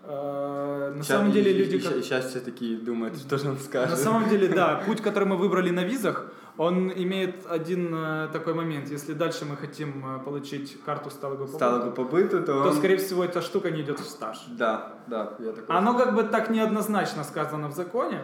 э, 0.04 0.92
на 0.96 1.02
Ща- 1.02 1.14
самом 1.18 1.32
деле 1.32 1.50
и- 1.52 1.54
люди... 1.58 1.76
и- 1.76 1.80
как- 1.80 2.02
сейчас 2.02 2.30
все 2.30 2.40
такие 2.40 2.78
думают, 2.78 3.16
что 3.26 3.36
же 3.38 3.50
он 3.50 3.58
скажет. 3.58 3.90
На 3.90 3.96
самом 3.96 4.28
деле, 4.30 4.48
да, 4.48 4.76
путь, 4.86 5.02
который 5.02 5.24
мы 5.28 5.36
выбрали 5.36 5.70
на 5.70 5.84
визах, 5.84 6.32
он 6.58 6.92
имеет 6.92 7.46
один 7.48 7.94
э, 7.94 8.28
такой 8.32 8.52
момент. 8.52 8.90
Если 8.90 9.14
дальше 9.14 9.44
мы 9.44 9.56
хотим 9.56 10.04
э, 10.16 10.18
получить 10.24 10.76
карту 10.84 11.08
сталого 11.10 11.46
Стало 11.46 11.84
бы 11.86 11.92
по 11.92 12.04
быту, 12.04 12.40
то, 12.40 12.46
то, 12.46 12.68
он- 12.68 12.74
скорее 12.74 12.96
всего, 12.96 13.24
эта 13.24 13.40
штука 13.40 13.70
не 13.70 13.80
идет 13.82 14.00
в 14.00 14.04
стаж. 14.08 14.38
Да, 14.58 14.94
да, 15.06 15.34
я 15.38 15.52
такой. 15.52 15.76
Оно 15.76 15.96
как 15.96 16.14
бы 16.14 16.24
так 16.24 16.50
неоднозначно 16.50 17.24
сказано 17.24 17.68
в 17.68 17.72
законе, 17.74 18.20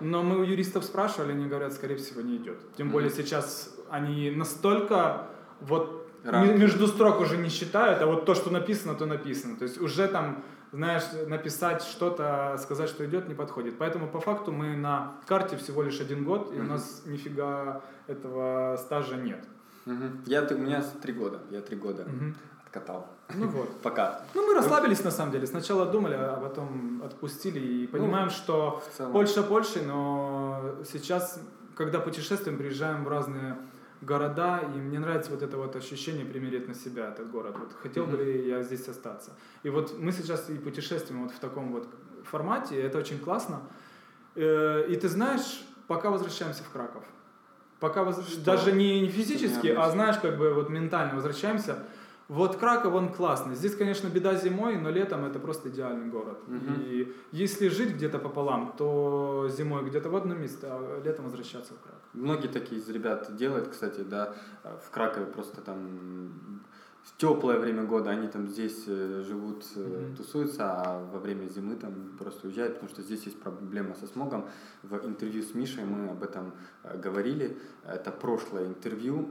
но 0.00 0.22
мы 0.22 0.38
у 0.40 0.42
юристов 0.42 0.84
спрашивали, 0.84 1.32
они 1.32 1.46
говорят, 1.46 1.72
скорее 1.72 1.96
всего, 1.96 2.20
не 2.20 2.36
идет. 2.36 2.58
Тем 2.76 2.90
более 2.90 3.10
сейчас 3.10 3.74
они 3.90 4.30
настолько 4.30 5.28
вот 5.60 6.08
Рамки. 6.24 6.48
ме- 6.52 6.58
между 6.58 6.86
строк 6.88 7.20
уже 7.20 7.36
не 7.36 7.48
считают, 7.48 8.02
а 8.02 8.06
вот 8.06 8.24
то, 8.26 8.34
что 8.34 8.50
написано, 8.50 8.94
то 8.94 9.06
написано. 9.06 9.56
То 9.56 9.62
есть 9.64 9.80
уже 9.80 10.08
там, 10.08 10.42
знаешь, 10.72 11.04
написать 11.26 11.82
что-то, 11.82 12.56
сказать, 12.60 12.88
что 12.88 13.04
идет, 13.06 13.28
не 13.28 13.34
подходит. 13.34 13.78
Поэтому 13.78 14.08
по 14.08 14.20
факту 14.20 14.52
мы 14.52 14.76
на 14.76 15.14
карте 15.26 15.56
всего 15.56 15.82
лишь 15.82 16.00
один 16.00 16.24
год, 16.24 16.52
и 16.54 16.60
у 16.60 16.64
нас 16.64 17.02
нифига 17.06 17.82
этого 18.06 18.76
стажа 18.78 19.16
нет. 19.16 19.44
Я, 20.26 20.42
у 20.42 20.58
меня 20.58 20.82
три 21.02 21.12
года, 21.12 21.40
я 21.50 21.60
три 21.60 21.76
года 21.76 22.06
откатал. 22.76 23.06
Ну 23.34 23.48
вот. 23.48 23.80
Пока. 23.82 24.22
Ну, 24.34 24.46
мы 24.46 24.54
расслабились 24.54 25.02
на 25.04 25.10
самом 25.10 25.32
деле. 25.32 25.46
Сначала 25.46 25.86
думали, 25.86 26.14
а 26.14 26.36
потом 26.40 27.02
отпустили 27.04 27.58
и 27.58 27.86
понимаем, 27.86 28.30
что 28.30 28.82
В 28.92 28.96
целом. 28.96 29.12
Польша 29.12 29.42
Польшей, 29.42 29.82
но 29.82 30.76
сейчас, 30.90 31.40
когда 31.74 32.00
путешествуем, 32.00 32.58
приезжаем 32.58 33.04
в 33.04 33.08
разные 33.08 33.56
города, 34.02 34.58
и 34.74 34.78
мне 34.78 34.98
нравится 34.98 35.30
вот 35.30 35.42
это 35.42 35.56
вот 35.56 35.76
ощущение 35.76 36.24
примерить 36.24 36.68
на 36.68 36.74
себя 36.74 37.08
этот 37.08 37.30
город. 37.30 37.56
Вот 37.58 37.72
хотел 37.82 38.06
бы 38.06 38.16
ли 38.16 38.48
я 38.48 38.62
здесь 38.62 38.88
остаться. 38.88 39.30
И 39.64 39.70
вот 39.70 39.98
мы 39.98 40.12
сейчас 40.12 40.50
и 40.50 40.54
путешествуем 40.58 41.22
вот 41.22 41.32
в 41.32 41.38
таком 41.38 41.72
вот 41.72 41.88
формате, 42.24 42.74
и 42.76 42.82
это 42.82 42.98
очень 42.98 43.18
классно. 43.18 43.60
Э, 44.34 44.86
И 44.88 44.96
ты 44.96 45.08
знаешь, 45.08 45.64
пока 45.86 46.10
возвращаемся 46.10 46.62
в 46.62 46.70
Краков. 46.70 47.04
Пока 47.80 48.02
воз- 48.04 48.36
даже 48.44 48.72
не, 48.72 49.00
не 49.00 49.08
физически, 49.08 49.68
а 49.68 49.90
знаешь, 49.90 50.16
как 50.18 50.36
бы 50.38 50.54
вот 50.54 50.70
ментально 50.70 51.14
возвращаемся. 51.14 51.76
Вот 52.28 52.56
Краков, 52.56 52.94
он 52.94 53.08
классный. 53.12 53.54
Здесь, 53.54 53.76
конечно, 53.76 54.08
беда 54.08 54.34
зимой, 54.34 54.76
но 54.76 54.90
летом 54.90 55.24
это 55.24 55.38
просто 55.38 55.68
идеальный 55.68 56.06
город. 56.10 56.38
Мгм. 56.48 56.74
И 56.80 57.12
если 57.32 57.68
жить 57.68 57.94
где-то 57.94 58.18
пополам, 58.18 58.74
то 58.76 59.48
зимой 59.56 59.84
где-то 59.84 60.08
в 60.10 60.16
одном 60.16 60.40
месте, 60.40 60.66
а 60.68 61.00
летом 61.04 61.24
возвращаться 61.26 61.74
в 61.74 61.80
Краков. 61.80 62.00
Многие 62.16 62.48
такие 62.48 62.80
из 62.80 62.88
ребят 62.88 63.36
делают, 63.36 63.68
кстати, 63.68 64.00
да, 64.00 64.34
в 64.64 64.90
Кракове 64.90 65.26
просто 65.26 65.60
там 65.60 66.62
в 67.04 67.16
теплое 67.18 67.58
время 67.60 67.84
года 67.84 68.10
они 68.10 68.26
там 68.26 68.48
здесь 68.48 68.82
э, 68.88 69.22
живут, 69.24 69.64
Мгм. 69.76 70.16
тусуются, 70.16 70.72
а 70.72 70.98
во 71.12 71.20
время 71.20 71.46
зимы 71.46 71.76
там 71.76 71.92
просто 72.18 72.48
уезжают, 72.48 72.74
потому 72.74 72.90
что 72.90 73.02
здесь 73.02 73.22
есть 73.26 73.38
проблема 73.40 73.94
со 73.94 74.06
смогом. 74.08 74.48
В 74.82 74.94
интервью 75.06 75.42
с 75.44 75.54
Мишей 75.54 75.84
мы 75.84 76.08
об 76.10 76.22
этом 76.24 76.52
э, 76.82 76.98
говорили. 76.98 77.58
Это 77.84 78.10
прошлое 78.10 78.66
интервью. 78.66 79.30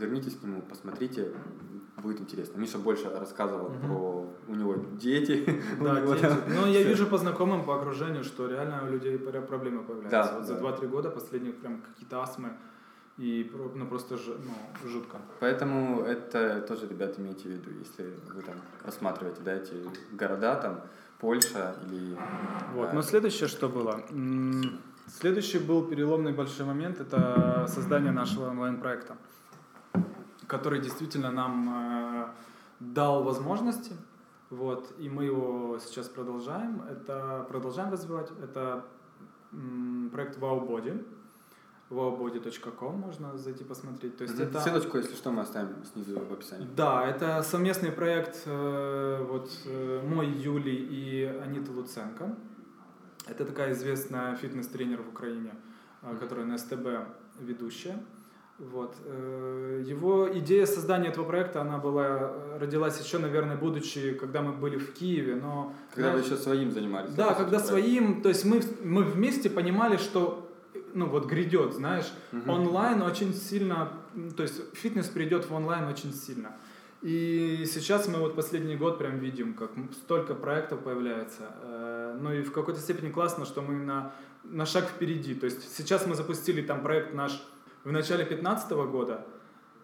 Вернитесь 0.00 0.34
к 0.34 0.42
нему, 0.42 0.62
посмотрите, 0.62 1.32
будет 2.02 2.20
интересно. 2.20 2.58
Миша 2.58 2.78
больше 2.78 3.08
рассказывал 3.08 3.68
Мгм. 3.70 3.80
про 3.86 4.26
у 4.48 4.54
него 4.54 4.74
дети. 5.00 5.44
Да, 5.80 6.00
него 6.00 6.14
дети. 6.14 6.26
там 6.26 6.38
Но 6.48 6.66
я 6.66 6.80
всё. 6.80 6.88
вижу 6.88 7.06
по 7.06 7.18
знакомым, 7.18 7.64
по 7.64 7.76
окружению, 7.76 8.24
что 8.24 8.46
реально 8.48 8.82
у 8.84 8.90
людей 8.92 9.18
пр- 9.18 9.42
проблемы 9.42 9.82
появляются. 9.82 10.32
Да, 10.32 10.38
вот 10.38 10.46
за 10.46 10.54
да. 10.54 10.60
2-3 10.60 10.88
года 10.88 11.10
последних 11.10 11.56
прям 11.56 11.80
какие-то 11.82 12.22
астмы. 12.22 12.48
И 13.18 13.50
ну, 13.74 13.86
просто 13.86 14.16
ж- 14.16 14.36
ну, 14.46 14.88
жутко. 14.88 15.18
Поэтому 15.40 16.00
это 16.02 16.60
тоже, 16.68 16.88
ребята, 16.88 17.20
имейте 17.20 17.42
в 17.48 17.52
виду, 17.52 17.70
если 17.78 18.10
вы 18.34 18.42
там 18.42 18.54
рассматриваете, 18.84 19.40
да, 19.44 19.52
эти 19.52 19.74
города, 20.12 20.54
там, 20.56 20.80
Польша 21.20 21.74
или... 21.86 22.16
Вот. 22.74 22.88
э, 22.88 22.92
Но 22.94 23.02
следующее, 23.02 23.48
что 23.48 23.68
было? 23.68 24.00
Следующий 25.20 25.58
был 25.58 25.84
переломный 25.84 26.32
большой 26.32 26.64
момент, 26.66 27.00
это 27.00 27.66
создание 27.68 28.12
нашего 28.12 28.48
онлайн-проекта, 28.50 29.16
который 30.52 30.80
действительно 30.80 31.30
нам 31.30 31.68
э, 31.68 32.26
дал 32.80 33.24
возможности, 33.24 33.92
вот, 34.50 34.92
и 34.98 35.08
мы 35.08 35.24
его 35.24 35.78
сейчас 35.78 36.08
продолжаем, 36.08 36.82
это 36.90 37.46
продолжаем 37.48 37.90
развивать, 37.90 38.30
это 38.42 38.84
проект 40.12 40.38
WowBody, 40.38 41.06
wowbody.com, 41.90 43.00
можно 43.00 43.38
зайти 43.38 43.64
посмотреть, 43.64 44.16
то 44.18 44.24
есть 44.24 44.38
это... 44.40 44.60
Ссылочку, 44.60 44.98
если 44.98 45.14
что, 45.14 45.30
мы 45.30 45.40
оставим 45.42 45.84
снизу 45.84 46.20
в 46.20 46.32
описании. 46.32 46.68
Да, 46.76 47.06
это 47.06 47.42
совместный 47.42 47.90
проект 47.90 48.42
э, 48.46 49.26
вот 49.30 49.50
э, 49.64 50.02
мой 50.06 50.26
Юли 50.26 50.74
и 50.74 51.24
Аниты 51.44 51.72
Луценко. 51.72 52.36
Это 53.26 53.44
такая 53.44 53.72
известная 53.72 54.36
фитнес-тренер 54.36 55.02
в 55.02 55.08
Украине, 55.08 55.54
Мгм. 56.02 56.18
которая 56.18 56.44
на 56.46 56.58
СТБ 56.58 56.86
ведущая. 57.40 57.96
Вот. 58.70 58.94
э, 59.04 59.82
Его 59.84 60.28
идея 60.38 60.66
создания 60.66 61.08
этого 61.08 61.24
проекта, 61.24 61.60
она 61.62 61.78
была, 61.78 62.06
э, 62.06 62.58
родилась 62.60 63.00
еще, 63.04 63.18
наверное, 63.18 63.56
будучи, 63.56 64.12
когда 64.14 64.40
мы 64.40 64.52
были 64.52 64.76
в 64.78 64.92
Киеве, 64.94 65.34
но... 65.34 65.74
Когда 65.94 66.12
вы 66.12 66.18
знаешь, 66.18 66.32
еще 66.32 66.42
своим 66.42 66.70
занимались. 66.70 67.12
да, 67.14 67.28
по 67.30 67.34
когда 67.34 67.58
своим, 67.58 68.22
то 68.22 68.28
есть 68.28 68.44
мы, 68.44 68.62
мы 68.84 69.02
вместе 69.02 69.50
понимали, 69.50 69.96
что 69.96 70.48
ну 70.94 71.06
вот 71.06 71.26
грядет, 71.26 71.72
знаешь, 71.74 72.12
Мгм. 72.32 72.50
онлайн 72.50 73.02
очень 73.02 73.34
сильно, 73.34 73.88
то 74.36 74.42
есть 74.42 74.60
фитнес 74.74 75.08
придет 75.08 75.48
в 75.50 75.54
онлайн 75.54 75.84
очень 75.88 76.12
сильно. 76.14 76.52
И 77.00 77.64
сейчас 77.66 78.06
мы 78.06 78.20
вот 78.20 78.36
последний 78.36 78.76
год 78.76 78.98
прям 78.98 79.18
видим, 79.18 79.54
как 79.54 79.72
столько 79.92 80.34
проектов 80.34 80.80
появляется. 80.84 81.42
Э, 81.62 82.18
Ну 82.20 82.32
и 82.32 82.42
в 82.42 82.52
какой-то 82.52 82.78
степени 82.78 83.10
классно, 83.10 83.44
что 83.44 83.60
мы 83.62 83.74
на, 83.74 84.12
на 84.44 84.66
шаг 84.66 84.84
впереди. 84.84 85.34
То 85.34 85.46
есть 85.46 85.76
сейчас 85.76 86.06
мы 86.06 86.14
запустили 86.14 86.62
там 86.62 86.82
проект 86.82 87.14
наш 87.14 87.42
в 87.84 87.92
начале 87.92 88.24
2015 88.24 88.70
года. 88.90 89.26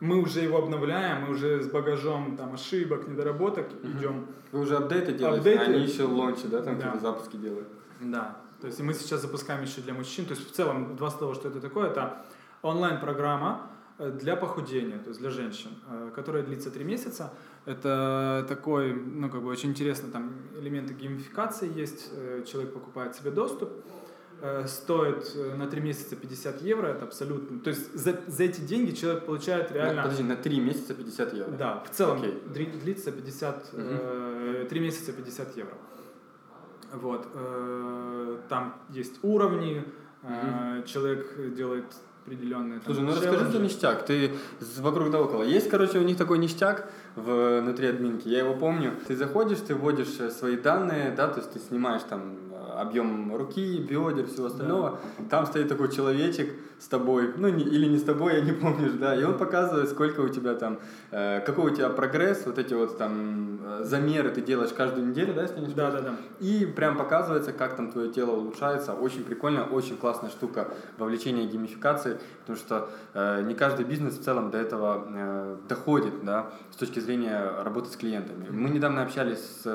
Мы 0.00 0.20
уже 0.22 0.40
его 0.40 0.58
обновляем, 0.58 1.22
мы 1.24 1.30
уже 1.32 1.60
с 1.62 1.66
багажом 1.68 2.36
там 2.36 2.54
ошибок, 2.54 3.08
недоработок 3.08 3.66
Мгм. 3.82 3.98
идем. 3.98 4.26
Вы 4.52 4.60
уже 4.60 4.76
апдейты 4.76 5.12
делаете, 5.12 5.38
Апдейты. 5.40 5.64
а 5.64 5.66
они 5.66 5.80
еще 5.84 6.04
лончи, 6.04 6.46
да, 6.46 6.62
там 6.62 6.74
Да. 6.76 6.82
какие-то 6.84 7.00
запуски 7.00 7.36
делают. 7.36 7.68
Да, 8.00 8.36
то 8.60 8.68
есть 8.68 8.78
мы 8.80 8.94
сейчас 8.94 9.22
запускаем 9.22 9.62
еще 9.62 9.80
для 9.80 9.94
мужчин. 9.94 10.24
То 10.24 10.34
есть 10.34 10.48
в 10.48 10.52
целом 10.52 10.94
два 10.96 11.10
слова, 11.10 11.34
что 11.34 11.48
это 11.48 11.60
такое, 11.60 11.88
это 11.90 12.24
онлайн-программа, 12.62 13.70
э, 13.98 14.10
для 14.12 14.36
похудения, 14.36 14.98
то 14.98 15.08
есть 15.08 15.18
для 15.20 15.30
женщин, 15.30 15.70
э, 15.90 16.10
которая 16.14 16.44
длится 16.44 16.70
три 16.70 16.84
месяца. 16.84 17.32
Это 17.64 18.46
такой, 18.48 18.94
ну, 18.94 19.28
как 19.28 19.42
бы 19.42 19.48
очень 19.50 19.70
интересно, 19.70 20.08
там 20.12 20.30
элементы 20.60 20.94
геймификации 20.94 21.68
есть, 21.80 22.10
э, 22.12 22.44
человек 22.46 22.72
покупает 22.72 23.16
себе 23.16 23.32
доступ, 23.32 23.70
стоит 24.66 25.34
на 25.56 25.66
три 25.66 25.80
месяца 25.80 26.16
50 26.16 26.62
евро, 26.62 26.88
это 26.88 27.04
абсолютно, 27.04 27.58
то 27.60 27.70
есть 27.70 27.92
за, 27.94 28.20
за 28.26 28.44
эти 28.44 28.60
деньги 28.60 28.92
человек 28.92 29.24
получает 29.24 29.72
реально... 29.72 30.02
Подожди, 30.02 30.22
на 30.22 30.36
три 30.36 30.60
месяца 30.60 30.94
50 30.94 31.34
евро? 31.34 31.50
Да, 31.52 31.80
в 31.80 31.90
целом 31.90 32.22
okay. 32.22 32.80
длится 32.80 33.10
50, 33.10 33.56
угу. 33.72 33.82
э, 33.82 34.66
3 34.68 34.80
месяца 34.80 35.12
50 35.12 35.56
евро. 35.56 35.74
Вот, 36.92 37.26
э, 37.34 38.38
там 38.48 38.76
есть 38.90 39.18
уровни, 39.22 39.84
угу. 40.22 40.86
человек 40.86 41.54
делает 41.54 41.86
определенные. 42.28 42.80
Слушай, 42.84 43.00
ну 43.00 43.10
расскажи 43.10 43.50
за 43.50 43.58
ништяк. 43.58 44.06
Ты 44.06 44.32
вокруг 44.78 45.10
да 45.10 45.20
около. 45.20 45.42
Есть, 45.42 45.68
короче, 45.70 45.98
у 45.98 46.02
них 46.02 46.16
такой 46.16 46.38
ништяк 46.38 46.88
внутри 47.16 47.88
админки. 47.88 48.28
Я 48.28 48.40
его 48.40 48.54
помню. 48.54 48.94
Ты 49.06 49.16
заходишь, 49.16 49.58
ты 49.58 49.74
вводишь 49.74 50.20
э, 50.20 50.30
свои 50.30 50.56
данные, 50.56 51.12
да, 51.16 51.28
то 51.28 51.40
есть 51.40 51.52
ты 51.52 51.58
снимаешь 51.58 52.02
там 52.08 52.36
э, 52.47 52.47
объем 52.80 53.34
руки, 53.36 53.78
бедер, 53.78 54.26
всего 54.26 54.46
остального. 54.46 55.00
Там 55.30 55.46
стоит 55.46 55.68
такой 55.68 55.90
человечек 55.90 56.54
с 56.78 56.86
тобой, 56.86 57.34
ну 57.36 57.48
не, 57.48 57.64
или 57.64 57.86
не 57.86 57.98
с 57.98 58.04
тобой, 58.04 58.36
я 58.36 58.40
не 58.40 58.52
помню, 58.52 58.92
да, 58.92 59.14
и 59.16 59.24
он 59.24 59.36
показывает, 59.36 59.88
сколько 59.90 60.20
у 60.20 60.28
тебя 60.28 60.54
там, 60.54 60.78
э, 61.10 61.40
какой 61.40 61.72
у 61.72 61.74
тебя 61.74 61.88
прогресс, 61.88 62.46
вот 62.46 62.58
эти 62.58 62.72
вот 62.72 62.96
там 62.96 63.58
э, 63.64 63.84
замеры 63.84 64.30
ты 64.30 64.42
делаешь 64.42 64.72
каждую 64.72 65.08
неделю, 65.08 65.34
да, 65.34 65.42
если 65.42 65.60
не 65.60 65.74
Да, 65.74 65.90
да, 65.90 66.00
да. 66.00 66.16
И 66.38 66.66
прям 66.66 66.96
показывается, 66.96 67.52
как 67.52 67.74
там 67.74 67.90
твое 67.90 68.12
тело 68.12 68.30
улучшается. 68.30 68.92
Очень 68.92 69.24
прикольно, 69.24 69.64
очень 69.64 69.96
классная 69.96 70.30
штука 70.30 70.68
вовлечения 70.98 71.46
геймификации, 71.46 72.18
потому 72.40 72.56
что 72.56 72.90
э, 73.14 73.42
не 73.42 73.54
каждый 73.54 73.84
бизнес 73.84 74.16
в 74.16 74.22
целом 74.22 74.50
до 74.50 74.58
этого 74.58 75.04
э, 75.08 75.56
доходит, 75.68 76.24
да, 76.24 76.50
с 76.72 76.76
точки 76.76 77.00
зрения 77.00 77.62
работы 77.62 77.90
с 77.90 77.96
клиентами. 77.96 78.48
Мы 78.50 78.70
недавно 78.70 79.02
общались 79.02 79.38
с 79.38 79.66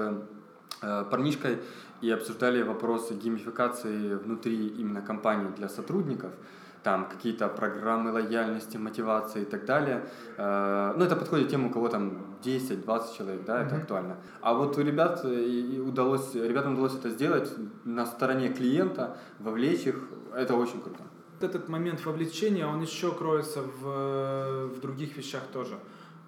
э, 0.82 1.06
парнишкой 1.10 1.60
и 2.04 2.12
обсуждали 2.12 2.62
вопросы 2.64 3.14
геймификации 3.14 4.16
внутри 4.16 4.68
именно 4.68 5.02
компании 5.02 5.50
для 5.58 5.70
сотрудников 5.70 6.32
там 6.84 7.08
какие-то 7.08 7.48
программы 7.48 8.12
лояльности, 8.12 8.76
мотивации 8.76 9.44
и 9.44 9.46
так 9.46 9.66
далее. 9.66 10.04
Э, 10.38 10.94
ну, 10.98 11.06
это 11.06 11.16
подходит 11.16 11.48
тем, 11.48 11.66
у 11.66 11.70
кого 11.70 11.88
там 11.88 12.36
10-20 12.44 13.18
человек, 13.18 13.46
да, 13.46 13.64
это 13.64 13.76
mm-hmm. 13.76 13.80
актуально. 13.80 14.18
А 14.42 14.54
вот 14.54 14.78
у 14.78 14.82
ребят 14.82 15.22
э, 15.24 15.80
удалось, 15.80 16.36
ребятам 16.36 16.74
удалось 16.74 16.96
это 16.96 17.10
сделать 17.10 17.50
на 17.86 18.06
стороне 18.06 18.50
клиента, 18.50 19.16
вовлечь 19.40 19.88
их, 19.88 19.96
это 20.36 20.56
очень 20.56 20.82
круто. 20.82 21.04
Этот 21.40 21.70
момент 21.70 22.06
вовлечения, 22.06 22.68
он 22.68 22.82
еще 22.82 23.14
кроется 23.14 23.62
в, 23.62 24.68
в 24.76 24.82
других 24.82 25.16
вещах 25.16 25.44
тоже. 25.54 25.76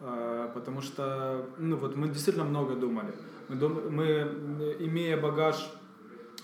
Э, 0.01 0.49
потому 0.53 0.82
что, 0.82 1.45
ну 1.57 1.78
вот, 1.78 1.95
мы 1.95 2.07
действительно 2.07 2.45
много 2.45 2.76
думали. 2.76 3.13
Мы, 3.47 3.55
дум, 3.55 3.81
мы 3.89 4.75
имея 4.79 5.17
багаж 5.17 5.71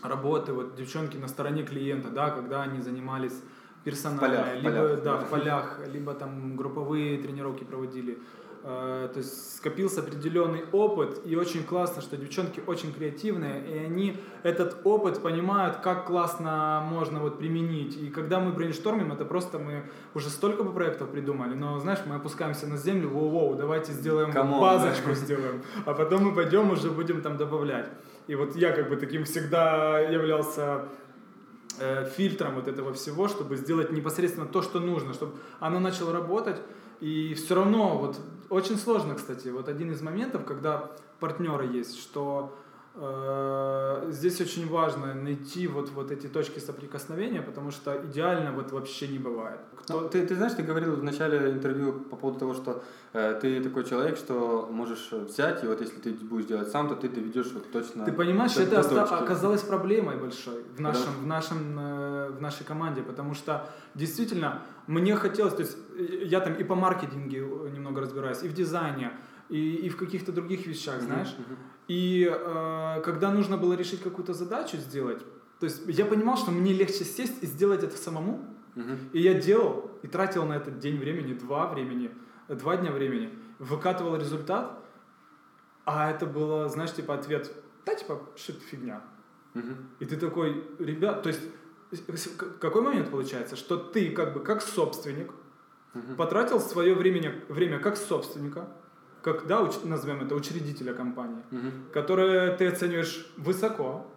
работы, 0.04 0.54
вот 0.54 0.76
девчонки 0.76 1.18
на 1.18 1.28
стороне 1.28 1.64
клиента, 1.64 2.10
да, 2.10 2.30
когда 2.32 2.64
они 2.64 2.82
занимались 2.82 3.42
персонально, 3.84 4.44
полях, 4.44 4.56
либо 4.56 4.72
полях. 4.72 5.04
Да, 5.04 5.18
в 5.18 5.30
полях, 5.30 5.80
либо 5.88 6.14
там 6.14 6.56
групповые 6.56 7.18
тренировки 7.18 7.64
проводили. 7.64 8.20
Э, 8.64 9.10
то 9.12 9.18
есть 9.18 9.58
скопился 9.58 10.02
определенный 10.02 10.64
опыт, 10.72 11.22
и 11.26 11.36
очень 11.36 11.64
классно, 11.64 12.02
что 12.02 12.16
девчонки 12.16 12.62
очень 12.68 12.94
креативные, 12.94 13.66
и 13.66 13.78
они 13.86 14.18
этот 14.44 14.86
опыт 14.86 15.22
понимают, 15.22 15.78
как 15.78 16.06
классно 16.06 16.84
можно 16.88 17.20
вот 17.20 17.40
применить. 17.40 17.98
И 17.98 18.10
когда 18.10 18.40
мы 18.40 18.52
брейнштормим, 18.52 19.12
это 19.12 19.26
просто 19.26 19.58
мы 19.58 19.90
уже 20.14 20.30
столько 20.30 20.64
бы 20.64 20.74
проектов 20.74 21.10
придумали, 21.10 21.56
но 21.56 21.80
знаешь, 21.80 22.00
мы 22.06 22.16
опускаемся 22.16 22.68
на 22.68 22.78
землю, 22.78 23.10
воу-воу, 23.10 23.56
давайте 23.56 23.94
сделаем 23.94 24.30
Come 24.30 24.60
базочку, 24.60 25.14
сделаем, 25.14 25.64
а 25.86 25.94
потом 25.94 26.24
мы 26.26 26.36
пойдем 26.36 26.70
уже 26.72 26.92
будем 26.92 27.22
там 27.22 27.38
добавлять. 27.38 27.90
И 28.28 28.36
вот 28.36 28.56
я 28.56 28.72
как 28.72 28.90
бы 28.90 28.96
таким 28.96 29.24
всегда 29.26 30.00
являлся 30.00 30.88
Э, 31.80 32.06
фильтром 32.06 32.56
вот 32.56 32.68
этого 32.68 32.94
всего, 32.94 33.28
чтобы 33.28 33.56
сделать 33.56 33.92
непосредственно 33.92 34.46
то, 34.46 34.62
что 34.62 34.80
нужно, 34.80 35.14
чтобы 35.14 35.38
оно 35.60 35.80
начало 35.80 36.12
работать. 36.12 36.62
И 37.00 37.34
все 37.34 37.56
равно, 37.56 37.98
вот 37.98 38.20
очень 38.52 38.78
сложно, 38.78 39.16
кстати, 39.16 39.48
вот 39.48 39.68
один 39.70 39.92
из 39.92 40.02
моментов, 40.02 40.46
когда 40.46 40.92
партнеры 41.20 41.66
есть, 41.66 41.98
что 41.98 42.54
Э, 42.94 44.08
здесь 44.10 44.42
очень 44.42 44.68
важно 44.68 45.14
найти 45.14 45.66
вот, 45.66 45.90
вот 45.92 46.12
эти 46.12 46.28
точки 46.28 46.60
соприкосновения, 46.60 47.42
потому 47.42 47.72
что 47.72 47.96
идеально 48.06 48.52
вот 48.52 48.72
вообще 48.74 49.08
не 49.08 49.18
бывает. 49.18 49.60
Кто... 49.78 50.02
Ну, 50.02 50.10
ты, 50.10 50.28
ты 50.28 50.36
знаешь, 50.36 50.54
ты 50.54 50.64
говорил 50.64 50.96
в 50.96 51.04
начале 51.04 51.52
интервью 51.52 51.94
по 51.94 52.18
поводу 52.18 52.40
того, 52.40 52.54
что 52.54 52.84
э, 53.14 53.40
ты 53.42 53.64
такой 53.64 53.86
человек, 53.86 54.18
что 54.18 54.68
можешь 54.70 55.10
взять, 55.12 55.64
и 55.64 55.68
вот 55.68 55.80
если 55.80 56.02
ты 56.02 56.12
будешь 56.12 56.48
делать 56.48 56.70
сам, 56.70 56.90
то 56.90 56.96
ты 56.96 57.08
доведешь 57.08 57.54
вот 57.54 57.72
точно 57.72 58.04
Ты 58.04 58.12
понимаешь, 58.12 58.56
до, 58.56 58.64
это 58.64 58.90
до 58.90 59.04
оказалось 59.04 59.62
проблемой 59.62 60.18
большой 60.18 60.62
в, 60.76 60.82
нашем, 60.82 61.06
да. 61.06 61.22
в, 61.22 61.28
нашем, 61.28 61.80
э, 61.80 62.11
в 62.32 62.42
нашей 62.42 62.66
команде, 62.66 63.02
потому 63.02 63.34
что 63.34 63.70
действительно 63.96 64.62
мне 64.88 65.16
хотелось, 65.16 65.54
то 65.54 65.62
есть 65.62 65.78
э, 65.96 66.24
я 66.26 66.40
там 66.40 66.54
и 66.54 66.64
по 66.64 66.76
маркетингу 66.76 67.68
немного 67.68 68.02
разбираюсь, 68.02 68.44
и 68.44 68.48
в 68.48 68.54
дизайне, 68.54 69.12
и, 69.50 69.76
и 69.86 69.90
в 69.90 69.98
каких-то 69.98 70.32
других 70.32 70.66
вещах, 70.68 71.02
знаешь. 71.02 71.36
Mm-hmm. 71.38 71.58
И 71.88 72.30
э, 72.32 73.02
когда 73.04 73.32
нужно 73.32 73.58
было 73.58 73.74
решить 73.74 74.02
какую-то 74.02 74.34
задачу 74.34 74.78
сделать, 74.78 75.24
то 75.60 75.66
есть 75.66 75.84
я 75.88 76.06
понимал, 76.06 76.38
что 76.38 76.52
мне 76.52 76.74
легче 76.74 77.04
сесть 77.04 77.44
и 77.44 77.46
сделать 77.46 77.84
это 77.84 77.98
самому. 77.98 78.46
Mm-hmm. 78.76 79.12
И 79.14 79.22
я 79.22 79.34
делал, 79.34 79.92
и 80.02 80.08
тратил 80.08 80.46
на 80.46 80.54
этот 80.54 80.80
день 80.80 80.98
времени, 80.98 81.34
два 81.34 81.68
времени, 81.68 82.10
два 82.48 82.78
дня 82.78 82.92
времени, 82.92 83.30
выкатывал 83.60 84.16
результат, 84.16 84.80
а 85.86 86.10
это 86.10 86.26
было, 86.26 86.70
знаешь, 86.70 86.94
типа 86.94 87.14
ответ, 87.14 87.54
да, 87.86 87.94
типа, 87.94 88.22
что 88.36 88.54
фигня. 88.54 89.02
Mm-hmm. 89.54 89.76
И 90.00 90.06
ты 90.06 90.18
такой, 90.18 90.64
ребят, 90.80 91.24
то 91.24 91.30
есть 91.30 91.42
какой 92.60 92.82
момент 92.82 93.10
получается, 93.10 93.56
что 93.56 93.78
ты 93.78 94.12
как 94.12 94.34
бы 94.34 94.40
как 94.40 94.62
собственник 94.62 95.32
mm-hmm. 95.94 96.16
потратил 96.16 96.60
свое 96.60 96.96
время, 96.96 97.36
время 97.50 97.80
как 97.80 97.98
собственника, 97.98 98.68
как, 99.22 99.48
да, 99.48 99.62
уч, 99.62 99.74
назовем 99.84 100.22
это, 100.22 100.36
учредителя 100.36 100.94
компании, 100.94 101.44
угу. 101.52 101.68
которое 101.94 102.56
ты 102.56 102.68
оцениваешь 102.68 103.32
высоко, 103.38 104.08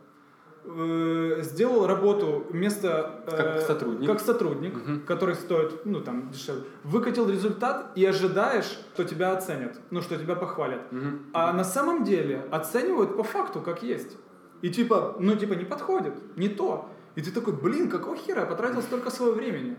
э, 0.64 1.40
сделал 1.42 1.86
работу 1.86 2.46
вместо... 2.50 3.22
Э, 3.26 3.36
как 3.36 3.60
сотрудник. 3.60 4.08
Как 4.08 4.20
сотрудник, 4.20 4.76
угу. 4.76 5.00
который 5.06 5.34
стоит, 5.34 5.84
ну, 5.84 6.00
там, 6.00 6.30
дешевле. 6.30 6.62
Выкатил 6.84 7.28
результат 7.28 7.92
и 7.96 8.04
ожидаешь, 8.04 8.78
что 8.94 9.04
тебя 9.04 9.32
оценят, 9.32 9.78
ну, 9.90 10.00
что 10.00 10.16
тебя 10.16 10.34
похвалят. 10.34 10.90
Угу. 10.90 11.06
А 11.34 11.52
на 11.52 11.64
самом 11.64 12.04
деле 12.04 12.46
оценивают 12.50 13.16
по 13.16 13.24
факту, 13.24 13.60
как 13.60 13.82
есть. 13.82 14.16
И 14.62 14.70
типа, 14.70 15.16
ну, 15.18 15.36
типа, 15.36 15.52
не 15.52 15.66
подходит, 15.66 16.14
не 16.36 16.48
то. 16.48 16.88
И 17.14 17.22
ты 17.22 17.30
такой, 17.30 17.52
блин, 17.54 17.88
какого 17.88 18.16
хера 18.16 18.40
я 18.40 18.46
потратил 18.46 18.82
столько 18.82 19.10
своего 19.10 19.34
времени? 19.34 19.76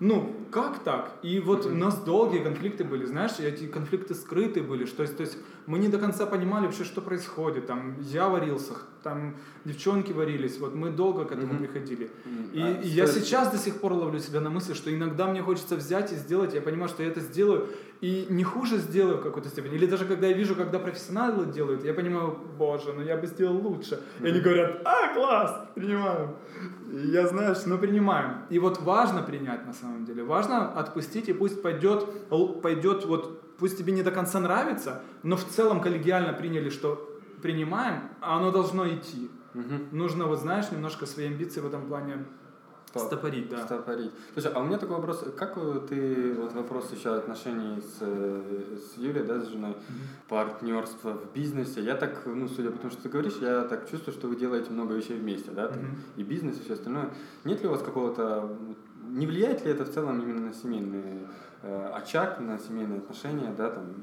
ну, 0.00 0.34
как 0.54 0.84
так? 0.84 1.10
И 1.22 1.40
вот 1.40 1.66
у 1.66 1.74
нас 1.74 1.96
долгие 2.04 2.38
конфликты 2.38 2.84
были, 2.84 3.04
знаешь, 3.06 3.40
эти 3.40 3.66
конфликты 3.66 4.14
скрыты 4.14 4.62
были, 4.62 4.84
что, 4.86 5.04
то 5.04 5.22
есть 5.22 5.36
мы 5.66 5.80
не 5.80 5.88
до 5.88 5.98
конца 5.98 6.26
понимали 6.26 6.66
вообще, 6.66 6.84
что 6.84 7.00
происходит, 7.00 7.66
там, 7.66 7.96
я 8.00 8.28
варился, 8.28 8.74
там, 9.02 9.34
девчонки 9.64 10.12
варились, 10.12 10.60
вот 10.60 10.74
мы 10.76 10.90
долго 10.90 11.24
к 11.24 11.32
этому 11.32 11.54
mm-hmm. 11.54 11.58
приходили. 11.58 12.06
Mm-hmm. 12.06 12.52
И, 12.52 12.62
а, 12.62 12.80
и 12.82 12.88
я 12.88 13.06
сейчас 13.08 13.50
до 13.50 13.58
сих 13.58 13.80
пор 13.80 13.94
ловлю 13.94 14.20
себя 14.20 14.40
на 14.40 14.50
мысли, 14.50 14.74
что 14.74 14.94
иногда 14.94 15.26
мне 15.26 15.42
хочется 15.42 15.74
взять 15.74 16.12
и 16.12 16.14
сделать, 16.14 16.54
я 16.54 16.60
понимаю, 16.60 16.88
что 16.88 17.02
я 17.02 17.08
это 17.08 17.20
сделаю, 17.20 17.68
и 18.04 18.26
не 18.28 18.44
хуже 18.44 18.76
сделаю 18.76 19.16
в 19.16 19.22
какой-то 19.22 19.48
степени. 19.48 19.74
Или 19.74 19.86
даже 19.86 20.04
когда 20.04 20.26
я 20.26 20.34
вижу, 20.34 20.54
когда 20.54 20.78
профессионалы 20.78 21.46
делают, 21.46 21.84
я 21.84 21.94
понимаю, 21.94 22.38
боже, 22.58 22.92
ну 22.92 23.02
я 23.02 23.16
бы 23.16 23.26
сделал 23.26 23.56
лучше. 23.56 23.98
И 24.20 24.26
они 24.26 24.40
говорят, 24.40 24.82
а, 24.84 25.14
класс, 25.14 25.68
принимаем. 25.74 26.28
И 26.92 27.08
я, 27.08 27.26
знаешь, 27.26 27.64
ну 27.64 27.78
принимаем. 27.78 28.42
И 28.50 28.58
вот 28.58 28.82
важно 28.82 29.22
принять 29.22 29.66
на 29.66 29.72
самом 29.72 30.04
деле. 30.04 30.22
Важно 30.22 30.43
отпустить, 30.52 31.28
и 31.28 31.32
пусть 31.32 31.62
пойдет, 31.62 32.06
пойдет 32.62 33.04
вот, 33.04 33.56
пусть 33.58 33.78
тебе 33.78 33.92
не 33.92 34.02
до 34.02 34.10
конца 34.10 34.40
нравится, 34.40 35.02
но 35.22 35.36
в 35.36 35.44
целом 35.44 35.80
коллегиально 35.80 36.32
приняли, 36.32 36.70
что 36.70 37.10
принимаем, 37.42 38.10
а 38.20 38.38
оно 38.38 38.50
должно 38.50 38.88
идти. 38.88 39.30
Угу. 39.54 39.74
Нужно, 39.92 40.26
вот 40.26 40.40
знаешь, 40.40 40.70
немножко 40.70 41.06
свои 41.06 41.26
амбиции 41.26 41.60
в 41.60 41.66
этом 41.66 41.86
плане 41.86 42.24
Стопорить, 43.00 43.48
да. 43.48 43.64
Стопорить. 43.64 44.12
Слушай, 44.32 44.52
а 44.54 44.60
у 44.60 44.64
меня 44.64 44.78
такой 44.78 44.96
вопрос. 44.96 45.24
Как 45.36 45.54
ты, 45.88 46.34
вот 46.34 46.52
вопрос 46.52 46.92
еще 46.92 47.14
отношений 47.16 47.80
с, 47.80 47.98
с 47.98 48.96
Юлей, 48.96 49.24
да, 49.24 49.40
с 49.40 49.48
женой, 49.48 49.72
mm-hmm. 49.72 50.28
партнерство 50.28 51.12
в 51.14 51.32
бизнесе. 51.32 51.82
Я 51.82 51.96
так, 51.96 52.22
ну, 52.26 52.48
судя 52.48 52.70
по 52.70 52.78
тому, 52.78 52.92
что 52.92 53.02
ты 53.02 53.08
говоришь, 53.08 53.36
я 53.40 53.62
так 53.62 53.90
чувствую, 53.90 54.14
что 54.14 54.28
вы 54.28 54.36
делаете 54.36 54.70
много 54.70 54.94
вещей 54.94 55.18
вместе, 55.18 55.50
да, 55.50 55.68
там, 55.68 55.82
mm-hmm. 55.82 56.18
и 56.18 56.22
бизнес, 56.22 56.58
и 56.58 56.62
все 56.62 56.74
остальное. 56.74 57.10
Нет 57.44 57.62
ли 57.62 57.68
у 57.68 57.72
вас 57.72 57.82
какого-то, 57.82 58.56
не 59.10 59.26
влияет 59.26 59.64
ли 59.64 59.70
это 59.70 59.84
в 59.84 59.90
целом 59.90 60.20
именно 60.20 60.48
на 60.48 60.52
семейный 60.52 61.26
э, 61.62 61.86
очаг, 61.94 62.40
на 62.40 62.58
семейные 62.58 62.98
отношения, 62.98 63.54
да, 63.56 63.70
там, 63.70 63.94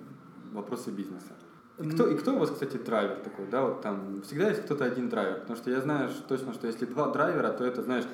вопросы 0.53 0.91
бизнеса? 0.91 1.33
И 1.79 1.89
кто, 1.89 2.07
и 2.07 2.15
кто 2.15 2.35
у 2.35 2.39
вас, 2.39 2.51
кстати, 2.51 2.77
драйвер 2.77 3.17
такой, 3.17 3.47
да, 3.47 3.63
вот 3.63 3.81
там 3.81 4.21
всегда 4.21 4.49
есть 4.49 4.63
кто-то 4.65 4.85
один 4.85 5.09
драйвер, 5.09 5.39
потому 5.39 5.55
что 5.55 5.71
я 5.71 5.81
знаю 5.81 6.09
точно, 6.27 6.53
что 6.53 6.67
если 6.67 6.85
два 6.85 7.11
драйвера, 7.11 7.49
то 7.49 7.65
это, 7.65 7.81
знаешь, 7.81 8.05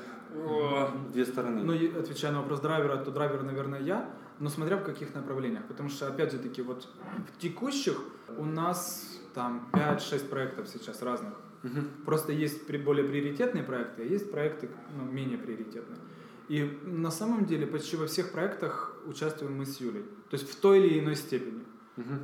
две 1.12 1.26
стороны. 1.26 1.64
Ну, 1.64 2.00
отвечая 2.00 2.32
на 2.32 2.42
вопрос 2.42 2.62
драйвера, 2.62 2.98
то 2.98 3.12
драйвер, 3.12 3.44
наверное, 3.44 3.82
я, 3.82 4.10
но 4.40 4.50
смотря 4.50 4.78
в 4.78 4.84
каких 4.84 5.14
направлениях, 5.16 5.66
потому 5.66 5.90
что, 5.90 6.08
опять 6.08 6.32
же 6.32 6.40
таки, 6.40 6.62
вот 6.62 6.88
в 7.36 7.42
текущих 7.42 8.00
у 8.38 8.46
нас 8.46 9.20
там 9.34 9.68
5-6 9.74 10.30
проектов 10.30 10.68
сейчас 10.68 11.02
разных. 11.02 11.34
Мгм. 11.64 11.88
Просто 12.06 12.32
есть 12.32 12.70
более 12.84 13.06
приоритетные 13.06 13.64
проекты, 13.64 14.04
а 14.04 14.06
есть 14.06 14.32
проекты 14.32 14.70
ну, 14.96 15.12
менее 15.12 15.38
приоритетные. 15.38 15.98
И 16.50 16.80
на 16.86 17.12
самом 17.12 17.46
деле 17.46 17.68
почти 17.68 17.98
во 17.98 18.06
всех 18.08 18.32
проектах 18.32 18.96
участвуем 19.06 19.58
мы 19.58 19.66
с 19.66 19.82
Юлей. 19.82 20.04
То 20.30 20.38
есть 20.38 20.50
в 20.50 20.56
той 20.60 20.80
или 20.80 21.00
иной 21.00 21.16
степени. 21.16 21.64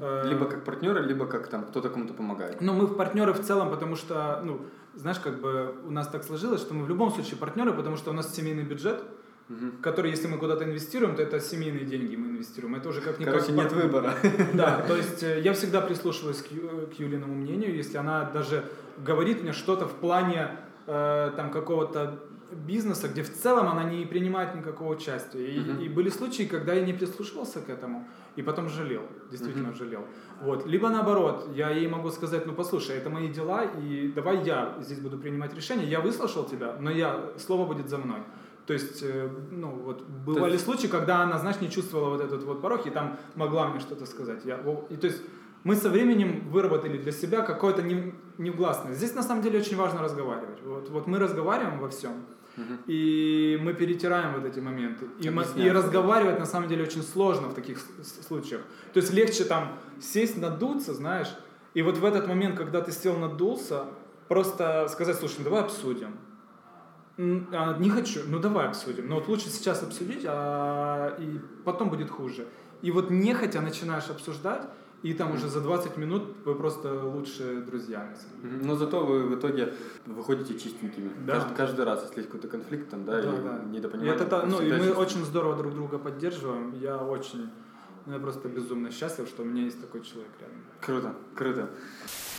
Э, 0.01 0.23
Либо 0.29 0.45
как 0.45 0.63
партнеры, 0.63 1.01
либо 1.01 1.25
как 1.25 1.47
там 1.47 1.65
кто-то 1.65 1.89
кому-то 1.89 2.13
помогает. 2.13 2.61
Но 2.61 2.73
мы 2.73 2.85
в 2.85 2.95
партнеры 2.95 3.33
в 3.33 3.41
целом, 3.41 3.69
потому 3.69 3.95
что, 3.95 4.41
ну, 4.45 4.61
знаешь, 4.95 5.19
как 5.19 5.41
бы 5.41 5.75
у 5.85 5.91
нас 5.91 6.07
так 6.07 6.23
сложилось, 6.23 6.61
что 6.61 6.73
мы 6.73 6.85
в 6.85 6.89
любом 6.89 7.11
случае 7.11 7.37
партнеры, 7.37 7.73
потому 7.73 7.97
что 7.97 8.11
у 8.11 8.13
нас 8.13 8.33
семейный 8.35 8.63
бюджет, 8.63 9.03
Мгм. 9.49 9.73
который, 9.81 10.09
если 10.11 10.27
мы 10.27 10.37
куда-то 10.37 10.63
инвестируем, 10.63 11.15
то 11.17 11.21
это 11.21 11.39
семейные 11.41 11.83
деньги 11.85 12.15
мы 12.15 12.27
инвестируем. 12.29 12.75
Это 12.75 12.87
уже 12.89 13.01
как 13.01 13.19
никак 13.19 13.33
Короче, 13.33 13.51
нет 13.51 13.63
партнер. 13.69 13.83
выбора. 13.83 14.13
Да, 14.53 14.81
то 14.87 14.95
есть 14.95 15.21
э, 15.23 15.41
я 15.41 15.51
всегда 15.53 15.81
прислушиваюсь 15.81 16.41
к, 16.41 16.51
Ю- 16.51 16.87
к 16.87 16.93
Юлиному 16.99 17.33
мнению, 17.35 17.75
если 17.75 17.97
она 17.97 18.23
даже 18.31 18.63
говорит 19.05 19.41
мне 19.43 19.51
что-то 19.51 19.85
в 19.85 19.93
плане 19.95 20.51
э, 20.87 21.31
там 21.35 21.51
какого-то 21.51 22.19
бизнеса, 22.55 23.07
где 23.07 23.21
в 23.23 23.31
целом 23.33 23.67
она 23.67 23.83
не 23.83 24.05
принимает 24.05 24.55
никакого 24.55 24.93
участия. 24.95 25.45
И, 25.45 25.59
Мгм. 25.59 25.81
и 25.81 25.89
были 25.89 26.09
случаи, 26.09 26.43
когда 26.43 26.73
я 26.73 26.85
не 26.85 26.93
прислушивался 26.93 27.59
к 27.61 27.69
этому 27.69 28.07
и 28.35 28.41
потом 28.41 28.69
жалел, 28.69 29.01
действительно 29.31 29.69
Мгм. 29.69 29.77
жалел. 29.77 30.05
Вот. 30.41 30.65
Либо 30.67 30.89
наоборот, 30.89 31.47
я 31.55 31.69
ей 31.69 31.87
могу 31.87 32.09
сказать, 32.11 32.45
ну 32.45 32.53
послушай, 32.53 32.97
это 32.97 33.09
мои 33.09 33.27
дела, 33.27 33.63
и 33.63 34.11
давай 34.15 34.43
я 34.45 34.77
здесь 34.81 34.99
буду 34.99 35.17
принимать 35.17 35.53
решения. 35.55 35.85
Я 35.85 35.99
выслушал 35.99 36.45
тебя, 36.45 36.77
но 36.79 36.91
я, 36.91 37.31
слово 37.37 37.65
будет 37.65 37.89
за 37.89 37.97
мной. 37.97 38.19
То 38.65 38.73
есть, 38.73 39.03
э, 39.03 39.29
ну 39.51 39.67
вот, 39.71 40.03
бывали 40.25 40.53
есть- 40.53 40.63
случаи, 40.65 40.87
когда 40.87 41.21
она, 41.23 41.37
знаешь, 41.37 41.59
не 41.61 41.69
чувствовала 41.69 42.11
вот 42.11 42.21
этот 42.21 42.43
вот 42.43 42.61
порог, 42.61 42.87
и 42.87 42.89
там 42.91 43.17
могла 43.35 43.67
мне 43.67 43.79
что-то 43.81 44.05
сказать. 44.05 44.45
Я, 44.45 44.55
и 44.89 44.95
то 44.95 45.07
есть, 45.07 45.21
мы 45.63 45.75
со 45.75 45.89
временем 45.89 46.49
выработали 46.49 46.97
для 46.97 47.11
себя 47.11 47.41
какое-то 47.41 47.81
не- 47.81 48.13
невгласное. 48.37 48.93
Здесь, 48.93 49.15
на 49.15 49.23
самом 49.23 49.41
деле, 49.43 49.59
очень 49.59 49.77
важно 49.77 50.01
разговаривать. 50.01 50.61
Вот, 50.63 50.89
вот 50.89 51.07
мы 51.07 51.19
разговариваем 51.19 51.79
во 51.79 51.87
всем, 51.87 52.11
Мгм. 52.57 52.77
и 52.87 53.59
мы 53.63 53.73
перетираем 53.73 54.33
вот 54.33 54.45
эти 54.45 54.59
моменты. 54.59 55.05
И, 55.19 55.29
мы- 55.29 55.45
и 55.55 55.69
разговаривать, 55.71 56.39
на 56.39 56.45
самом 56.45 56.67
деле, 56.69 56.83
очень 56.83 57.01
сложно 57.03 57.47
в 57.47 57.53
таких 57.53 57.79
случаях. 58.27 58.61
То 58.93 58.99
есть, 58.99 59.13
легче 59.13 59.45
там 59.45 59.77
сесть, 60.01 60.37
надуться, 60.37 60.93
знаешь, 60.93 61.29
и 61.73 61.81
вот 61.81 61.97
в 61.97 62.05
этот 62.05 62.27
момент, 62.27 62.57
когда 62.57 62.81
ты 62.81 62.91
сел, 62.91 63.17
надулся, 63.17 63.85
просто 64.27 64.87
сказать, 64.89 65.15
слушай, 65.17 65.35
ну 65.39 65.43
давай 65.45 65.61
обсудим. 65.61 66.17
А, 67.17 67.77
не 67.77 67.89
хочу, 67.89 68.21
ну 68.27 68.39
давай 68.39 68.67
обсудим. 68.67 69.07
Но 69.07 69.15
вот 69.15 69.27
лучше 69.27 69.49
сейчас 69.49 69.83
обсудить, 69.83 70.23
а, 70.25 71.15
и 71.19 71.39
потом 71.63 71.89
будет 71.89 72.09
хуже. 72.09 72.47
И 72.81 72.91
вот 72.91 73.11
нехотя 73.11 73.61
начинаешь 73.61 74.09
обсуждать, 74.09 74.63
и 75.03 75.13
там 75.13 75.33
уже 75.33 75.49
за 75.49 75.59
20 75.61 75.97
минут 75.97 76.23
вы 76.45 76.55
просто 76.55 77.03
лучшие 77.03 77.61
друзья. 77.61 78.09
Но 78.41 78.75
зато 78.75 79.05
вы 79.05 79.23
в 79.23 79.35
итоге 79.35 79.73
выходите 80.05 80.57
чистенькими. 80.57 81.11
Да. 81.27 81.33
Каждый, 81.33 81.55
каждый 81.55 81.85
раз, 81.85 82.03
если 82.03 82.21
есть 82.21 82.29
какой-то 82.29 82.47
конфликт 82.47 82.89
там, 82.89 83.05
да, 83.05 83.11
Да, 83.11 83.19
или 83.19 83.41
да. 83.41 83.61
И, 83.63 83.75
недопонимание. 83.75 84.15
это, 84.15 84.45
ну, 84.45 84.61
и 84.61 84.71
мы 84.71 84.79
чисты. 84.79 84.93
очень 84.93 85.25
здорово 85.25 85.57
друг 85.57 85.73
друга 85.73 85.99
поддерживаем. 85.99 86.73
Я 86.79 86.97
очень, 86.97 87.49
ну, 88.05 88.13
я 88.13 88.19
просто 88.19 88.49
безумно 88.49 88.91
счастлив, 88.91 89.27
что 89.27 89.43
у 89.43 89.45
меня 89.45 89.63
есть 89.63 89.79
такой 89.81 90.01
человек 90.01 90.31
рядом. 90.39 90.57
Круто, 90.81 91.15
круто. 91.35 91.69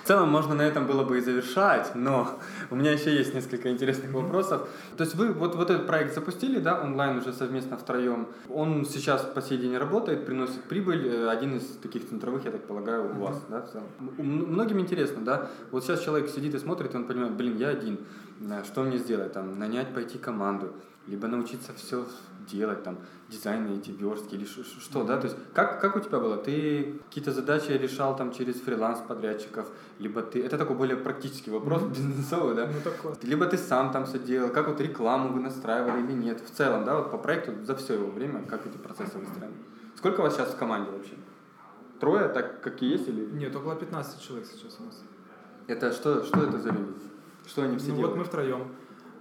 В 0.02 0.06
целом 0.06 0.28
можно 0.28 0.54
на 0.54 0.60
этом 0.60 0.86
было 0.86 1.02
бы 1.02 1.16
и 1.16 1.20
завершать, 1.22 1.94
но 1.94 2.38
у 2.70 2.76
меня 2.76 2.92
еще 2.92 3.14
есть 3.16 3.32
несколько 3.32 3.70
интересных 3.70 4.12
вопросов. 4.12 4.68
То 4.98 5.04
есть 5.04 5.14
вы 5.16 5.32
вот, 5.32 5.54
вот 5.54 5.70
этот 5.70 5.86
проект 5.86 6.14
запустили, 6.14 6.58
да, 6.60 6.82
онлайн 6.82 7.16
уже 7.16 7.32
совместно 7.32 7.78
втроем. 7.78 8.28
Он 8.50 8.84
сейчас 8.84 9.22
по 9.22 9.40
сей 9.40 9.56
день 9.56 9.78
работает, 9.78 10.26
приносит 10.26 10.62
прибыль. 10.64 11.08
Э, 11.08 11.28
Один 11.30 11.56
из 11.56 11.64
таких 11.82 12.06
центровых, 12.06 12.44
я 12.44 12.50
так 12.50 12.66
полагаю, 12.66 13.16
у 13.16 13.20
вас, 13.20 13.42
да, 13.48 13.62
в 13.62 13.70
целом. 13.72 13.86
Многим 14.18 14.78
интересно, 14.80 15.24
да. 15.24 15.50
Вот 15.70 15.84
сейчас 15.84 16.00
человек 16.04 16.28
сидит 16.28 16.54
и 16.54 16.58
смотрит, 16.58 16.92
и 16.92 16.96
он 16.98 17.06
понимает, 17.06 17.32
блин, 17.32 17.56
я 17.56 17.68
один. 17.68 17.98
Э, 18.42 18.62
Что 18.64 18.82
мне 18.82 18.98
сделать? 18.98 19.32
Там, 19.32 19.58
нанять, 19.58 19.94
пойти 19.94 20.18
команду, 20.18 20.74
либо 21.06 21.28
научиться 21.28 21.72
все 21.74 22.06
делать, 22.50 22.82
там, 22.82 22.98
дизайны 23.30 23.76
эти 23.78 23.90
верстки, 23.90 24.34
или 24.34 24.44
что, 24.44 25.04
да, 25.04 25.18
то 25.18 25.26
есть 25.26 25.36
как, 25.54 25.80
как 25.80 25.96
у 25.96 26.00
тебя 26.00 26.18
было? 26.18 26.36
Ты 26.36 27.00
какие-то 27.08 27.32
задачи 27.32 27.70
решал 27.72 28.16
там 28.16 28.32
через 28.32 28.60
фриланс-подрядчиков, 28.60 29.66
либо 29.98 30.20
ты, 30.22 30.42
это 30.42 30.58
такой 30.58 30.76
более 30.76 30.96
практический 30.96 31.50
вопрос, 31.50 31.82
бизнесовый, 31.82 32.54
да, 32.54 32.66
Ну, 32.66 32.80
такое. 32.82 33.14
либо 33.22 33.46
ты 33.46 33.56
сам 33.58 33.92
там 33.92 34.04
все 34.06 34.18
делал, 34.18 34.50
как 34.50 34.68
вот 34.68 34.80
рекламу 34.80 35.32
вы 35.32 35.40
настраивали 35.40 36.02
или 36.04 36.12
нет, 36.12 36.40
в 36.40 36.50
целом, 36.50 36.84
да, 36.84 36.96
вот 36.98 37.10
по 37.10 37.18
проекту 37.18 37.52
за 37.64 37.74
все 37.76 37.94
его 37.94 38.10
время, 38.10 38.42
как 38.46 38.66
эти 38.66 38.76
процессы 38.76 39.18
выстроены. 39.18 39.54
Сколько 39.96 40.20
у 40.20 40.22
вас 40.24 40.34
сейчас 40.34 40.50
в 40.50 40.56
команде 40.56 40.90
вообще? 40.90 41.14
Трое, 42.00 42.28
так 42.28 42.60
как 42.60 42.82
и 42.82 42.86
есть, 42.86 43.08
или? 43.08 43.24
Нет, 43.24 43.54
около 43.56 43.74
15 43.76 44.20
человек 44.20 44.46
сейчас 44.46 44.76
у 44.80 44.84
нас. 44.84 45.02
Это 45.66 45.92
что, 45.92 46.22
что 46.24 46.42
это 46.42 46.58
за 46.58 46.68
люди? 46.70 46.92
Что 47.46 47.62
они 47.62 47.78
все 47.78 47.88
Ну, 47.88 47.94
вот 47.94 48.00
делают? 48.00 48.18
мы 48.18 48.24
втроем. 48.24 48.68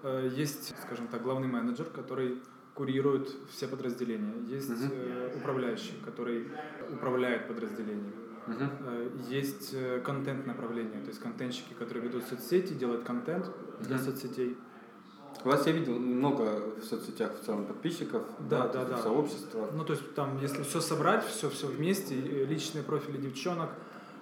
Э, 0.04 0.30
Есть, 0.36 0.76
скажем 0.86 1.08
так, 1.08 1.24
главный 1.24 1.48
менеджер, 1.48 1.86
который 1.86 2.42
курирует 2.76 3.30
все 3.52 3.68
подразделения. 3.68 4.34
Есть 4.48 4.70
э, 4.92 5.34
управляющий, 5.38 5.94
который 6.04 6.48
управляет 6.92 7.48
подразделениями. 7.48 8.12
Мгм. 8.48 8.70
Э, 8.82 9.10
Есть 9.30 9.74
э, 9.74 10.02
контент 10.02 10.46
направление, 10.46 11.00
то 11.02 11.08
есть 11.08 11.20
контентщики, 11.22 11.74
которые 11.74 12.04
ведут 12.04 12.26
соцсети, 12.26 12.74
делают 12.74 13.04
контент 13.06 13.46
для 13.80 13.96
Мгм. 13.96 14.06
соцсетей. 14.06 14.58
У 15.46 15.48
вас, 15.48 15.66
я 15.68 15.72
видел, 15.74 15.98
много 15.98 16.62
в 16.80 16.84
соцсетях 16.84 17.32
в 17.40 17.46
целом 17.46 17.66
подписчиков, 17.66 18.24
Да, 18.50 18.68
да, 18.68 18.86
да. 18.86 18.98
сообщества. 18.98 19.70
Ну, 19.74 19.84
то 19.84 19.94
есть 19.94 20.14
там, 20.16 20.38
если 20.42 20.64
все 20.64 20.80
собрать, 20.80 21.26
все, 21.26 21.50
все 21.50 21.68
вместе, 21.68 22.16
личные 22.46 22.84
профили 22.84 23.18
девчонок, 23.18 23.70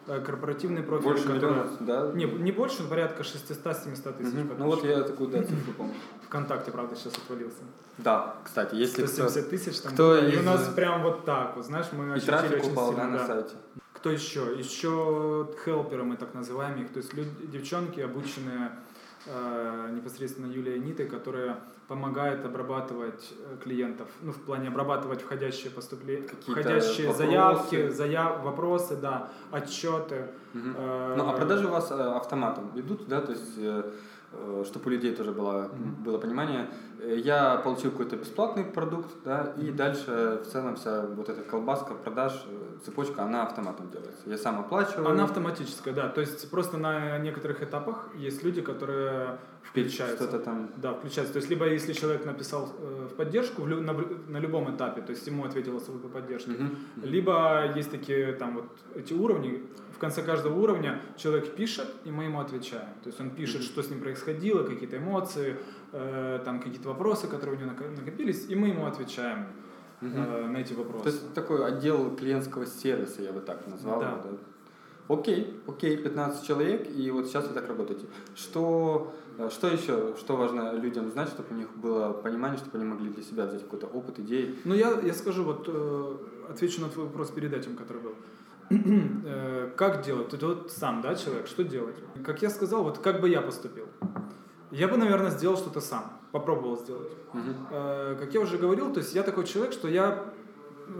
э, 0.07 0.19
корпоративные 0.21 0.83
профили, 0.83 1.07
Больше 1.09 1.23
которые- 1.23 1.51
миллиона, 1.53 1.77
да? 1.81 2.11
Не, 2.13 2.25
не 2.25 2.51
больше, 2.51 2.83
но 2.83 2.89
порядка 2.89 3.23
600-700 3.23 3.93
тысяч 3.93 4.03
подписчиков. 4.03 4.57
Ну 4.57 4.65
вот 4.65 4.83
я 4.83 5.01
такую, 5.03 5.29
да, 5.29 5.43
цифру 5.43 5.73
помню. 5.77 5.93
ВКонтакте, 6.27 6.71
правда, 6.71 6.95
сейчас 6.95 7.13
отвалился. 7.15 7.59
Да, 7.97 8.35
кстати, 8.43 8.75
если 8.75 9.03
кто... 9.05 9.11
170 9.29 9.49
тысяч 9.49 9.79
там. 9.81 9.93
кто 9.93 10.17
и 10.17 10.31
из- 10.31 10.39
у 10.39 10.43
нас 10.43 10.67
прям 10.75 11.03
вот 11.03 11.25
так 11.25 11.55
вот, 11.55 11.65
знаешь, 11.65 11.87
мы 11.91 12.05
И 12.05 12.11
ощутили 12.13 12.31
трафик 12.31 12.59
очень 12.59 12.71
упал, 12.71 12.89
сильно, 12.89 13.03
да, 13.03 13.09
на 13.09 13.27
сайте. 13.27 13.55
Кто 13.93 14.09
еще? 14.09 14.55
Еще 14.57 15.47
хелперы 15.63 16.03
мы 16.03 16.17
так 16.17 16.33
называем 16.33 16.81
их, 16.81 16.89
то 16.91 16.97
есть 16.97 17.13
люди, 17.13 17.29
девчонки, 17.51 17.99
обученные 17.99 18.71
непосредственно 19.91 20.51
Юлией 20.51 20.79
Нитой, 20.79 21.05
которые 21.05 21.57
помогают 21.87 22.45
обрабатывать 22.45 23.33
э, 23.37 23.57
клиентов, 23.63 24.07
ну, 24.21 24.31
в 24.31 24.39
плане 24.41 24.69
обрабатывать 24.69 25.21
входящие 25.21 25.71
поступления, 25.71 26.27
входящие 26.47 27.07
вопросы. 27.07 27.17
заявки, 27.17 27.89
заяв, 27.89 28.43
вопросы, 28.43 28.95
да, 28.95 29.29
отчеты. 29.51 30.27
Э, 30.53 31.15
Ну, 31.17 31.29
а 31.29 31.33
продажи 31.33 31.67
у 31.67 31.69
вас 31.69 31.91
э, 31.91 31.95
автоматом 31.95 32.71
идут, 32.75 33.07
да, 33.07 33.19
то 33.21 33.33
есть, 33.33 33.57
чтобы 34.65 34.85
у 34.85 34.89
людей 34.89 35.13
тоже 35.15 35.31
было, 35.31 35.69
Мгм. 35.73 36.03
было 36.03 36.17
понимание. 36.17 36.67
Э, 36.99 37.15
Я 37.17 37.57
получил 37.57 37.91
какой-то 37.91 38.15
бесплатный 38.15 38.63
продукт, 38.63 39.09
да, 39.25 39.53
и 39.57 39.71
дальше 39.71 40.39
в 40.43 40.47
целом 40.51 40.75
вся 40.75 41.05
вот 41.07 41.29
эта 41.29 41.41
колбаска 41.41 41.93
продаж, 41.93 42.45
э, 42.47 42.85
цепочка, 42.85 43.23
она 43.23 43.43
автоматом 43.43 43.89
делается. 43.91 44.29
Я 44.29 44.37
сам 44.37 44.59
оплачиваю. 44.59 45.09
Она 45.09 45.23
автоматическая, 45.23 45.93
да. 45.93 46.07
То 46.09 46.21
есть 46.21 46.49
просто 46.51 46.77
на 46.77 47.17
некоторых 47.19 47.61
этапах 47.63 48.09
есть 48.15 48.43
люди, 48.43 48.61
которые 48.61 49.37
включаются. 49.63 50.23
Что-то 50.23 50.39
там. 50.39 50.69
Да, 50.77 50.93
включается. 50.93 51.33
То 51.33 51.37
есть, 51.39 51.49
либо 51.49 51.65
если 51.67 51.93
человек 51.93 52.25
написал 52.25 52.69
э, 52.79 53.07
в 53.11 53.15
поддержку 53.15 53.61
в 53.63 53.67
лю- 53.67 53.81
на, 53.81 53.93
на 54.27 54.37
любом 54.39 54.75
этапе, 54.75 55.01
то 55.01 55.11
есть 55.11 55.27
ему 55.27 55.43
ответила 55.45 55.79
служба 55.79 56.07
поддержки, 56.09 56.49
Мгм. 56.49 56.77
либо 57.03 57.71
есть 57.75 57.91
такие 57.91 58.33
там 58.33 58.55
вот 58.55 58.65
эти 58.95 59.13
уровни, 59.13 59.63
конце 60.01 60.23
каждого 60.23 60.59
уровня 60.59 61.01
человек 61.15 61.55
пишет, 61.55 61.87
и 62.05 62.11
мы 62.11 62.25
ему 62.25 62.39
отвечаем. 62.39 62.89
То 63.03 63.07
есть 63.07 63.21
он 63.21 63.29
пишет, 63.29 63.61
что 63.61 63.81
с 63.81 63.89
ним 63.89 63.99
происходило, 64.01 64.63
какие-то 64.63 64.97
эмоции, 64.97 65.57
э, 65.93 66.39
там 66.43 66.59
какие-то 66.59 66.89
вопросы, 66.89 67.27
которые 67.27 67.57
у 67.57 67.61
него 67.61 67.71
нако- 67.71 67.95
накопились, 67.95 68.49
и 68.49 68.55
мы 68.55 68.69
ему 68.69 68.85
отвечаем 68.85 69.45
э, 70.01 70.47
на 70.47 70.57
эти 70.57 70.73
вопросы. 70.73 71.03
То 71.03 71.09
есть 71.09 71.33
такой 71.33 71.65
отдел 71.65 72.15
клиентского 72.15 72.65
сервиса, 72.65 73.21
я 73.21 73.31
бы 73.31 73.39
так 73.39 73.67
назвал. 73.67 73.99
Да. 73.99 74.09
его, 74.09 74.37
Окей, 75.07 75.61
окей, 75.67 75.97
15 75.97 76.47
человек, 76.47 76.87
и 76.89 77.11
вот 77.11 77.27
сейчас 77.27 77.47
вы 77.47 77.53
так 77.53 77.67
работаете. 77.67 78.05
Что, 78.35 79.13
э, 79.37 79.49
что 79.51 79.67
еще, 79.67 80.15
что 80.17 80.35
важно 80.35 80.73
людям 80.73 81.11
знать, 81.11 81.29
чтобы 81.29 81.49
у 81.51 81.53
них 81.53 81.67
было 81.75 82.13
понимание, 82.13 82.57
чтобы 82.57 82.77
они 82.77 82.87
могли 82.87 83.09
для 83.09 83.23
себя 83.23 83.45
взять 83.45 83.61
какой-то 83.61 83.87
опыт, 83.87 84.19
идеи? 84.19 84.55
Ну, 84.63 84.73
я, 84.73 84.99
я 85.01 85.13
скажу, 85.13 85.43
вот 85.43 85.65
э, 85.67 86.17
отвечу 86.49 86.81
на 86.81 86.89
твой 86.89 87.05
вопрос 87.05 87.29
перед 87.29 87.53
этим, 87.53 87.75
который 87.75 88.01
был. 88.01 88.15
Э, 89.25 89.71
как 89.75 90.01
делать? 90.01 90.29
Ты 90.29 90.45
вот 90.45 90.71
сам, 90.71 91.01
да, 91.01 91.15
человек, 91.15 91.47
что 91.47 91.63
делать? 91.63 91.95
Как 92.25 92.41
я 92.41 92.49
сказал, 92.49 92.83
вот 92.83 92.99
как 92.99 93.21
бы 93.21 93.29
я 93.29 93.41
поступил? 93.41 93.87
Я 94.71 94.87
бы, 94.87 94.97
наверное, 94.97 95.31
сделал 95.31 95.57
что-то 95.57 95.81
сам, 95.81 96.19
попробовал 96.31 96.77
сделать. 96.77 97.11
Э, 97.71 98.15
как 98.19 98.33
я 98.33 98.39
уже 98.39 98.57
говорил, 98.57 98.93
то 98.93 98.99
есть 98.99 99.13
я 99.13 99.23
такой 99.23 99.45
человек, 99.45 99.73
что 99.73 99.87
я 99.87 100.23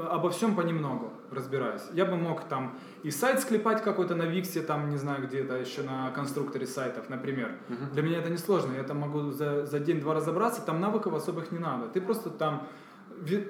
обо 0.10 0.30
всем 0.30 0.56
понемногу 0.56 1.12
разбираюсь. 1.32 1.82
Я 1.94 2.06
бы 2.06 2.16
мог 2.16 2.48
там 2.48 2.78
и 3.04 3.12
сайт 3.12 3.40
склепать 3.40 3.84
какой-то 3.84 4.16
на 4.16 4.24
Виксе, 4.24 4.62
там, 4.62 4.90
не 4.90 4.98
знаю, 4.98 5.26
где-то 5.26 5.56
еще 5.56 5.82
на 5.84 6.12
конструкторе 6.12 6.68
сайтов, 6.68 7.10
например. 7.10 7.52
Мгм. 7.70 7.92
Для 7.94 8.02
меня 8.02 8.20
это 8.20 8.30
несложно, 8.30 8.74
я 8.74 8.84
там 8.84 9.00
могу 9.00 9.32
за, 9.32 9.66
за 9.66 9.80
день-два 9.80 10.14
разобраться, 10.14 10.62
там 10.62 10.80
навыков 10.80 11.14
особых 11.14 11.52
не 11.52 11.60
надо. 11.60 11.88
Ты 11.88 12.02
просто 12.02 12.30
там, 12.30 12.68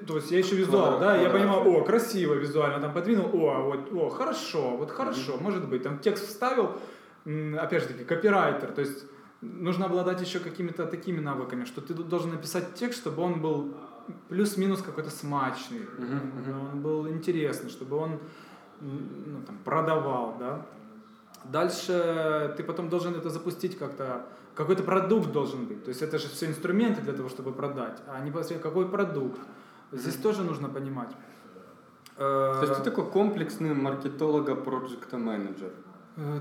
то 0.06 0.16
есть 0.16 0.30
я 0.30 0.38
еще 0.38 0.56
визуал, 0.56 0.98
да, 0.98 1.16
я 1.16 1.30
понимаю, 1.30 1.62
о, 1.62 1.84
красиво 1.84 2.34
визуально, 2.34 2.80
там 2.80 2.92
подвинул, 2.92 3.26
о, 3.32 3.62
вот, 3.62 3.92
о, 3.92 4.08
хорошо, 4.10 4.76
вот 4.76 4.90
хорошо, 4.90 5.36
может 5.40 5.68
быть, 5.68 5.82
там 5.82 5.98
текст 5.98 6.26
вставил, 6.28 6.72
опять 7.24 7.82
же 7.82 7.88
таки, 7.88 8.04
копирайтер, 8.04 8.72
то 8.72 8.80
есть 8.80 9.04
нужно 9.40 9.86
обладать 9.86 10.20
еще 10.20 10.38
какими-то 10.40 10.86
такими 10.86 11.20
навыками, 11.20 11.64
что 11.64 11.80
ты 11.80 11.94
должен 11.94 12.30
написать 12.30 12.74
текст, 12.74 13.00
чтобы 13.00 13.22
он 13.22 13.40
был 13.40 13.74
плюс-минус 14.28 14.82
какой-то 14.82 15.10
смачный, 15.10 15.86
мгм. 15.98 16.70
он 16.72 16.82
был 16.82 17.08
интересный, 17.08 17.70
чтобы 17.70 17.96
он 17.96 18.18
ну, 18.80 19.42
там, 19.46 19.58
продавал, 19.64 20.36
да. 20.38 20.66
Дальше 21.44 22.54
ты 22.56 22.62
потом 22.62 22.88
должен 22.88 23.14
это 23.14 23.30
запустить 23.30 23.78
как-то, 23.78 24.26
какой-то 24.54 24.82
продукт 24.82 25.32
должен 25.32 25.66
быть. 25.66 25.84
То 25.84 25.88
есть 25.88 26.02
это 26.02 26.18
же 26.18 26.28
все 26.28 26.46
инструменты 26.46 27.00
для 27.02 27.12
того, 27.12 27.28
чтобы 27.28 27.52
продать, 27.52 27.98
а 28.06 28.20
непосредственно 28.20 28.62
какой 28.62 28.88
продукт. 28.88 29.40
Здесь 29.92 30.16
тоже 30.16 30.42
нужно 30.42 30.68
понимать. 30.68 31.10
Э, 32.16 32.54
То 32.60 32.66
есть 32.66 32.78
ты 32.78 32.90
такой 32.90 33.06
комплексный 33.10 33.74
маркетолога-проекта 33.74 35.18
менеджер. 35.18 35.72
Э, 36.16 36.40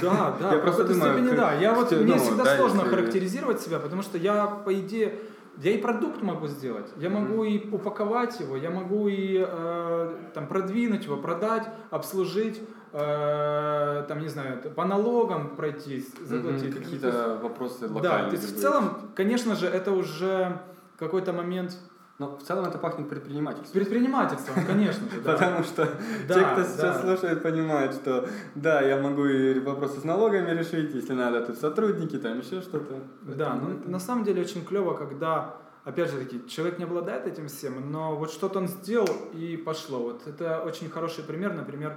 Да, 0.00 0.36
да, 0.40 0.52
Я 0.54 0.58
просто 0.58 0.84
думаю, 0.84 1.14
степени 1.14 1.36
да. 1.36 1.54
Я 1.54 1.74
вот, 1.74 1.92
мне 1.92 2.14
ну, 2.14 2.18
всегда 2.18 2.44
да, 2.44 2.56
сложно 2.56 2.84
характеризировать 2.84 3.60
себя, 3.60 3.78
потому 3.78 4.02
что 4.02 4.18
я, 4.18 4.46
по 4.46 4.72
идее, 4.74 5.18
я 5.58 5.72
и 5.72 5.78
продукт 5.78 6.22
могу 6.22 6.46
сделать, 6.46 6.90
я 6.96 7.10
могу 7.10 7.44
и 7.44 7.70
упаковать 7.70 8.40
его, 8.40 8.56
я 8.56 8.70
могу 8.70 9.08
и 9.08 9.44
э, 9.46 10.16
там, 10.34 10.46
продвинуть 10.46 11.04
его, 11.04 11.16
продать, 11.16 11.68
обслужить, 11.90 12.60
э, 12.92 14.04
там, 14.08 14.20
не 14.20 14.28
знаю, 14.28 14.60
по 14.74 14.84
налогам 14.84 15.56
пройтись, 15.56 16.08
заплатить. 16.24 16.74
Мгм, 16.74 16.82
Какие-то 16.82 17.38
вопросы 17.42 17.88
локальные. 17.88 18.02
Да, 18.24 18.30
то 18.30 18.36
есть 18.36 18.56
в 18.56 18.60
целом, 18.60 19.10
конечно 19.14 19.54
же, 19.56 19.66
это 19.66 19.92
уже 19.92 20.58
какой-то 20.98 21.32
момент 21.32 21.76
Но 22.18 22.36
в 22.36 22.42
целом 22.42 22.64
это 22.66 22.78
пахнет 22.78 23.08
предпринимательством. 23.08 23.72
предпринимательства, 23.80 24.54
конечно 24.66 25.10
же, 25.10 25.20
да. 25.24 25.32
Потому 25.32 25.64
что 25.64 25.88
Да, 26.28 26.34
те, 26.34 26.40
кто 26.44 26.62
сейчас 26.62 26.76
да. 26.76 27.00
слушает, 27.00 27.42
понимают, 27.42 27.94
что 27.94 28.28
да, 28.54 28.80
я 28.82 29.00
могу 29.00 29.24
и 29.26 29.58
вопросы 29.60 29.98
с 30.00 30.04
налогами 30.04 30.50
решить, 30.56 30.94
если 30.94 31.14
надо, 31.14 31.44
тут 31.44 31.56
сотрудники, 31.58 32.18
там 32.18 32.38
еще 32.38 32.60
что-то. 32.60 32.94
Да, 33.22 33.50
Поэтому 33.50 33.68
ну, 33.70 33.78
это- 33.80 33.90
на 33.90 33.98
самом 33.98 34.24
деле 34.24 34.42
очень 34.42 34.64
клево, 34.64 34.94
когда, 34.94 35.56
опять 35.84 36.10
же 36.10 36.18
таки, 36.18 36.46
человек 36.46 36.78
не 36.78 36.84
обладает 36.84 37.26
этим 37.26 37.48
всем, 37.48 37.90
но 37.90 38.14
вот 38.14 38.30
что-то 38.30 38.58
он 38.60 38.68
сделал 38.68 39.08
и 39.32 39.56
пошло. 39.56 39.98
Вот 39.98 40.26
это 40.28 40.60
очень 40.62 40.88
хороший 40.90 41.24
пример, 41.24 41.54
например, 41.54 41.96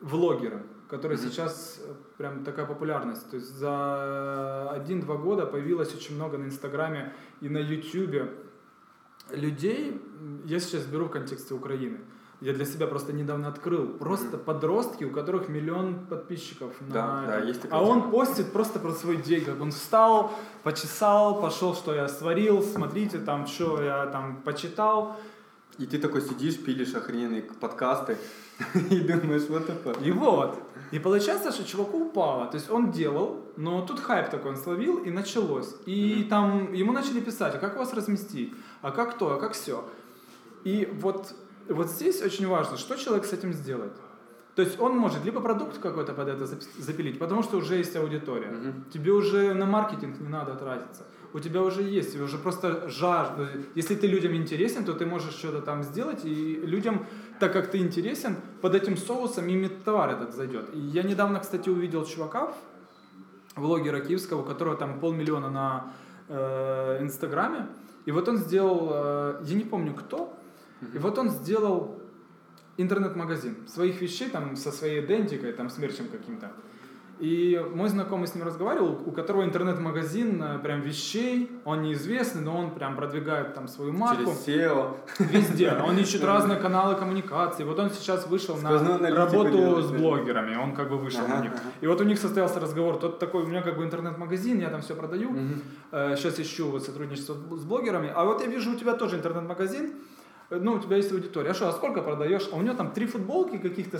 влогера, 0.00 0.62
который 0.88 1.16
Мгм. 1.16 1.28
сейчас 1.28 1.80
э, 1.84 1.92
прям 2.18 2.44
такая 2.44 2.66
популярность. 2.66 3.30
То 3.30 3.36
есть 3.36 3.48
за 3.54 4.70
один-два 4.70 5.16
года 5.16 5.46
появилось 5.46 5.94
очень 5.94 6.16
много 6.16 6.38
на 6.38 6.44
Инстаграме 6.44 7.12
и 7.40 7.48
на 7.48 7.58
Ютубе 7.58 8.32
людей, 9.30 10.00
я 10.44 10.58
сейчас 10.60 10.84
беру 10.86 11.04
в 11.06 11.10
контексте 11.10 11.54
Украины, 11.54 11.98
я 12.40 12.52
для 12.54 12.64
себя 12.64 12.86
просто 12.86 13.12
недавно 13.12 13.48
открыл, 13.48 13.86
просто 13.86 14.38
подростки, 14.38 15.04
у 15.04 15.10
которых 15.10 15.48
миллион 15.48 16.06
подписчиков 16.06 16.72
на 16.80 16.92
Да, 16.94 17.24
да, 17.26 17.38
есть 17.40 17.62
такая 17.62 17.78
А 17.78 17.82
он 17.82 18.10
постит 18.10 18.52
просто 18.52 18.78
про 18.78 18.92
свой 18.92 19.18
день, 19.18 19.44
как 19.44 19.60
он 19.60 19.70
встал, 19.70 20.32
почесал, 20.62 21.40
пошел, 21.40 21.74
что 21.74 21.94
я 21.94 22.08
сварил, 22.08 22.62
смотрите, 22.62 23.18
там, 23.18 23.46
что 23.46 23.82
я 23.82 24.06
там 24.06 24.42
почитал. 24.42 25.16
И 25.78 25.86
ты 25.86 25.98
такой 25.98 26.20
сидишь, 26.20 26.58
пилишь 26.58 26.94
охрененные 26.94 27.42
подкасты 27.42 28.18
и 28.90 29.00
думаешь, 29.00 29.48
вот 29.48 29.68
это. 29.70 29.92
И 30.02 30.10
вот. 30.10 30.58
И 30.90 30.98
получается, 30.98 31.52
что 31.52 31.64
чуваку 31.64 32.06
упало. 32.06 32.46
То 32.46 32.56
есть 32.56 32.70
он 32.70 32.90
делал, 32.90 33.44
но 33.56 33.80
тут 33.86 34.00
хайп 34.00 34.30
такой 34.30 34.50
он 34.50 34.56
словил, 34.56 34.98
и 34.98 35.10
началось. 35.10 35.74
И 35.86 36.26
там 36.28 36.72
ему 36.72 36.92
начали 36.92 37.20
писать, 37.20 37.54
а 37.54 37.58
как 37.58 37.76
вас 37.76 37.94
разместить? 37.94 38.52
А 38.82 38.90
как 38.90 39.16
то, 39.16 39.34
а 39.34 39.40
как 39.40 39.52
все? 39.52 39.88
И 40.64 40.88
вот, 41.00 41.34
вот 41.68 41.88
здесь 41.90 42.20
очень 42.22 42.46
важно, 42.46 42.76
что 42.76 42.96
человек 42.96 43.24
с 43.24 43.32
этим 43.32 43.52
сделает. 43.52 43.92
То 44.56 44.62
есть 44.62 44.80
он 44.80 44.96
может 44.96 45.24
либо 45.24 45.40
продукт 45.40 45.78
какой-то 45.78 46.12
под 46.12 46.28
это 46.28 46.44
зап- 46.44 46.66
запилить, 46.78 47.18
потому 47.18 47.42
что 47.42 47.56
уже 47.56 47.76
есть 47.76 47.96
аудитория. 47.96 48.50
Мгм. 48.50 48.84
Тебе 48.92 49.12
уже 49.12 49.54
на 49.54 49.64
маркетинг 49.64 50.20
не 50.20 50.28
надо 50.28 50.54
тратиться. 50.54 51.04
У 51.32 51.40
тебя 51.40 51.62
уже 51.62 51.82
есть, 51.82 52.20
уже 52.20 52.38
просто 52.38 52.88
жажда. 52.88 53.48
Если 53.74 53.94
ты 53.94 54.06
людям 54.06 54.34
интересен, 54.34 54.84
то 54.84 54.94
ты 54.94 55.06
можешь 55.06 55.34
что-то 55.34 55.60
там 55.60 55.82
сделать, 55.82 56.24
и 56.24 56.54
людям, 56.54 57.06
так 57.38 57.52
как 57.52 57.70
ты 57.70 57.78
интересен, 57.78 58.36
под 58.60 58.74
этим 58.74 58.96
соусом 58.96 59.46
ими 59.48 59.68
товар 59.68 60.10
этот 60.10 60.34
зайдет. 60.34 60.74
И 60.74 60.78
я 60.78 61.02
недавно, 61.02 61.38
кстати, 61.40 61.68
увидел 61.68 62.04
чувака, 62.04 62.52
влогера 63.56 64.00
киевского, 64.00 64.42
у 64.42 64.44
которого 64.44 64.76
там 64.76 65.00
полмиллиона 65.00 65.50
на 65.50 65.92
э, 66.28 66.98
Инстаграме, 67.00 67.68
и 68.06 68.12
вот 68.12 68.28
он 68.28 68.36
сделал, 68.38 68.90
э, 68.92 69.42
я 69.44 69.56
не 69.56 69.64
помню 69.64 69.94
кто, 69.94 70.36
и 70.94 70.98
вот 70.98 71.18
он 71.18 71.30
сделал 71.30 72.00
интернет-магазин 72.76 73.68
своих 73.68 74.00
вещей 74.00 74.30
там 74.30 74.56
со 74.56 74.72
своей 74.72 75.04
идентикой, 75.04 75.52
там 75.52 75.68
с 75.68 75.78
мерчем 75.78 76.08
каким-то. 76.08 76.52
И 77.20 77.62
мой 77.74 77.88
знакомый 77.90 78.26
с 78.26 78.34
ним 78.34 78.44
разговаривал, 78.46 78.98
у 79.04 79.12
которого 79.12 79.44
интернет-магазин 79.44 80.42
э, 80.42 80.58
прям 80.58 80.80
вещей, 80.80 81.50
он 81.66 81.82
неизвестный, 81.82 82.40
но 82.40 82.56
он 82.56 82.70
прям 82.70 82.96
продвигает 82.96 83.52
там 83.54 83.68
свою 83.68 83.92
марку 83.92 84.24
Через 84.24 84.46
SEO. 84.46 84.96
везде. 85.18 85.70
Он 85.72 85.98
ищет 85.98 86.24
разные 86.24 86.58
каналы 86.58 86.94
коммуникации. 86.94 87.64
Вот 87.64 87.78
он 87.78 87.90
сейчас 87.90 88.26
вышел 88.26 88.56
на 88.56 88.70
работу 89.14 89.82
с 89.82 89.90
блогерами, 89.90 90.56
он 90.56 90.74
как 90.74 90.88
бы 90.88 90.96
вышел 90.96 91.26
на 91.28 91.40
них. 91.42 91.52
И 91.82 91.86
вот 91.86 92.00
у 92.00 92.04
них 92.04 92.18
состоялся 92.18 92.58
разговор. 92.58 92.96
Тот 92.98 93.18
такой, 93.18 93.42
у 93.44 93.46
меня 93.46 93.60
как 93.62 93.76
бы 93.76 93.84
интернет-магазин, 93.84 94.58
я 94.58 94.70
там 94.70 94.80
все 94.80 94.94
продаю. 94.94 95.30
Сейчас 95.90 96.40
ищу 96.40 96.70
вот 96.70 96.84
сотрудничество 96.84 97.34
с 97.34 97.64
блогерами. 97.64 98.10
А 98.14 98.24
вот 98.24 98.40
я 98.40 98.46
вижу, 98.46 98.72
у 98.72 98.76
тебя 98.76 98.94
тоже 98.94 99.16
интернет-магазин. 99.16 99.92
Э, 100.50 100.58
Ну, 100.58 100.72
у 100.72 100.78
тебя 100.78 100.96
есть 100.96 101.12
аудитория. 101.12 101.50
А 101.50 101.54
что, 101.54 101.68
а 101.68 101.72
сколько 101.72 102.00
продаешь? 102.02 102.48
А 102.52 102.56
у 102.56 102.62
него 102.62 102.74
там 102.74 102.90
три 102.92 103.06
футболки 103.06 103.58
каких-то. 103.58 103.98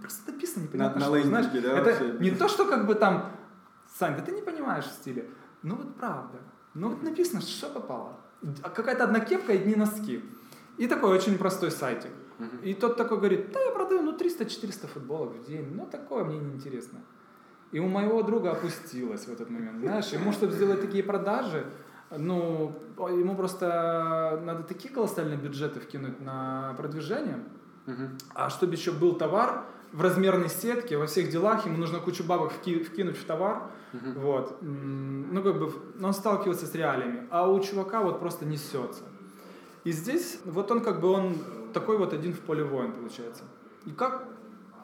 Просто 0.00 0.32
написано 0.32 0.64
непонятно, 0.64 1.00
На- 1.00 1.06
что. 1.06 1.14
на 1.16 1.22
Знаешь, 1.22 1.46
лендинге, 1.46 1.68
да, 1.68 1.78
это 1.78 1.90
вообще? 1.90 2.18
не 2.20 2.30
то, 2.30 2.48
что 2.48 2.64
как 2.66 2.86
бы 2.86 2.94
там, 2.94 3.32
Сань, 3.98 4.16
да 4.16 4.22
ты 4.22 4.32
не 4.32 4.42
понимаешь 4.42 4.84
в 4.84 4.92
стиле. 4.92 5.28
Ну 5.62 5.76
вот 5.76 5.96
правда. 5.96 6.38
Ну 6.74 6.90
вот 6.90 7.02
написано, 7.02 7.40
что 7.40 7.68
попало. 7.70 8.20
А 8.62 8.68
Какая-то 8.68 9.04
одна 9.04 9.20
кепка 9.20 9.52
и 9.52 9.56
одни 9.58 9.74
носки. 9.74 10.22
И 10.76 10.86
такой 10.86 11.10
очень 11.10 11.38
простой 11.38 11.70
сайтик. 11.70 12.10
И 12.62 12.74
тот 12.74 12.96
такой 12.96 13.16
говорит, 13.16 13.50
да 13.52 13.60
я 13.60 13.70
продаю 13.70 14.02
ну 14.02 14.14
300-400 14.16 14.86
футболок 14.88 15.36
в 15.36 15.44
день, 15.46 15.72
ну 15.74 15.86
такое 15.86 16.24
мне 16.24 16.38
неинтересно. 16.38 16.98
И 17.72 17.78
у 17.80 17.88
моего 17.88 18.22
друга 18.22 18.52
опустилось 18.52 19.26
в 19.26 19.32
этот 19.32 19.48
момент, 19.50 19.80
знаешь, 19.80 20.08
ему, 20.08 20.32
чтобы 20.32 20.52
сделать 20.52 20.80
такие 20.82 21.02
продажи, 21.02 21.66
ну, 22.16 22.72
ему 22.98 23.34
просто 23.34 24.40
надо 24.44 24.62
такие 24.64 24.92
колоссальные 24.92 25.38
бюджеты 25.38 25.80
вкинуть 25.80 26.20
на 26.20 26.74
продвижение, 26.76 27.42
а 28.34 28.50
чтобы 28.50 28.74
еще 28.74 28.92
был 28.92 29.14
товар 29.16 29.64
в 29.92 30.02
размерной 30.02 30.48
сетке, 30.48 30.96
во 30.98 31.06
всех 31.06 31.30
делах, 31.30 31.66
ему 31.66 31.78
нужно 31.78 31.98
кучу 32.00 32.24
бабок 32.24 32.52
вки- 32.52 32.82
вкинуть 32.84 33.16
в 33.16 33.24
товар, 33.24 33.70
Мгм. 33.92 34.12
вот, 34.20 34.58
ну, 34.62 35.42
как 35.42 35.58
бы, 35.58 35.72
он 36.02 36.12
сталкивается 36.12 36.66
с 36.66 36.74
реалиями, 36.74 37.26
а 37.30 37.50
у 37.50 37.58
чувака 37.60 38.00
вот 38.02 38.20
просто 38.20 38.44
несется. 38.44 39.04
И 39.84 39.92
здесь, 39.92 40.40
вот 40.44 40.70
он 40.70 40.80
как 40.80 41.00
бы, 41.00 41.08
он 41.08 41.36
такой 41.72 41.96
вот 41.96 42.12
один 42.12 42.32
в 42.32 42.40
поле 42.40 42.64
воин, 42.64 42.92
получается. 42.92 43.44
И 43.86 43.90
как, 43.90 44.24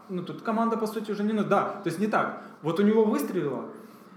ну, 0.08 0.22
тут 0.22 0.42
команда, 0.42 0.76
по 0.76 0.86
сути, 0.86 1.10
уже 1.10 1.24
не 1.24 1.32
надо, 1.32 1.48
да, 1.48 1.62
то 1.82 1.88
есть 1.88 1.98
не 1.98 2.06
так, 2.06 2.42
вот 2.62 2.78
у 2.78 2.82
него 2.82 3.04
выстрелило, 3.04 3.64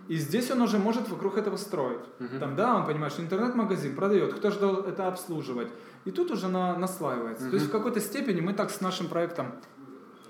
и 0.07 0.15
здесь 0.17 0.51
он 0.51 0.61
уже 0.61 0.77
может 0.77 1.09
вокруг 1.09 1.35
этого 1.37 1.57
строить. 1.57 2.05
Мгм. 2.19 2.39
Там, 2.39 2.55
да, 2.55 2.75
он 2.75 2.85
понимает, 2.85 3.11
что 3.11 3.23
интернет-магазин 3.23 3.95
продает, 3.95 4.35
кто 4.35 4.51
же 4.51 4.59
это 4.87 5.07
обслуживать. 5.07 5.69
И 6.05 6.11
тут 6.11 6.29
уже 6.29 6.47
на, 6.47 6.77
наслаивается. 6.77 7.49
То 7.49 7.55
есть 7.55 7.67
в 7.67 7.71
какой-то 7.71 7.99
степени 7.99 8.39
мы 8.39 8.53
так 8.53 8.69
с 8.69 8.81
нашим 8.81 9.07
проектом 9.07 9.47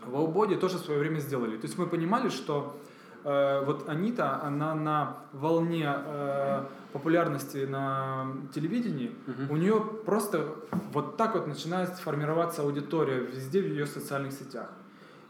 в 0.07 0.15
Аубоде 0.15 0.55
тоже 0.55 0.77
в 0.77 0.81
свое 0.81 0.99
время 0.99 1.19
сделали. 1.19 1.57
То 1.57 1.67
есть 1.67 1.77
мы 1.77 1.87
понимали, 1.87 2.29
что 2.29 2.77
э, 3.23 3.63
вот 3.65 3.89
Анита, 3.89 4.41
она 4.43 4.75
на 4.75 5.17
волне 5.33 5.87
э, 5.87 6.63
популярности 6.93 7.65
на 7.65 8.27
телевидении, 8.53 9.11
Мгм. 9.27 9.51
у 9.51 9.57
нее 9.57 9.79
просто 10.05 10.55
вот 10.93 11.17
так 11.17 11.33
вот 11.35 11.47
начинает 11.47 11.89
формироваться 11.89 12.61
аудитория 12.61 13.19
везде 13.19 13.61
в 13.61 13.65
ее 13.67 13.85
социальных 13.85 14.31
сетях. 14.33 14.69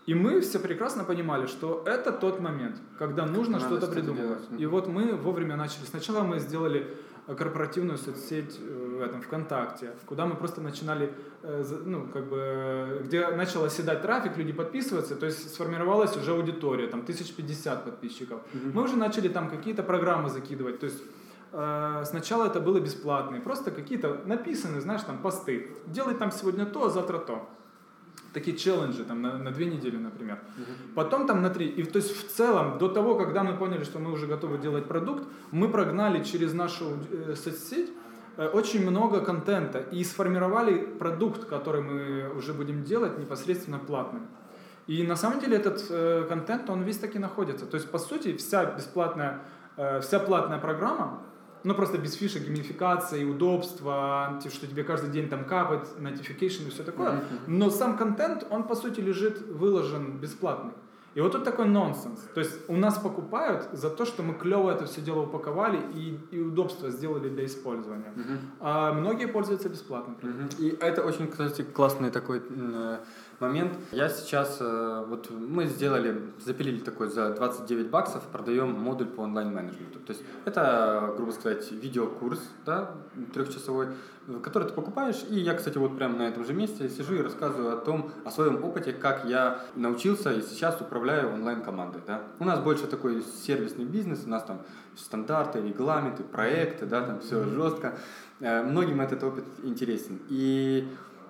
И 0.05 0.13
мы 0.13 0.39
все 0.41 0.59
прекрасно 0.59 1.03
понимали, 1.03 1.47
что 1.47 1.81
это 1.87 2.11
тот 2.11 2.39
момент, 2.39 2.75
когда 2.99 3.25
нужно 3.25 3.59
что-то 3.59 3.87
придумывать. 3.87 4.47
делать. 4.49 4.61
И 4.61 4.65
вот 4.67 4.87
мы 4.87 5.13
вовремя 5.15 5.55
начали. 5.55 5.85
Сначала 5.85 6.21
мы 6.23 6.39
сделали 6.39 6.85
корпоративную 7.25 7.97
соцсеть 7.97 8.59
э, 8.61 8.84
в 8.95 9.01
этом 9.01 9.21
ВКонтакте, 9.21 9.91
куда 10.05 10.25
мы 10.25 10.35
просто 10.35 10.61
начинали, 10.61 11.13
э, 11.43 11.63
ну, 11.85 12.07
как 12.13 12.29
бы, 12.29 13.01
где 13.05 13.27
начал 13.27 13.63
оседать 13.63 14.01
трафик, 14.01 14.37
люди 14.37 14.53
подписываются, 14.53 15.15
то 15.15 15.25
есть 15.25 15.53
сформировалась 15.53 16.17
уже 16.17 16.31
аудитория, 16.31 16.87
там, 16.87 17.01
1050 17.01 17.83
подписчиков. 17.83 18.41
Мгм. 18.53 18.71
Мы 18.73 18.83
уже 18.83 18.95
начали 18.95 19.27
там 19.27 19.49
какие-то 19.49 19.83
программы 19.83 20.29
закидывать, 20.29 20.79
то 20.79 20.85
есть 20.85 21.03
э, 21.51 22.03
сначала 22.05 22.47
это 22.47 22.59
было 22.59 22.79
бесплатно, 22.79 23.39
просто 23.39 23.71
какие-то 23.71 24.21
написанные, 24.25 24.81
знаешь, 24.81 25.01
там 25.03 25.17
посты. 25.17 25.67
Делай 25.87 26.15
там 26.15 26.31
сегодня 26.31 26.65
то, 26.65 26.85
а 26.85 26.89
завтра 26.89 27.19
то. 27.19 27.49
такие 28.33 28.57
челленджи 28.57 29.03
там 29.05 29.21
на, 29.21 29.37
на 29.37 29.51
две 29.51 29.65
недели, 29.65 29.97
например. 29.97 30.39
Потом 30.95 31.25
там 31.25 31.41
на 31.41 31.49
три. 31.49 31.67
И 31.67 31.83
то 31.83 31.99
есть 31.99 32.11
в 32.11 32.35
целом, 32.35 32.77
до 32.77 32.87
того, 32.89 33.15
когда 33.15 33.43
мы 33.43 33.57
поняли, 33.57 33.83
что 33.83 33.99
мы 33.99 34.11
уже 34.11 34.27
готовы 34.27 34.57
делать 34.57 34.87
продукт, 34.87 35.23
мы 35.51 35.69
прогнали 35.69 36.23
через 36.23 36.53
нашу 36.53 36.85
э, 37.11 37.35
соцсеть 37.35 37.89
очень 38.37 38.89
много 38.89 39.21
контента 39.21 39.79
и 39.79 40.03
сформировали 40.03 40.77
продукт, 40.77 41.45
который 41.45 41.81
мы 41.81 42.29
уже 42.35 42.53
будем 42.53 42.83
делать 42.83 43.17
непосредственно 43.17 43.79
платным. 43.79 44.27
И 44.87 45.03
на 45.03 45.15
самом 45.15 45.39
деле 45.39 45.57
этот 45.57 45.83
э, 45.89 46.25
контент, 46.29 46.69
он 46.69 46.83
весь 46.83 46.97
таки 46.97 47.17
находится. 47.17 47.65
То 47.65 47.75
есть, 47.75 47.89
по 47.89 47.97
сути, 47.97 48.35
вся 48.37 48.65
бесплатная, 48.65 49.39
э, 49.77 49.99
вся 50.01 50.19
платная 50.19 50.59
программа, 50.59 51.23
ну 51.63 51.73
просто 51.73 51.97
без 51.97 52.13
фишек, 52.13 52.43
геймификации, 52.43 53.23
удобства, 53.23 54.39
что 54.47 54.67
тебе 54.67 54.83
каждый 54.83 55.09
день 55.09 55.27
там 55.27 55.45
капает, 55.45 55.87
notification 55.99 56.67
и 56.67 56.69
все 56.69 56.83
такое. 56.83 57.13
Mm-hmm. 57.13 57.39
Но 57.47 57.71
сам 57.71 57.97
контент, 57.97 58.45
он 58.51 58.63
по 58.63 58.75
сути 58.75 58.99
лежит 58.99 59.41
выложен 59.47 60.19
бесплатный. 60.19 60.73
И 61.15 61.21
вот 61.21 61.31
тут 61.31 61.45
такой 61.45 61.65
нонсенс. 61.65 62.19
То 62.33 62.41
есть 62.41 62.69
у 62.69 62.75
нас 62.75 62.97
покупают 62.97 63.69
за 63.71 63.89
то, 63.89 64.05
что 64.05 64.21
мы 64.21 64.33
клево 64.33 64.69
это 64.69 64.85
все 64.85 65.01
дело 65.01 65.21
упаковали 65.21 65.79
и, 65.93 66.19
и 66.31 66.39
удобство 66.41 66.91
сделали 66.91 67.29
для 67.29 67.45
использования. 67.45 68.11
Uh-huh. 68.15 68.37
А 68.59 68.93
многие 68.93 69.27
пользуются 69.27 69.69
бесплатно. 69.69 70.15
Uh-huh. 70.21 70.61
И 70.61 70.77
это 70.81 71.03
очень, 71.03 71.29
кстати, 71.29 71.61
классный 71.61 72.11
такой 72.11 72.43
э, 72.49 72.97
момент. 73.39 73.77
Я 73.93 74.09
сейчас, 74.09 74.57
э, 74.59 75.05
вот 75.07 75.29
мы 75.31 75.67
сделали, 75.67 76.21
запилили 76.39 76.79
такой 76.79 77.07
за 77.07 77.33
29 77.33 77.89
баксов, 77.89 78.23
продаем 78.23 78.71
модуль 78.71 79.07
по 79.07 79.21
онлайн-менеджменту. 79.21 79.99
То 79.99 80.11
есть 80.11 80.23
это, 80.43 81.13
грубо 81.15 81.31
сказать, 81.31 81.71
видеокурс, 81.71 82.41
да, 82.65 82.91
трехчасовой, 83.33 83.87
который 84.41 84.67
ты 84.67 84.73
покупаешь. 84.73 85.23
И 85.29 85.39
я, 85.39 85.53
кстати, 85.53 85.77
вот 85.77 85.97
прямо 85.97 86.17
на 86.17 86.23
этом 86.23 86.45
же 86.45 86.53
месте 86.53 86.89
сижу 86.89 87.15
и 87.15 87.21
рассказываю 87.21 87.77
о 87.77 87.77
том, 87.77 88.11
о 88.23 88.31
своем 88.31 88.63
опыте, 88.63 88.91
как 88.93 89.25
я 89.25 89.61
научился 89.75 90.31
и 90.31 90.41
сейчас 90.41 90.79
управляю 90.81 91.33
онлайн-командой. 91.33 92.01
Да. 92.05 92.21
У 92.39 92.45
нас 92.45 92.59
больше 92.59 92.87
такой 92.87 93.21
сервисный 93.21 93.85
бизнес, 93.85 94.23
у 94.25 94.29
нас 94.29 94.43
там 94.43 94.61
стандарты, 94.95 95.61
регламенты, 95.61 96.23
проекты, 96.23 96.85
да, 96.85 97.01
там 97.01 97.19
все 97.19 97.43
жестко. 97.43 97.97
Э, 98.39 98.63
многим 98.63 99.01
этот 99.01 99.23
опыт 99.23 99.45
интересен. 99.63 100.19
И 100.29 100.87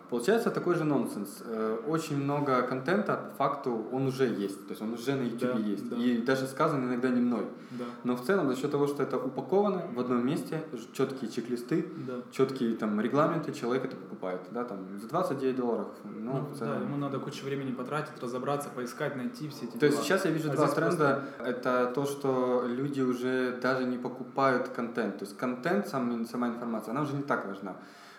Получается 0.10 0.51
такой 0.51 0.76
же 0.76 0.84
нонсенс. 0.84 1.41
Э, 1.45 1.78
очень 1.88 2.18
много 2.18 2.62
контента, 2.62 3.16
по 3.16 3.36
факту, 3.45 3.88
он 3.91 4.08
уже 4.08 4.28
есть. 4.28 4.66
То 4.68 4.72
есть 4.72 4.82
он 4.82 4.93
уже 4.93 5.16
на 5.16 5.24
YouTube 5.24 5.53
да, 5.53 5.60
есть. 5.60 5.89
Да. 5.89 5.95
И 5.95 6.18
даже 6.18 6.45
сказан 6.47 6.86
иногда 6.86 7.10
не 7.10 7.22
мной. 7.22 7.45
Да. 7.72 7.86
Но 8.03 8.16
в 8.16 8.24
целом, 8.24 8.49
за 8.49 8.56
счет 8.56 8.72
того, 8.72 8.88
что 8.88 9.01
это 9.01 9.18
упаковано 9.18 9.84
в 9.93 9.99
одном 9.99 10.26
месте, 10.26 10.64
четкие 10.93 11.32
чек-листы, 11.32 11.88
да. 12.08 12.14
четкие 12.32 12.76
там 12.76 13.01
регламенты, 13.01 13.51
человек 13.51 13.86
это 13.86 13.95
покупает. 13.95 14.41
Да, 14.51 14.64
там, 14.64 14.99
за 14.99 15.08
29 15.08 15.56
долларов. 15.56 15.88
Ну, 16.03 16.34
ну 16.34 16.39
в 16.53 16.58
целом. 16.58 16.80
Да, 16.80 16.86
ему 16.86 16.97
надо 16.97 17.20
кучу 17.20 17.43
времени 17.43 17.72
потратить, 17.72 18.22
разобраться, 18.22 18.70
поискать, 18.70 19.16
найти 19.16 19.49
все 19.49 19.66
эти 19.66 19.74
То 19.74 19.80
дела. 19.80 19.91
есть 19.91 20.03
сейчас 20.03 20.26
я 20.26 20.32
вижу 20.32 20.51
а 20.51 20.56
два 20.56 20.68
тренда. 20.68 21.24
Просто... 21.38 21.51
Это 21.51 21.91
то, 21.95 22.06
что 22.06 22.66
люди 22.68 23.01
уже 23.01 23.58
даже 23.62 23.86
не 23.86 23.97
покупают 23.97 24.68
контент. 24.70 25.18
То 25.18 25.26
есть 25.26 25.36
контент, 25.36 25.88
сам, 25.88 26.26
сама 26.26 26.49
информация, 26.49 26.91
она 26.91 27.01
уже 27.01 27.14
не 27.14 27.24
так 27.24 27.47
важна 27.47 27.76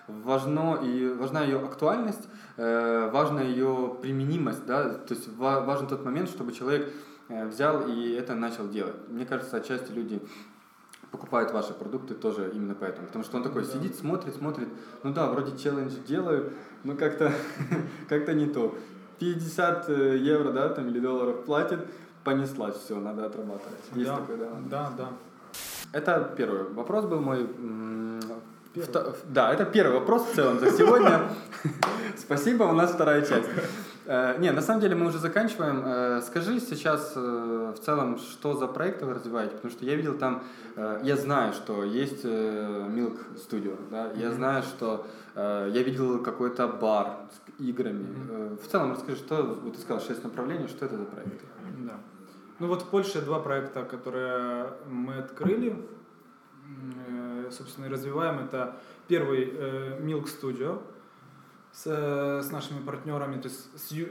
важно 0.08 0.78
и 0.82 1.08
важна 1.08 1.42
ее 1.42 1.58
актуальность, 1.58 2.28
э, 2.56 3.10
важна 3.12 3.42
ее 3.42 3.96
применимость, 4.00 4.64
да, 4.66 4.94
то 4.94 5.14
есть 5.14 5.28
ва- 5.36 5.60
важен 5.60 5.86
тот 5.86 6.04
момент, 6.04 6.28
чтобы 6.28 6.52
человек 6.52 6.92
э, 7.28 7.46
взял 7.46 7.86
и 7.88 8.12
это 8.12 8.34
начал 8.34 8.68
делать. 8.68 8.96
Мне 9.08 9.26
кажется, 9.26 9.56
отчасти 9.56 9.92
люди 9.92 10.20
покупают 11.10 11.52
ваши 11.52 11.72
продукты 11.72 12.14
тоже 12.14 12.50
именно 12.54 12.74
поэтому, 12.74 13.06
потому 13.06 13.24
что 13.24 13.36
он 13.36 13.42
такой 13.42 13.64
да. 13.64 13.72
сидит, 13.72 13.96
смотрит, 13.96 14.34
смотрит, 14.34 14.68
ну 15.02 15.12
да, 15.12 15.30
вроде 15.30 15.56
челлендж 15.56 15.92
делаю, 16.06 16.52
но 16.84 16.94
как-то 16.94 17.32
как-то 18.08 18.34
не 18.34 18.46
то. 18.46 18.74
50 19.18 19.88
э, 19.88 20.18
евро, 20.18 20.52
да, 20.52 20.68
там 20.68 20.88
или 20.88 21.00
долларов 21.00 21.44
платит, 21.44 21.86
понеслась, 22.22 22.76
все, 22.76 22.98
надо 23.00 23.26
отрабатывать. 23.26 23.80
Есть 23.94 24.10
да, 24.10 24.16
такое, 24.16 24.36
да? 24.36 24.50
Да, 24.68 24.92
да. 24.96 25.08
Это 25.92 26.34
первый 26.36 26.64
вопрос 26.74 27.06
был 27.06 27.20
мой. 27.20 27.48
Вто... 28.84 29.16
Да, 29.28 29.52
это 29.52 29.64
первый 29.64 29.98
вопрос 30.00 30.26
в 30.30 30.34
целом 30.34 30.60
за 30.60 30.70
сегодня. 30.70 31.28
Спасибо, 32.16 32.64
у 32.64 32.72
нас 32.72 32.92
вторая 32.92 33.22
часть. 33.22 33.48
Э, 34.06 34.38
не, 34.38 34.52
на 34.52 34.62
самом 34.62 34.80
деле 34.80 34.94
мы 34.94 35.06
уже 35.06 35.18
заканчиваем. 35.18 35.82
Э, 35.84 36.22
скажи 36.22 36.60
сейчас 36.60 37.12
э, 37.16 37.72
в 37.76 37.80
целом, 37.80 38.18
что 38.18 38.54
за 38.54 38.66
проекты 38.66 39.04
вы 39.04 39.14
развиваете, 39.14 39.56
потому 39.56 39.72
что 39.72 39.84
я 39.84 39.96
видел 39.96 40.16
там, 40.16 40.42
я 41.02 41.16
знаю, 41.16 41.54
что 41.54 41.84
есть 41.84 42.24
Milk 42.24 43.18
Studio, 43.36 43.76
да, 43.90 44.12
я 44.14 44.30
знаю, 44.30 44.62
что 44.62 45.06
я 45.34 45.82
видел 45.82 46.22
какой-то 46.22 46.68
бар 46.68 47.16
с 47.32 47.60
играми. 47.60 48.06
В 48.62 48.70
целом 48.70 48.92
расскажи, 48.92 49.16
что, 49.16 49.58
вот 49.64 49.74
ты 49.74 49.80
сказал, 49.80 50.02
шесть 50.02 50.22
направлений, 50.22 50.68
что 50.68 50.84
это 50.84 50.98
за 50.98 51.04
проекты? 51.04 51.46
Да. 51.78 51.94
Ну 52.58 52.66
вот 52.68 52.82
в 52.82 52.86
Польше 52.86 53.22
два 53.22 53.40
проекта, 53.40 53.84
которые 53.84 54.66
мы 54.86 55.14
открыли 55.14 55.76
собственно, 57.50 57.86
и 57.86 57.88
развиваем. 57.88 58.38
Это 58.38 58.76
первый 59.08 59.50
э, 59.52 60.00
Milk 60.00 60.24
Studio 60.24 60.82
с, 61.72 61.86
с 62.42 62.50
нашими 62.50 62.82
партнерами, 62.82 63.40
то 63.40 63.48
есть 63.48 63.78
с 63.78 63.92
Ю... 63.92 64.08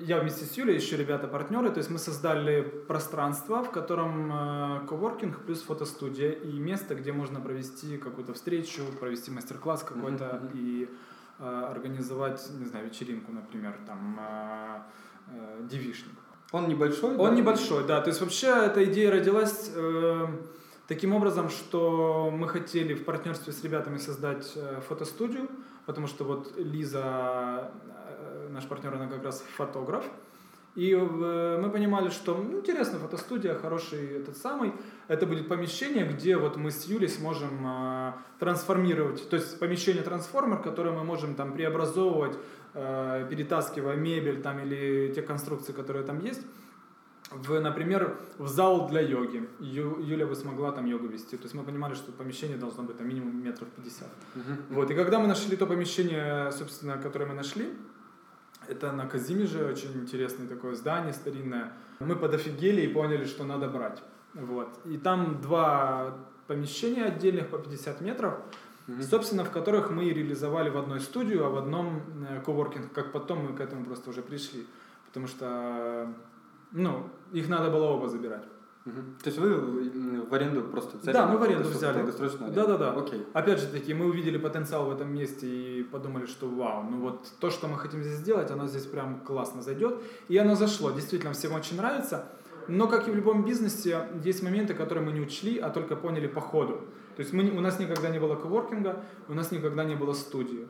я 0.00 0.20
вместе 0.20 0.44
с 0.44 0.52
Юлей, 0.56 0.76
еще 0.76 0.96
ребята-партнеры, 0.96 1.70
то 1.70 1.78
есть 1.78 1.90
мы 1.90 1.98
создали 1.98 2.62
пространство, 2.62 3.62
в 3.64 3.70
котором 3.70 4.32
э, 4.32 4.86
коворкинг 4.86 5.40
плюс 5.40 5.62
фотостудия 5.62 6.30
и 6.30 6.58
место, 6.58 6.94
где 6.94 7.12
можно 7.12 7.40
провести 7.40 7.98
какую-то 7.98 8.34
встречу, 8.34 8.82
провести 9.00 9.30
мастер-класс 9.30 9.82
какой-то 9.82 10.24
mm-hmm. 10.24 10.50
и 10.54 10.88
э, 11.40 11.66
организовать, 11.70 12.46
не 12.58 12.66
знаю, 12.66 12.86
вечеринку, 12.86 13.32
например, 13.32 13.74
там, 13.84 14.20
э, 14.20 14.80
э, 15.32 15.66
девишник. 15.68 16.14
Он 16.52 16.68
небольшой? 16.68 17.16
Он 17.16 17.30
да? 17.30 17.36
небольшой, 17.36 17.84
да. 17.84 18.00
То 18.00 18.10
есть 18.10 18.20
вообще 18.20 18.46
эта 18.46 18.84
идея 18.84 19.10
родилась... 19.10 19.72
Э, 19.74 20.28
Таким 20.88 21.14
образом, 21.14 21.50
что 21.50 22.30
мы 22.32 22.46
хотели 22.48 22.94
в 22.94 23.04
партнерстве 23.04 23.52
с 23.52 23.64
ребятами 23.64 23.98
создать 23.98 24.52
э, 24.54 24.80
фотостудию, 24.88 25.48
потому 25.84 26.06
что 26.06 26.22
вот 26.22 26.56
Лиза, 26.56 27.72
э, 28.08 28.48
наш 28.50 28.66
партнер, 28.66 28.94
она 28.94 29.08
как 29.08 29.24
раз 29.24 29.44
фотограф. 29.56 30.04
И 30.76 30.92
э, 30.92 31.58
мы 31.60 31.70
понимали, 31.70 32.10
что 32.10 32.36
ну, 32.36 32.60
интересно, 32.60 33.00
фотостудия, 33.00 33.54
хороший 33.54 34.18
этот 34.18 34.36
самый. 34.36 34.74
Это 35.08 35.26
будет 35.26 35.48
помещение, 35.48 36.06
где 36.06 36.36
вот 36.36 36.56
мы 36.56 36.70
с 36.70 36.84
Юлей 36.84 37.08
сможем 37.08 37.66
трансформировать, 38.38 39.28
то 39.28 39.34
есть 39.34 39.58
помещение 39.58 40.04
трансформер, 40.04 40.58
которое 40.62 40.92
мы 40.92 41.02
можем 41.02 41.34
там 41.34 41.52
преобразовывать, 41.52 42.38
перетаскивая 42.74 43.96
мебель 43.96 44.40
там 44.40 44.60
или 44.60 45.12
те 45.12 45.22
конструкции, 45.22 45.72
которые 45.72 46.04
там 46.04 46.20
есть 46.20 46.42
в, 47.30 47.60
например, 47.60 48.18
в 48.38 48.48
зал 48.48 48.88
для 48.88 49.00
йоги. 49.00 49.48
Ю, 49.58 50.00
Юля 50.00 50.26
бы 50.26 50.36
смогла 50.36 50.70
там 50.72 50.86
йогу 50.86 51.08
вести. 51.08 51.36
То 51.36 51.44
есть 51.44 51.54
мы 51.54 51.64
понимали, 51.64 51.94
что 51.94 52.12
помещение 52.12 52.56
должно 52.56 52.84
быть 52.84 52.98
там 52.98 53.08
минимум 53.08 53.42
метров 53.42 53.68
50. 53.68 54.08
Uh-huh. 54.08 54.42
Вот. 54.70 54.90
И 54.90 54.94
когда 54.94 55.18
мы 55.18 55.26
нашли 55.26 55.56
то 55.56 55.66
помещение, 55.66 56.52
собственно, 56.52 56.98
которое 56.98 57.26
мы 57.26 57.34
нашли, 57.34 57.72
это 58.68 58.92
на 58.92 59.06
Казимеже, 59.06 59.64
очень 59.64 59.92
интересное 59.94 60.46
такое 60.46 60.74
здание 60.74 61.12
старинное. 61.12 61.72
Мы 61.98 62.14
подофигели 62.14 62.82
и 62.82 62.88
поняли, 62.88 63.24
что 63.24 63.44
надо 63.44 63.68
брать. 63.68 64.02
Вот. 64.34 64.78
И 64.84 64.96
там 64.96 65.40
два 65.40 66.16
помещения 66.46 67.06
отдельных 67.06 67.48
по 67.48 67.58
50 67.58 68.00
метров, 68.02 68.34
mm-hmm. 68.86 69.02
собственно, 69.02 69.44
в 69.44 69.50
которых 69.50 69.90
мы 69.90 70.10
реализовали 70.10 70.70
в 70.70 70.76
одной 70.76 71.00
студию, 71.00 71.44
а 71.44 71.50
в 71.50 71.56
одном 71.56 72.02
э, 72.28 72.40
коворкинг, 72.40 72.92
как 72.92 73.10
потом 73.10 73.46
мы 73.46 73.56
к 73.56 73.60
этому 73.60 73.84
просто 73.84 74.10
уже 74.10 74.22
пришли. 74.22 74.66
Потому 75.06 75.26
что 75.26 76.14
ну, 76.72 77.08
их 77.32 77.48
надо 77.48 77.70
было 77.70 77.84
оба 77.84 78.08
забирать. 78.08 78.44
Угу. 78.86 79.00
То 79.22 79.30
есть 79.30 79.38
вы 79.38 80.26
в 80.28 80.32
аренду 80.32 80.62
просто 80.62 80.96
взяли? 80.96 81.12
Да, 81.12 81.26
мы 81.26 81.38
в 81.38 81.42
аренду 81.42 81.68
взяли. 81.68 82.04
Да, 82.54 82.66
да, 82.66 82.76
да. 82.78 82.92
Окей. 82.92 83.26
Опять 83.32 83.60
же 83.60 83.66
таки, 83.66 83.92
мы 83.94 84.06
увидели 84.06 84.38
потенциал 84.38 84.86
в 84.86 84.92
этом 84.92 85.12
месте 85.12 85.46
и 85.46 85.82
подумали, 85.82 86.26
что 86.26 86.48
вау, 86.48 86.84
ну 86.84 87.00
вот 87.00 87.26
то, 87.40 87.50
что 87.50 87.66
мы 87.66 87.78
хотим 87.78 88.02
здесь 88.02 88.18
сделать, 88.18 88.50
оно 88.52 88.68
здесь 88.68 88.84
прям 88.84 89.20
классно 89.20 89.60
зайдет. 89.60 89.98
И 90.28 90.36
оно 90.38 90.54
зашло. 90.54 90.92
Действительно, 90.92 91.32
всем 91.32 91.54
очень 91.54 91.76
нравится. 91.76 92.26
Но, 92.68 92.86
как 92.88 93.08
и 93.08 93.10
в 93.10 93.16
любом 93.16 93.44
бизнесе, 93.44 94.08
есть 94.24 94.42
моменты, 94.42 94.74
которые 94.74 95.04
мы 95.04 95.12
не 95.12 95.20
учли, 95.20 95.58
а 95.58 95.70
только 95.70 95.96
поняли 95.96 96.26
по 96.26 96.40
ходу. 96.40 96.80
То 97.16 97.22
есть 97.22 97.32
мы, 97.32 97.48
у 97.50 97.60
нас 97.60 97.78
никогда 97.78 98.08
не 98.08 98.18
было 98.18 98.34
коворкинга, 98.36 99.04
у 99.28 99.34
нас 99.34 99.50
никогда 99.50 99.84
не 99.84 99.94
было 99.94 100.12
студии. 100.12 100.66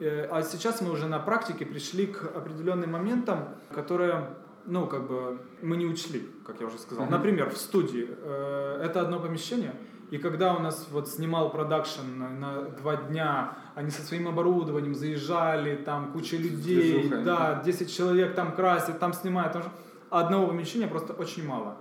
Э, 0.00 0.26
а 0.30 0.42
сейчас 0.42 0.80
мы 0.80 0.90
уже 0.90 1.06
на 1.06 1.18
практике 1.18 1.66
пришли 1.66 2.06
к 2.06 2.24
определенным 2.24 2.92
моментам, 2.92 3.48
которые 3.72 4.30
ну, 4.66 4.86
как 4.86 5.06
бы, 5.06 5.38
мы 5.62 5.76
не 5.76 5.86
учли, 5.86 6.28
как 6.44 6.60
я 6.60 6.66
уже 6.66 6.78
сказал. 6.78 7.06
Например, 7.06 7.50
в 7.50 7.56
студии 7.56 8.08
э, 8.08 8.80
это 8.84 9.00
одно 9.00 9.20
помещение, 9.20 9.74
и 10.10 10.18
когда 10.18 10.54
у 10.54 10.60
нас 10.60 10.86
вот 10.90 11.08
снимал 11.08 11.50
продакшн 11.50 12.02
на, 12.16 12.62
два 12.62 12.96
дня, 12.96 13.56
они 13.74 13.90
со 13.90 14.02
своим 14.02 14.28
оборудованием 14.28 14.94
заезжали, 14.94 15.76
там 15.76 16.12
куча 16.12 16.36
людей, 16.36 17.08
да, 17.08 17.62
10 17.64 17.94
человек 17.94 18.34
там 18.34 18.54
красят, 18.54 18.98
там 18.98 19.12
снимают, 19.12 19.52
там... 19.52 19.62
одного 20.10 20.48
помещения 20.48 20.86
просто 20.86 21.12
очень 21.12 21.46
мало. 21.46 21.78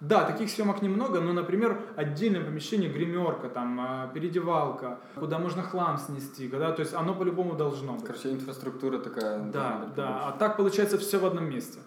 Да, 0.00 0.24
таких 0.24 0.50
съемок 0.50 0.82
немного, 0.82 1.20
но, 1.20 1.32
например, 1.32 1.80
отдельное 1.94 2.42
помещение, 2.42 2.90
гримерка, 2.90 3.48
там, 3.48 3.78
а, 3.80 4.08
переодевалка, 4.08 4.98
куда 5.14 5.38
можно 5.38 5.62
хлам 5.62 5.96
снести, 5.96 6.48
когда, 6.48 6.72
то 6.72 6.80
есть 6.80 6.92
оно 6.92 7.14
по-любому 7.14 7.54
должно 7.54 7.92
быть. 7.92 8.04
Короче, 8.04 8.32
инфраструктура 8.32 8.98
такая. 8.98 9.38
Да, 9.38 9.92
да, 9.94 10.26
а 10.26 10.32
так 10.32 10.56
получается 10.56 10.98
все 10.98 11.20
в 11.20 11.24
одном 11.24 11.44
месте. 11.48 11.78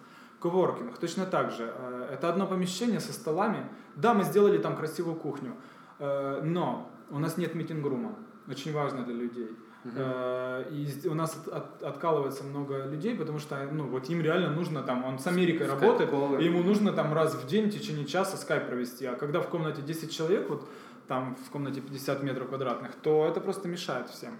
Коворкинг 0.49 0.97
точно 0.99 1.25
так 1.25 1.51
же. 1.51 1.63
Э, 1.75 2.09
Это 2.13 2.29
одно 2.29 2.45
помещение 2.47 2.99
со 2.99 3.11
столами. 3.13 3.57
Да, 3.95 4.13
мы 4.13 4.23
сделали 4.23 4.57
там 4.59 4.75
красивую 4.75 5.15
кухню, 5.15 5.51
э, 5.99 6.41
но 6.43 6.87
у 7.09 7.19
нас 7.19 7.37
нет 7.37 7.55
митинг-рума. 7.55 8.11
Очень 8.47 8.73
важно 8.73 9.03
для 9.03 9.15
людей. 9.15 9.49
Э, 9.85 10.63
И 10.71 11.07
у 11.07 11.13
нас 11.15 11.35
от- 11.47 11.53
от- 11.53 11.83
откалывается 11.83 12.43
много 12.43 12.85
людей, 12.85 13.15
потому 13.15 13.39
что 13.39 13.55
ну, 13.71 13.83
вот 13.87 14.09
им 14.09 14.21
реально 14.21 14.49
нужно 14.51 14.81
там, 14.83 15.03
он 15.05 15.17
с 15.17 15.27
Америкой 15.27 15.65
Скайп 15.67 15.81
работает, 15.81 16.09
колы. 16.11 16.43
ему 16.43 16.63
нужно 16.63 16.91
там 16.93 17.13
раз 17.13 17.33
в 17.35 17.47
день 17.47 17.69
в 17.69 17.73
течение 17.73 18.05
часа 18.05 18.37
скайп 18.37 18.67
провести. 18.67 19.05
А 19.07 19.15
когда 19.15 19.39
в 19.39 19.47
комнате 19.49 19.81
10 19.81 20.11
человек, 20.11 20.49
вот 20.49 20.67
там 21.07 21.35
в 21.47 21.49
комнате 21.51 21.81
50 21.81 22.23
метров 22.23 22.47
квадратных, 22.49 22.91
то 23.01 23.25
это 23.25 23.41
просто 23.41 23.67
мешает 23.67 24.09
всем. 24.09 24.31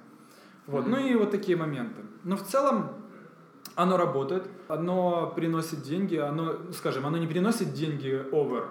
Вот. 0.68 0.88
Ну 0.88 0.98
и 0.98 1.16
вот 1.16 1.32
такие 1.32 1.58
моменты. 1.58 2.02
Но 2.24 2.36
в 2.36 2.42
целом 2.44 2.90
оно 3.76 3.98
работает, 3.98 4.48
оно 4.68 5.32
приносит 5.36 5.82
деньги, 5.82 6.16
оно, 6.16 6.56
скажем, 6.74 7.06
оно 7.06 7.18
не 7.18 7.28
приносит 7.28 7.74
деньги 7.74 8.26
over, 8.32 8.68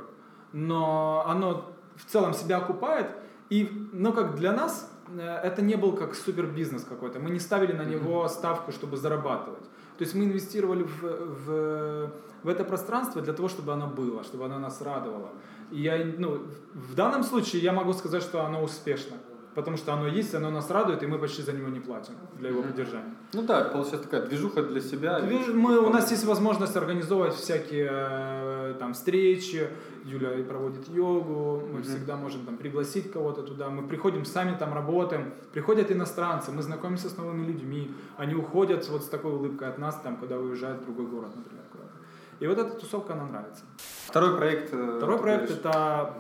но 0.52 1.24
оно 1.26 1.70
в 1.96 2.04
целом 2.10 2.32
себя 2.32 2.58
окупает. 2.58 3.10
И, 3.50 3.88
ну, 3.92 4.12
как 4.12 4.34
для 4.36 4.52
нас, 4.52 4.90
э, 5.16 5.20
это 5.20 5.62
не 5.62 5.76
был 5.76 5.92
как 5.92 6.14
супер 6.14 6.46
бизнес 6.46 6.84
какой-то. 6.84 7.20
Мы 7.20 7.30
не 7.30 7.38
ставили 7.38 7.72
на 7.72 7.84
него 7.84 8.26
ставку, 8.28 8.72
чтобы 8.72 8.96
зарабатывать. 8.96 9.64
То 9.98 10.04
есть 10.04 10.14
мы 10.14 10.24
инвестировали 10.24 10.82
в, 10.82 11.02
в, 11.02 12.10
в 12.42 12.48
это 12.48 12.64
пространство 12.64 13.20
для 13.22 13.32
того, 13.32 13.48
чтобы 13.48 13.72
оно 13.72 13.86
было, 13.86 14.24
чтобы 14.24 14.46
оно 14.46 14.58
нас 14.58 14.80
радовало. 14.80 15.30
И 15.70 15.82
я, 15.82 16.04
ну, 16.18 16.42
в 16.72 16.94
данном 16.94 17.22
случае 17.22 17.62
я 17.62 17.72
могу 17.72 17.92
сказать, 17.92 18.22
что 18.22 18.44
оно 18.44 18.62
успешно. 18.62 19.16
Потому 19.54 19.76
что 19.76 19.92
оно 19.92 20.08
есть, 20.08 20.34
оно 20.34 20.50
нас 20.50 20.68
радует, 20.70 21.02
и 21.02 21.06
мы 21.06 21.18
почти 21.18 21.42
за 21.42 21.52
него 21.52 21.68
не 21.68 21.78
платим 21.80 22.14
для 22.38 22.48
его 22.48 22.62
поддержания. 22.62 23.14
Ну 23.34 23.42
да, 23.42 23.62
получается 23.64 24.08
такая 24.08 24.26
движуха 24.26 24.62
для 24.62 24.80
себя. 24.80 25.20
Видишь, 25.20 25.48
Мы, 25.54 25.78
у 25.78 25.90
нас 25.90 26.10
есть 26.10 26.24
возможность 26.24 26.76
организовывать 26.76 27.34
всякие 27.34 27.88
э, 27.90 28.74
там 28.80 28.92
встречи. 28.94 29.68
Юля 30.04 30.30
проводит 30.44 30.88
йогу. 30.88 31.62
Мы 31.72 31.82
всегда 31.82 32.16
можем 32.16 32.44
там 32.44 32.56
пригласить 32.56 33.12
кого-то 33.12 33.42
туда. 33.42 33.70
Мы 33.70 33.86
приходим 33.86 34.24
сами 34.24 34.56
там 34.58 34.74
работаем. 34.74 35.32
Приходят 35.52 35.90
иностранцы, 35.92 36.50
мы 36.50 36.62
знакомимся 36.62 37.08
с 37.08 37.16
новыми 37.16 37.46
людьми. 37.46 37.90
Они 38.18 38.34
уходят 38.34 38.88
вот 38.88 39.02
с 39.04 39.06
такой 39.08 39.32
улыбкой 39.32 39.68
от 39.68 39.78
нас, 39.78 39.94
там, 40.02 40.16
когда 40.16 40.36
уезжают 40.36 40.82
в 40.82 40.84
другой 40.84 41.06
город, 41.06 41.30
например, 41.36 41.64
куда-то. 41.70 41.92
И 42.40 42.46
вот 42.48 42.58
эта 42.58 42.70
тусовка, 42.78 43.12
она 43.12 43.24
нравится. 43.26 43.62
Второй 44.08 44.36
проект. 44.36 44.70
э, 44.74 44.94
Второй 44.98 45.18
проект 45.18 45.44
говоришь. 45.44 45.58
это 45.60 46.14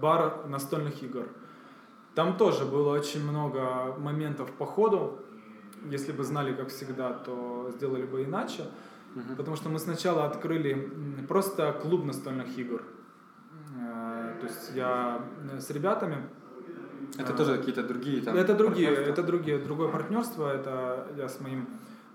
бар 0.00 0.46
настольных 0.48 1.02
игр. 1.02 1.26
Там 2.14 2.36
тоже 2.36 2.64
было 2.64 2.90
очень 2.92 3.22
много 3.22 3.94
моментов 3.98 4.50
по 4.52 4.66
ходу. 4.66 5.18
Если 5.90 6.12
бы 6.12 6.24
знали, 6.24 6.54
как 6.54 6.68
всегда, 6.68 7.12
то 7.12 7.70
сделали 7.76 8.04
бы 8.04 8.22
иначе. 8.24 8.64
Потому 9.36 9.56
что 9.56 9.68
мы 9.68 9.78
сначала 9.78 10.24
открыли 10.24 10.90
просто 11.28 11.72
клуб 11.72 12.04
настольных 12.04 12.58
игр. 12.58 12.82
Э, 13.78 14.36
То 14.40 14.46
есть 14.46 14.72
я 14.74 15.20
э, 15.52 15.60
с 15.60 15.70
ребятами 15.70 16.16
Это 17.18 17.32
а, 17.32 17.36
тоже 17.36 17.58
какие-то 17.58 17.82
другие 17.82 18.22
там. 18.22 18.36
это 18.36 18.54
другие, 18.54 18.90
это 18.90 19.22
другие, 19.22 19.58
другое 19.58 19.88
партнерство. 19.88 20.48
Это 20.48 21.08
я 21.16 21.28
с 21.28 21.40
моим 21.40 21.66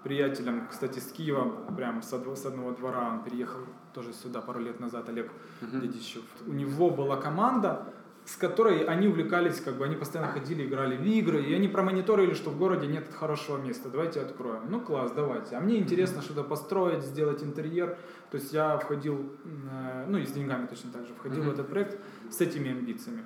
приятелем, 0.03 0.67
кстати, 0.71 0.99
с 0.99 1.11
Киева, 1.11 1.51
прям 1.75 2.01
с, 2.01 2.13
одного- 2.13 2.35
с 2.35 2.45
одного 2.45 2.71
двора, 2.71 3.09
он 3.09 3.23
переехал 3.23 3.59
тоже 3.93 4.13
сюда 4.13 4.41
пару 4.41 4.59
лет 4.59 4.79
назад, 4.79 5.09
Олег 5.09 5.31
Дедищев. 5.61 6.23
У 6.47 6.53
него 6.53 6.89
была 6.89 7.17
команда, 7.17 7.93
с 8.27 8.35
которой 8.35 8.83
они 8.83 9.07
увлекались, 9.07 9.61
как 9.61 9.77
бы 9.77 9.85
они 9.85 9.95
постоянно 9.95 10.29
ходили, 10.33 10.65
играли 10.65 10.97
в 10.97 11.03
игры, 11.03 11.41
и 11.41 11.53
они 11.53 11.69
промониторили, 11.69 12.33
что 12.33 12.49
в 12.49 12.57
городе 12.57 12.85
нет 12.85 13.05
хорошего 13.13 13.57
места, 13.57 13.87
давайте 13.89 14.19
откроем. 14.19 14.63
Ну 14.69 14.81
класс, 14.81 15.13
давайте. 15.15 15.55
А 15.55 15.61
мне 15.61 15.77
интересно 15.77 16.21
что-то 16.21 16.43
построить, 16.43 17.03
сделать 17.03 17.41
интерьер. 17.41 17.97
То 18.29 18.35
есть 18.35 18.51
я 18.51 18.77
входил, 18.77 19.31
э, 19.45 20.05
ну 20.09 20.17
и 20.17 20.25
с 20.25 20.31
деньгами 20.33 20.67
точно 20.67 20.91
так 20.91 21.07
же, 21.07 21.13
входил 21.13 21.43
в 21.43 21.49
этот 21.49 21.69
проект 21.69 21.97
с 22.29 22.41
этими 22.41 22.69
амбициями. 22.69 23.23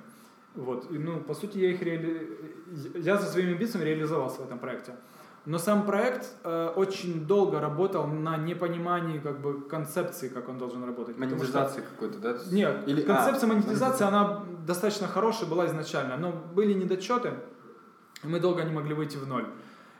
Вот, 0.54 0.88
и, 0.92 0.98
ну, 0.98 1.18
по 1.20 1.34
сути, 1.34 1.58
я 1.58 1.70
их 1.70 1.82
реали... 1.82 2.54
я 2.94 3.18
со 3.18 3.26
своими 3.26 3.54
амбициями 3.54 3.84
реализовался 3.84 4.42
в 4.42 4.44
этом 4.44 4.60
проекте. 4.60 4.92
Но 5.44 5.58
сам 5.58 5.84
проект 5.86 6.28
э, 6.44 6.72
очень 6.76 7.26
долго 7.26 7.60
работал 7.60 8.06
на 8.06 8.36
непонимании 8.36 9.18
как 9.18 9.40
бы 9.40 9.60
концепции, 9.62 10.28
как 10.28 10.48
он 10.48 10.58
должен 10.58 10.84
работать. 10.84 11.16
потому 11.16 11.42
что- 11.42 11.52
Монетизации 11.58 11.80
какой-то, 11.80 12.18
да? 12.18 12.38
нет, 12.52 12.86
Или- 12.86 13.02
концепция 13.02 13.50
а, 13.50 13.52
монетизации, 13.52 14.04
она 14.06 14.44
достаточно 14.66 15.08
хорошая 15.08 15.48
была 15.48 15.66
изначально, 15.66 16.16
но 16.16 16.30
были 16.30 16.72
недочеты, 16.74 17.32
и 18.22 18.28
мы 18.28 18.38
долго 18.38 18.62
не 18.62 18.72
могли 18.72 18.94
выйти 18.94 19.16
в 19.16 19.26
ноль. 19.26 19.46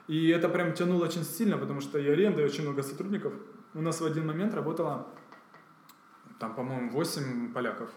И 0.06 0.28
это 0.28 0.48
прям 0.48 0.74
тянуло 0.74 1.04
очень 1.04 1.24
сильно, 1.24 1.58
потому 1.58 1.80
что 1.80 1.98
и 1.98 2.08
аренда, 2.08 2.42
и 2.42 2.44
очень 2.44 2.62
много 2.62 2.82
сотрудников. 2.82 3.32
У 3.74 3.80
нас 3.82 4.00
в 4.00 4.04
один 4.04 4.26
момент 4.26 4.54
работало, 4.54 5.08
там, 6.38 6.54
по-моему, 6.54 6.90
8 6.90 7.52
поляков, 7.52 7.90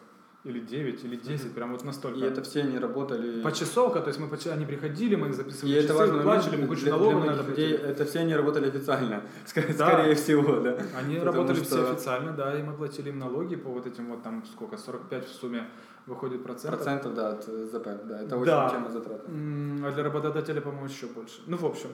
или 0.46 0.60
9, 0.60 1.04
или 1.04 1.16
10, 1.16 1.54
прям 1.54 1.72
вот 1.72 1.84
настолько. 1.84 2.20
И 2.20 2.22
это 2.22 2.42
все 2.44 2.62
они 2.62 2.78
работали. 2.78 3.42
Почасовка, 3.42 4.00
то 4.00 4.08
есть 4.10 4.20
мы 4.20 4.28
почти, 4.28 4.50
они 4.50 4.66
приходили, 4.66 5.16
мы 5.16 5.28
их 5.28 5.34
И 5.34 5.38
записывали 5.38 5.76
это 5.76 5.88
часы, 5.88 5.98
важно 6.00 6.22
плачили, 6.22 6.56
мы 6.62 6.68
кучу 6.68 6.90
налогов 6.90 7.26
на 7.26 7.32
это 7.32 7.44
людей. 7.44 7.74
Это 7.74 8.06
все 8.06 8.20
они 8.20 8.36
работали 8.36 8.68
официально. 8.68 9.24
Скорее, 9.46 9.74
Да. 9.74 9.88
скорее 9.90 10.16
всего, 10.16 10.60
да. 10.60 10.78
Они 11.00 11.16
Потому 11.18 11.26
работали 11.26 11.58
что 11.58 11.66
все 11.66 11.92
официально, 11.92 12.32
да, 12.32 12.58
и 12.60 12.62
мы 12.64 12.74
платили 12.74 13.10
им 13.10 13.20
налоги 13.20 13.56
по 13.56 13.70
вот 13.70 13.88
этим 13.88 14.08
вот 14.12 14.22
там 14.24 14.44
сколько, 14.46 14.78
45 14.78 15.26
в 15.28 15.34
сумме 15.34 15.68
выходит 16.06 16.44
процентов. 16.44 16.80
Процентов, 16.80 17.16
да, 17.16 17.30
от 17.30 17.48
э, 17.48 17.66
ЗП. 17.66 17.88
Да, 18.08 18.22
это 18.22 18.38
очень 18.38 18.46
Да. 18.46 18.70
тема 18.70 18.90
затрат. 18.90 19.22
А 19.28 19.92
для 19.92 20.04
работодателя, 20.04 20.62
по-моему, 20.62 20.86
еще 20.86 21.08
больше. 21.08 21.42
Ну, 21.48 21.58
в 21.58 21.66
общем. 21.66 21.90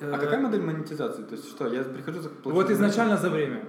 А 0.00 0.04
Э, 0.06 0.18
какая 0.18 0.40
модель 0.40 0.62
монетизации? 0.62 1.22
То 1.24 1.34
есть 1.34 1.48
что, 1.48 1.66
я 1.66 1.82
прихожу 1.82 2.20
за 2.20 2.30
Вот 2.44 2.70
изначально 2.70 3.16
за 3.16 3.30
время. 3.30 3.64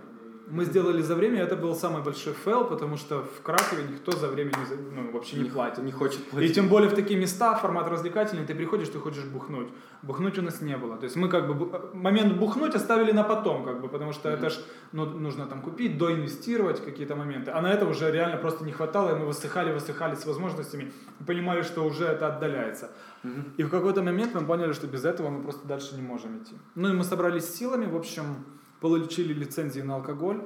Мы 0.47 0.65
сделали 0.65 1.01
за 1.01 1.15
время, 1.15 1.39
и 1.39 1.43
это 1.43 1.55
был 1.55 1.75
самый 1.75 2.03
большой 2.03 2.33
фейл, 2.33 2.65
потому 2.65 2.97
что 2.97 3.23
в 3.23 3.41
Кракове 3.41 3.83
никто 3.91 4.11
за 4.11 4.27
время 4.27 4.51
не, 4.51 4.95
ну, 4.95 5.11
вообще 5.11 5.37
не 5.37 5.49
платит. 5.49 5.83
Не 5.83 5.91
хочет 5.91 6.19
И 6.19 6.29
платить. 6.29 6.55
тем 6.55 6.67
более 6.69 6.89
в 6.89 6.93
такие 6.93 7.19
места, 7.19 7.55
формат 7.55 7.87
развлекательный, 7.87 8.45
ты 8.45 8.53
приходишь, 8.53 8.89
ты 8.89 8.99
хочешь 8.99 9.25
бухнуть. 9.25 9.69
Бухнуть 10.03 10.37
у 10.37 10.41
нас 10.43 10.61
не 10.61 10.77
было. 10.77 10.97
То 10.97 11.05
есть 11.05 11.15
мы 11.15 11.29
как 11.29 11.47
бы 11.47 11.89
момент 11.93 12.37
бухнуть 12.37 12.75
оставили 12.75 13.11
на 13.11 13.23
потом, 13.23 13.65
как 13.65 13.81
бы, 13.81 13.87
потому 13.87 14.13
что 14.13 14.29
это 14.29 14.49
ж 14.49 14.59
ну, 14.91 15.05
нужно 15.05 15.47
там 15.47 15.61
купить, 15.61 15.97
доинвестировать 15.97 16.83
какие-то 16.85 17.15
моменты. 17.15 17.51
А 17.51 17.61
на 17.61 17.71
это 17.71 17.85
уже 17.87 18.11
реально 18.11 18.37
просто 18.37 18.65
не 18.65 18.71
хватало, 18.71 19.15
и 19.15 19.19
мы 19.19 19.25
высыхали, 19.25 19.73
высыхали 19.73 20.15
с 20.15 20.25
возможностями, 20.25 20.91
и 21.19 21.23
понимали, 21.23 21.63
что 21.63 21.83
уже 21.83 22.05
это 22.05 22.27
отдаляется. 22.27 22.91
Мгм. 23.23 23.53
И 23.57 23.63
в 23.63 23.69
какой-то 23.69 24.03
момент 24.03 24.35
мы 24.35 24.45
поняли, 24.45 24.73
что 24.73 24.87
без 24.87 25.05
этого 25.05 25.29
мы 25.29 25.41
просто 25.41 25.67
дальше 25.67 25.95
не 25.95 26.01
можем 26.01 26.37
идти. 26.37 26.53
Ну 26.75 26.89
и 26.89 26.93
мы 26.93 27.03
собрались 27.03 27.45
силами, 27.55 27.87
в 27.87 27.95
общем, 27.95 28.45
получили 28.89 29.33
лицензии 29.33 29.81
на 29.81 29.95
алкоголь, 29.95 30.37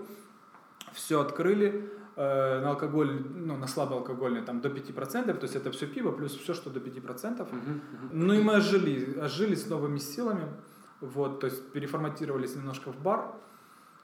все 0.93 1.19
открыли, 1.19 1.89
э, 2.15 2.61
на 2.61 2.69
алкоголь, 2.69 3.21
ну, 3.35 3.57
на 3.57 3.67
слабоалкогольный 3.67 4.41
там 4.41 4.61
до 4.61 4.69
5%, 4.69 5.33
то 5.33 5.43
есть 5.43 5.55
это 5.55 5.69
все 5.71 5.87
пиво 5.87 6.11
плюс 6.11 6.35
все, 6.37 6.53
что 6.53 6.69
до 6.69 6.79
5%. 6.79 7.47
Мгм, 7.51 7.59
мгм. 7.61 8.09
Ну 8.13 8.33
и 8.33 8.41
мы 8.41 8.55
ожили, 8.55 9.19
ожили 9.19 9.55
с 9.55 9.69
новыми 9.69 9.99
силами, 9.99 10.45
вот, 11.01 11.39
то 11.39 11.47
есть 11.47 11.71
переформатировались 11.73 12.55
немножко 12.55 12.91
в 12.91 12.97
бар, 13.01 13.19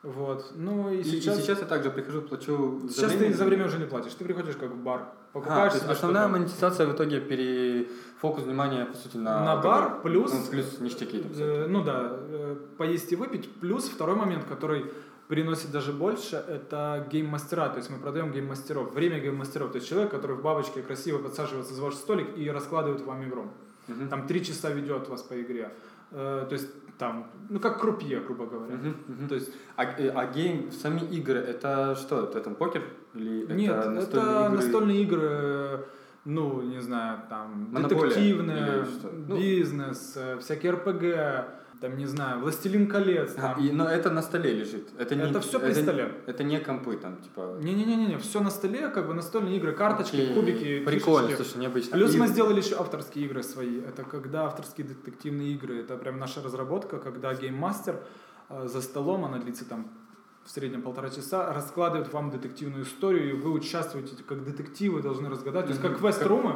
вот, 0.04 0.52
ну 0.56 0.92
и, 0.92 0.98
И, 0.98 1.00
и 1.00 1.04
сейчас... 1.04 1.38
сейчас 1.38 1.60
я 1.60 1.66
также 1.66 1.90
прихожу, 1.90 2.22
плачу 2.22 2.82
за 2.84 2.94
Сейчас 2.94 3.12
время. 3.14 3.32
ты 3.32 3.38
за 3.38 3.46
время 3.46 3.66
уже 3.66 3.78
не 3.80 3.86
платишь, 3.86 4.14
ты 4.14 4.26
приходишь 4.26 4.56
как 4.56 4.70
в 4.72 4.84
бар, 4.84 5.00
А, 5.00 5.16
покупаешь 5.34 5.74
то 5.74 5.80
есть 5.80 5.90
основная 5.90 6.28
монетизация 6.28 6.88
в 6.88 6.92
итоге 6.94 7.22
пере... 7.22 7.88
фокус 8.20 8.44
внимания, 8.44 8.86
по 8.86 8.96
сути, 8.98 9.18
на... 9.18 9.44
На 9.46 9.56
бар 9.58 10.02
плюс- 10.02 10.34
Ну, 10.34 10.52
плюс 10.52 10.80
ништяки. 10.80 11.20
там. 11.20 11.32
Э, 11.38 11.68
Ну 11.68 11.84
да, 11.84 12.12
э, 12.14 12.56
поесть 12.78 13.12
и 13.12 13.16
выпить. 13.16 13.50
Плюс 13.62 13.86
второй 13.90 14.16
момент, 14.16 14.46
который 14.46 14.86
приносит 15.28 15.72
даже 15.72 15.92
больше, 15.92 16.36
это 16.36 17.08
гейм-мастера. 17.12 17.70
То 17.70 17.78
есть 17.78 17.90
мы 17.90 17.98
продаем 17.98 18.32
гейм-мастеров. 18.32 18.94
Время 18.94 19.20
гейм-мастеров. 19.20 19.72
То 19.72 19.78
есть 19.78 19.88
человек, 19.90 20.12
который 20.12 20.36
в 20.36 20.42
бабочке 20.42 20.82
красиво 20.82 21.18
подсаживается 21.18 21.74
за 21.74 21.82
ваш 21.82 21.96
столик 21.96 22.38
и 22.38 22.50
раскладывает 22.52 23.02
вам 23.02 23.24
игру. 23.28 23.48
Мгм. 23.88 24.08
Там 24.10 24.28
три 24.28 24.44
часа 24.44 24.70
ведет 24.70 25.10
вас 25.10 25.22
по 25.24 25.34
игре. 25.42 25.70
Э, 26.12 26.46
То 26.48 26.54
есть 26.54 26.68
там, 26.98 27.28
ну 27.50 27.60
как 27.60 27.82
крупье, 27.82 28.20
грубо 28.22 28.46
говоря. 28.46 28.76
Мгм, 28.76 28.96
мгм. 29.08 29.28
То 29.28 29.36
есть 29.36 29.52
А, 29.76 29.84
э, 29.84 30.10
а 30.16 30.26
гейм, 30.32 30.72
сами 30.72 31.02
игры, 31.12 31.40
это 31.40 31.96
что? 31.96 32.24
Это 32.24 32.40
там 32.42 32.56
покер? 32.56 32.84
Или 33.16 33.46
нет, 33.54 33.72
это 33.72 33.80
это 33.82 33.90
настольные 33.92 34.46
игры? 34.48 34.56
настольные 34.58 35.02
игры, 35.02 35.86
ну, 36.26 36.62
не 36.62 36.82
знаю, 36.82 37.20
там, 37.30 37.70
Монополия 37.72 38.86
что? 38.86 39.12
Ну. 39.28 39.38
бизнес, 39.38 40.14
э, 40.18 40.38
всякие 40.40 40.72
РПГ, 40.72 41.82
там, 41.82 41.98
не 41.98 42.08
знаю, 42.08 42.40
Властелин 42.40 42.88
колец. 42.88 43.34
А, 43.38 43.42
там. 43.54 43.64
и, 43.64 43.72
но 43.72 43.88
это 43.88 44.10
на 44.10 44.22
столе 44.22 44.54
лежит. 44.54 44.90
Это, 44.98 45.16
не, 45.16 45.22
Это 45.22 45.40
всё 45.40 45.60
при 45.60 45.74
столе. 45.74 46.12
Это 46.26 46.44
не 46.44 46.60
компы 46.60 46.98
там, 46.98 47.18
типа... 47.18 47.58
Не-не-не, 47.62 48.18
все 48.18 48.40
на 48.40 48.50
столе, 48.50 48.90
как 48.90 49.08
бы 49.08 49.14
настольные 49.14 49.58
игры, 49.58 49.74
карточки, 49.74 50.16
Окей. 50.16 50.34
кубики, 50.34 50.80
Прикольно, 50.86 51.28
фишечки. 51.28 51.44
слушай, 51.44 51.62
необычно. 51.62 51.98
Плюс 51.98 52.16
И- 52.16 52.18
мы 52.18 52.28
сделали 52.28 52.60
еще 52.62 52.76
авторские 52.76 53.26
игры 53.26 53.44
свои. 53.44 53.82
Это 53.82 54.04
когда 54.04 54.46
авторские 54.46 54.88
детективные 54.88 55.54
игры. 55.54 55.80
Это 55.82 55.96
прям 55.98 56.18
наша 56.18 56.42
разработка, 56.42 56.98
когда 56.98 57.34
гейммастер 57.36 58.00
э, 58.50 58.68
за 58.68 58.82
столом, 58.82 59.26
она 59.26 59.38
длится 59.38 59.66
там 59.66 59.92
в 60.46 60.50
среднем 60.52 60.82
полтора 60.84 61.10
часа, 61.10 61.52
раскладывают 61.54 62.14
вам 62.14 62.30
детективную 62.30 62.84
историю, 62.84 63.30
и 63.32 63.34
вы 63.34 63.52
участвуете 63.52 64.16
как 64.28 64.44
детективы, 64.46 65.02
должны 65.02 65.28
разгадать. 65.30 65.66
То 65.66 65.72
есть 65.72 65.82
как 65.82 65.98
квест-румы. 66.00 66.54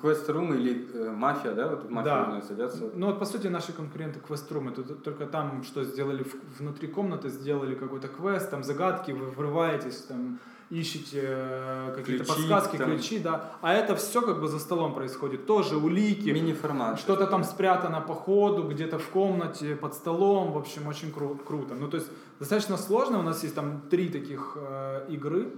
Квест-рум 0.00 0.52
или 0.54 0.88
э, 0.94 1.10
мафия, 1.12 1.52
да? 1.54 1.68
Вот 1.68 1.84
в 1.84 1.90
мафию 1.90 2.04
Да. 2.14 2.42
садятся. 2.46 2.90
Ну 2.94 3.06
вот 3.06 3.18
по 3.20 3.24
сути 3.24 3.46
наши 3.46 3.72
конкуренты 3.72 4.18
квест-румы. 4.18 4.72
Тут 4.72 5.04
только 5.04 5.26
там 5.26 5.62
что 5.62 5.84
сделали 5.84 6.24
в- 6.24 6.58
внутри 6.58 6.88
комнаты, 6.88 7.28
сделали 7.28 7.76
какой-то 7.76 8.08
квест, 8.08 8.50
там 8.50 8.64
загадки, 8.64 9.12
вы 9.12 9.26
врываетесь, 9.30 9.98
там 10.08 10.40
ищете 10.70 11.20
э, 11.22 11.92
какие-то 11.96 12.24
подсказки, 12.24 12.76
там. 12.78 12.90
ключи, 12.90 13.20
да. 13.20 13.52
А 13.60 13.72
это 13.72 13.94
все 13.94 14.22
как 14.22 14.40
бы 14.40 14.48
за 14.48 14.58
столом 14.58 14.92
происходит. 14.94 15.46
Тоже 15.46 15.76
улики, 15.76 16.30
Мини-формат. 16.30 16.98
что-то 16.98 17.26
там 17.28 17.44
спрятано 17.44 18.00
по 18.00 18.14
ходу, 18.14 18.64
где-то 18.68 18.98
в 18.98 19.08
комнате, 19.08 19.76
под 19.76 19.94
столом. 19.94 20.52
В 20.52 20.58
общем, 20.58 20.88
очень 20.88 21.10
кру- 21.10 21.38
круто. 21.44 21.74
Ну 21.74 21.88
то 21.88 21.96
есть 21.96 22.08
достаточно 22.40 22.76
сложно. 22.76 23.18
У 23.18 23.22
нас 23.22 23.42
есть 23.44 23.54
там 23.54 23.82
три 23.90 24.08
таких 24.08 24.56
э, 24.56 25.06
игры. 25.08 25.52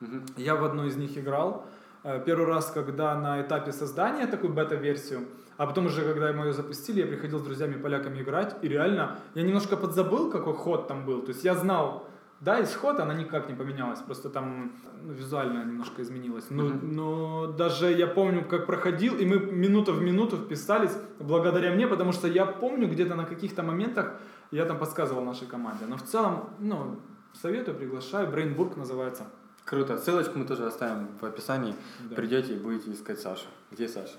Мгм. 0.00 0.24
Я 0.36 0.54
в 0.54 0.64
одну 0.64 0.86
из 0.86 0.96
них 0.96 1.18
играл. 1.18 1.66
Э, 2.04 2.22
Первый 2.24 2.46
раз, 2.46 2.70
когда 2.70 3.14
на 3.16 3.42
этапе 3.42 3.72
создания 3.72 4.26
такую 4.26 4.52
бета-версию, 4.52 5.20
а 5.56 5.66
потом 5.66 5.86
уже, 5.86 6.02
когда 6.02 6.32
мы 6.32 6.46
ее 6.46 6.52
запустили, 6.52 7.00
я 7.00 7.06
приходил 7.06 7.40
с 7.40 7.42
друзьями-поляками 7.42 8.22
играть, 8.22 8.56
и 8.62 8.68
реально, 8.68 9.18
я 9.34 9.42
немножко 9.42 9.76
подзабыл, 9.76 10.30
какой 10.30 10.54
ход 10.54 10.86
там 10.86 11.04
был. 11.04 11.20
То 11.22 11.32
есть 11.32 11.44
я 11.44 11.54
знал, 11.54 12.06
да, 12.40 12.62
исход, 12.62 13.00
она 13.00 13.14
никак 13.14 13.48
не 13.48 13.56
поменялась, 13.56 13.98
просто 13.98 14.30
там 14.30 14.70
ну, 15.02 15.12
визуально 15.12 15.64
немножко 15.64 16.02
изменилась. 16.02 16.44
Но, 16.50 16.62
Мгм. 16.62 16.94
но 16.94 17.46
даже 17.58 17.90
я 17.90 18.06
помню, 18.06 18.44
как 18.44 18.66
проходил, 18.66 19.16
и 19.16 19.26
мы 19.26 19.40
минута 19.40 19.90
в 19.90 20.00
минуту 20.00 20.36
вписались 20.36 20.96
благодаря 21.18 21.72
мне, 21.72 21.88
потому 21.88 22.12
что 22.12 22.28
я 22.28 22.46
помню 22.46 22.86
где-то 22.88 23.16
на 23.16 23.24
каких-то 23.24 23.64
моментах 23.64 24.12
я 24.50 24.64
там 24.64 24.78
подсказывал 24.78 25.22
нашей 25.24 25.46
команде. 25.46 25.86
Но 25.86 25.96
в 25.96 26.02
целом, 26.02 26.50
ну, 26.58 26.98
советую, 27.34 27.76
приглашаю. 27.76 28.28
Brainburg 28.28 28.78
называется. 28.78 29.24
Круто. 29.64 29.98
Ссылочку 29.98 30.38
мы 30.38 30.46
тоже 30.46 30.66
оставим 30.66 31.08
в 31.20 31.24
описании. 31.24 31.74
Да. 32.08 32.16
Придете 32.16 32.54
и 32.54 32.58
будете 32.58 32.92
искать 32.92 33.20
Сашу. 33.20 33.46
Где 33.70 33.86
Саша? 33.86 34.18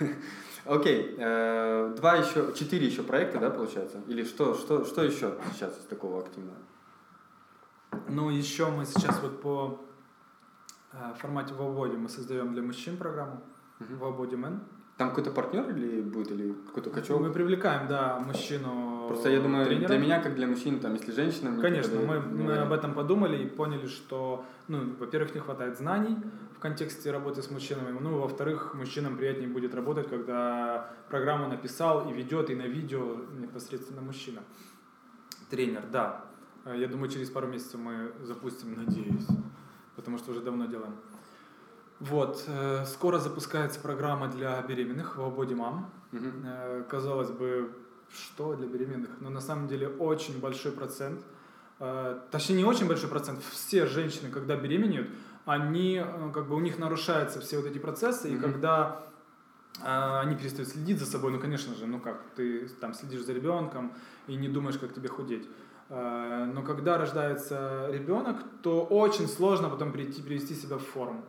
Окей. 0.64 1.14
э, 1.18 1.94
Два 1.96 2.14
еще, 2.16 2.52
четыре 2.54 2.86
еще 2.86 3.02
проекта, 3.02 3.38
да, 3.38 3.50
получается? 3.50 4.00
Или 4.06 4.24
что, 4.24 4.54
что, 4.54 4.84
что 4.84 5.02
еще 5.04 5.36
сейчас 5.52 5.78
из 5.78 5.84
такого 5.84 6.20
активного? 6.20 6.56
Ну, 8.08 8.30
еще 8.30 8.70
мы 8.70 8.86
сейчас 8.86 9.20
вот 9.20 9.42
по 9.42 9.84
э, 10.92 11.12
формате 11.18 11.52
Вободи 11.54 11.96
мы 11.96 12.08
создаем 12.08 12.54
для 12.54 12.62
мужчин 12.62 12.96
программу. 12.96 13.42
Вободи 13.78 14.36
Мен. 14.36 14.60
Там 14.96 15.10
какой-то 15.10 15.30
партнер 15.30 15.68
или 15.68 16.00
будет, 16.00 16.30
или 16.30 16.54
какой-то 16.68 16.88
качок? 16.88 17.20
Мы 17.20 17.30
привлекаем, 17.30 17.86
да, 17.86 18.18
мужчину 18.18 18.95
Просто 19.08 19.30
я 19.30 19.40
думаю, 19.40 19.66
тренера. 19.66 19.88
для 19.88 19.98
меня, 19.98 20.20
как 20.22 20.34
для 20.34 20.46
мужчин, 20.46 20.80
там, 20.80 20.94
если 20.94 21.12
женщина... 21.12 21.60
Конечно, 21.60 22.00
мы, 22.00 22.20
мы 22.20 22.58
об 22.58 22.72
этом 22.72 22.94
подумали 22.94 23.44
и 23.44 23.46
поняли, 23.48 23.86
что, 23.86 24.44
ну, 24.68 24.94
во-первых, 24.98 25.34
не 25.34 25.40
хватает 25.40 25.78
знаний 25.78 26.16
в 26.56 26.58
контексте 26.58 27.10
работы 27.10 27.42
с 27.42 27.50
мужчинами, 27.50 27.96
ну, 27.98 28.18
во-вторых, 28.18 28.74
мужчинам 28.74 29.16
приятнее 29.16 29.48
будет 29.48 29.74
работать, 29.74 30.08
когда 30.08 30.90
программу 31.10 31.48
написал 31.48 32.08
и 32.08 32.12
ведет, 32.12 32.50
и 32.50 32.54
на 32.54 32.62
видео 32.66 33.16
непосредственно 33.38 34.00
мужчина. 34.00 34.40
Тренер, 35.50 35.84
да. 35.92 36.24
Э, 36.64 36.74
Я 36.76 36.88
думаю, 36.88 37.10
через 37.10 37.30
пару 37.30 37.46
месяцев 37.46 37.80
мы 37.80 38.12
запустим, 38.22 38.74
надеюсь, 38.74 39.26
потому 39.94 40.18
что 40.18 40.32
уже 40.32 40.40
давно 40.40 40.66
делаем. 40.66 40.96
Вот, 42.00 42.44
э, 42.46 42.84
скоро 42.86 43.18
запускается 43.18 43.80
программа 43.80 44.28
для 44.28 44.60
беременных 44.62 45.16
в 45.16 45.40
Mom. 45.40 45.84
Мгм. 46.12 46.42
Э, 46.44 46.84
Казалось 46.88 47.30
бы, 47.30 47.70
что 48.12 48.54
для 48.54 48.66
беременных? 48.66 49.10
Но 49.20 49.30
на 49.30 49.40
самом 49.40 49.68
деле 49.68 49.88
очень 49.88 50.40
большой 50.40 50.72
процент, 50.72 51.20
э, 51.80 52.18
точнее 52.30 52.56
не 52.56 52.64
очень 52.64 52.86
большой 52.88 53.08
процент, 53.10 53.40
все 53.52 53.86
женщины, 53.86 54.30
когда 54.30 54.56
беременеют, 54.56 55.08
они, 55.44 56.02
э, 56.04 56.30
как 56.32 56.48
бы 56.48 56.56
у 56.56 56.60
них 56.60 56.78
нарушаются 56.78 57.40
все 57.40 57.56
вот 57.58 57.66
эти 57.66 57.78
процессы, 57.78 58.28
и 58.30 58.32
Мгм. 58.34 58.42
когда 58.42 59.02
э, 59.84 60.20
они 60.20 60.36
перестают 60.36 60.70
следить 60.70 60.98
за 60.98 61.04
собой, 61.06 61.32
ну, 61.32 61.38
конечно 61.38 61.74
же, 61.74 61.86
ну 61.86 62.00
как, 62.00 62.22
ты 62.34 62.66
там 62.80 62.94
следишь 62.94 63.24
за 63.24 63.34
ребенком 63.34 63.92
и 64.26 64.34
не 64.34 64.48
думаешь, 64.48 64.78
как 64.78 64.94
тебе 64.94 65.08
худеть. 65.08 65.46
Э, 65.90 66.50
Но 66.54 66.62
когда 66.62 66.96
рождается 66.96 67.88
ребенок, 67.92 68.36
то 68.62 68.84
очень 68.84 69.28
сложно 69.28 69.68
потом 69.68 69.92
прийти, 69.92 70.22
привести 70.22 70.54
себя 70.54 70.76
в 70.78 70.82
форму. 70.82 71.22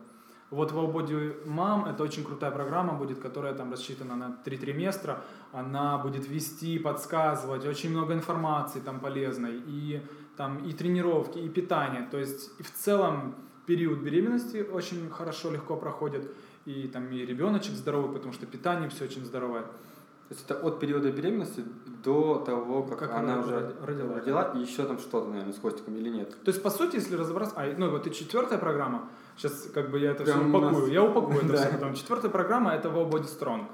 Вот 0.50 0.72
в 0.72 0.78
Body 0.78 1.46
Mom 1.46 1.90
это 1.90 2.04
очень 2.04 2.24
крутая 2.24 2.52
программа 2.52 2.94
будет, 2.94 3.20
которая 3.20 3.54
там 3.54 3.72
рассчитана 3.72 4.16
на 4.16 4.32
три 4.46 4.58
триместра. 4.58 5.22
Она 5.52 5.98
будет 5.98 6.28
вести, 6.30 6.80
подсказывать, 6.80 7.66
очень 7.66 7.90
много 7.92 8.14
информации 8.14 8.80
там 8.80 9.00
полезной, 9.00 9.62
и 9.68 10.02
там 10.38 10.60
и 10.66 10.72
тренировки, 10.72 11.38
и 11.40 11.50
питание. 11.50 12.08
То 12.10 12.18
есть 12.18 12.52
и 12.60 12.64
в 12.64 12.74
целом 12.74 13.36
период 13.66 14.00
беременности 14.00 14.66
очень 14.72 15.10
хорошо, 15.10 15.52
легко 15.52 15.76
проходит. 15.76 16.32
И 16.66 16.88
там 16.88 17.12
и 17.12 17.26
ребеночек 17.26 17.74
здоровый, 17.74 18.12
потому 18.14 18.34
что 18.34 18.46
питание 18.46 18.90
все 18.90 19.06
очень 19.06 19.26
здоровое. 19.26 19.64
То 19.64 20.34
есть 20.34 20.46
это 20.50 20.60
от 20.60 20.80
периода 20.80 21.10
беременности 21.12 21.64
до 22.04 22.40
того, 22.46 22.84
как, 22.84 23.00
Как 23.00 23.12
она 23.12 23.34
она 23.36 23.40
уже 23.42 23.56
роди- 23.56 23.86
родила. 23.86 24.16
родила, 24.16 24.44
и 24.56 24.60
еще 24.60 24.86
там 24.86 25.00
что-то, 25.00 25.28
наверное, 25.30 25.54
с 25.54 25.60
хвостиком 25.60 25.96
или 25.96 26.10
нет? 26.10 26.32
То 26.44 26.52
есть, 26.52 26.62
по 26.62 26.70
сути, 26.70 26.96
если 26.98 27.16
разобраться... 27.16 27.56
А, 27.58 27.74
ну, 27.78 27.90
вот 27.90 28.06
и 28.08 28.12
четвертая 28.14 28.60
программа, 28.60 29.10
сейчас 29.38 29.70
как 29.74 29.92
бы 29.92 30.00
я 30.00 30.12
это 30.12 30.24
Прям 30.24 30.40
все 30.50 30.58
у 30.58 30.62
нас- 30.62 30.72
упакую. 30.72 30.92
Я 30.92 31.04
упакую 31.04 31.38
это 31.46 31.56
все 31.58 31.70
потом. 31.70 31.94
Четвертая 31.94 32.32
программа— 32.32 32.72
это 32.74 32.90
Wow 32.90 33.10
Body 33.10 33.28
Strong. 33.40 33.66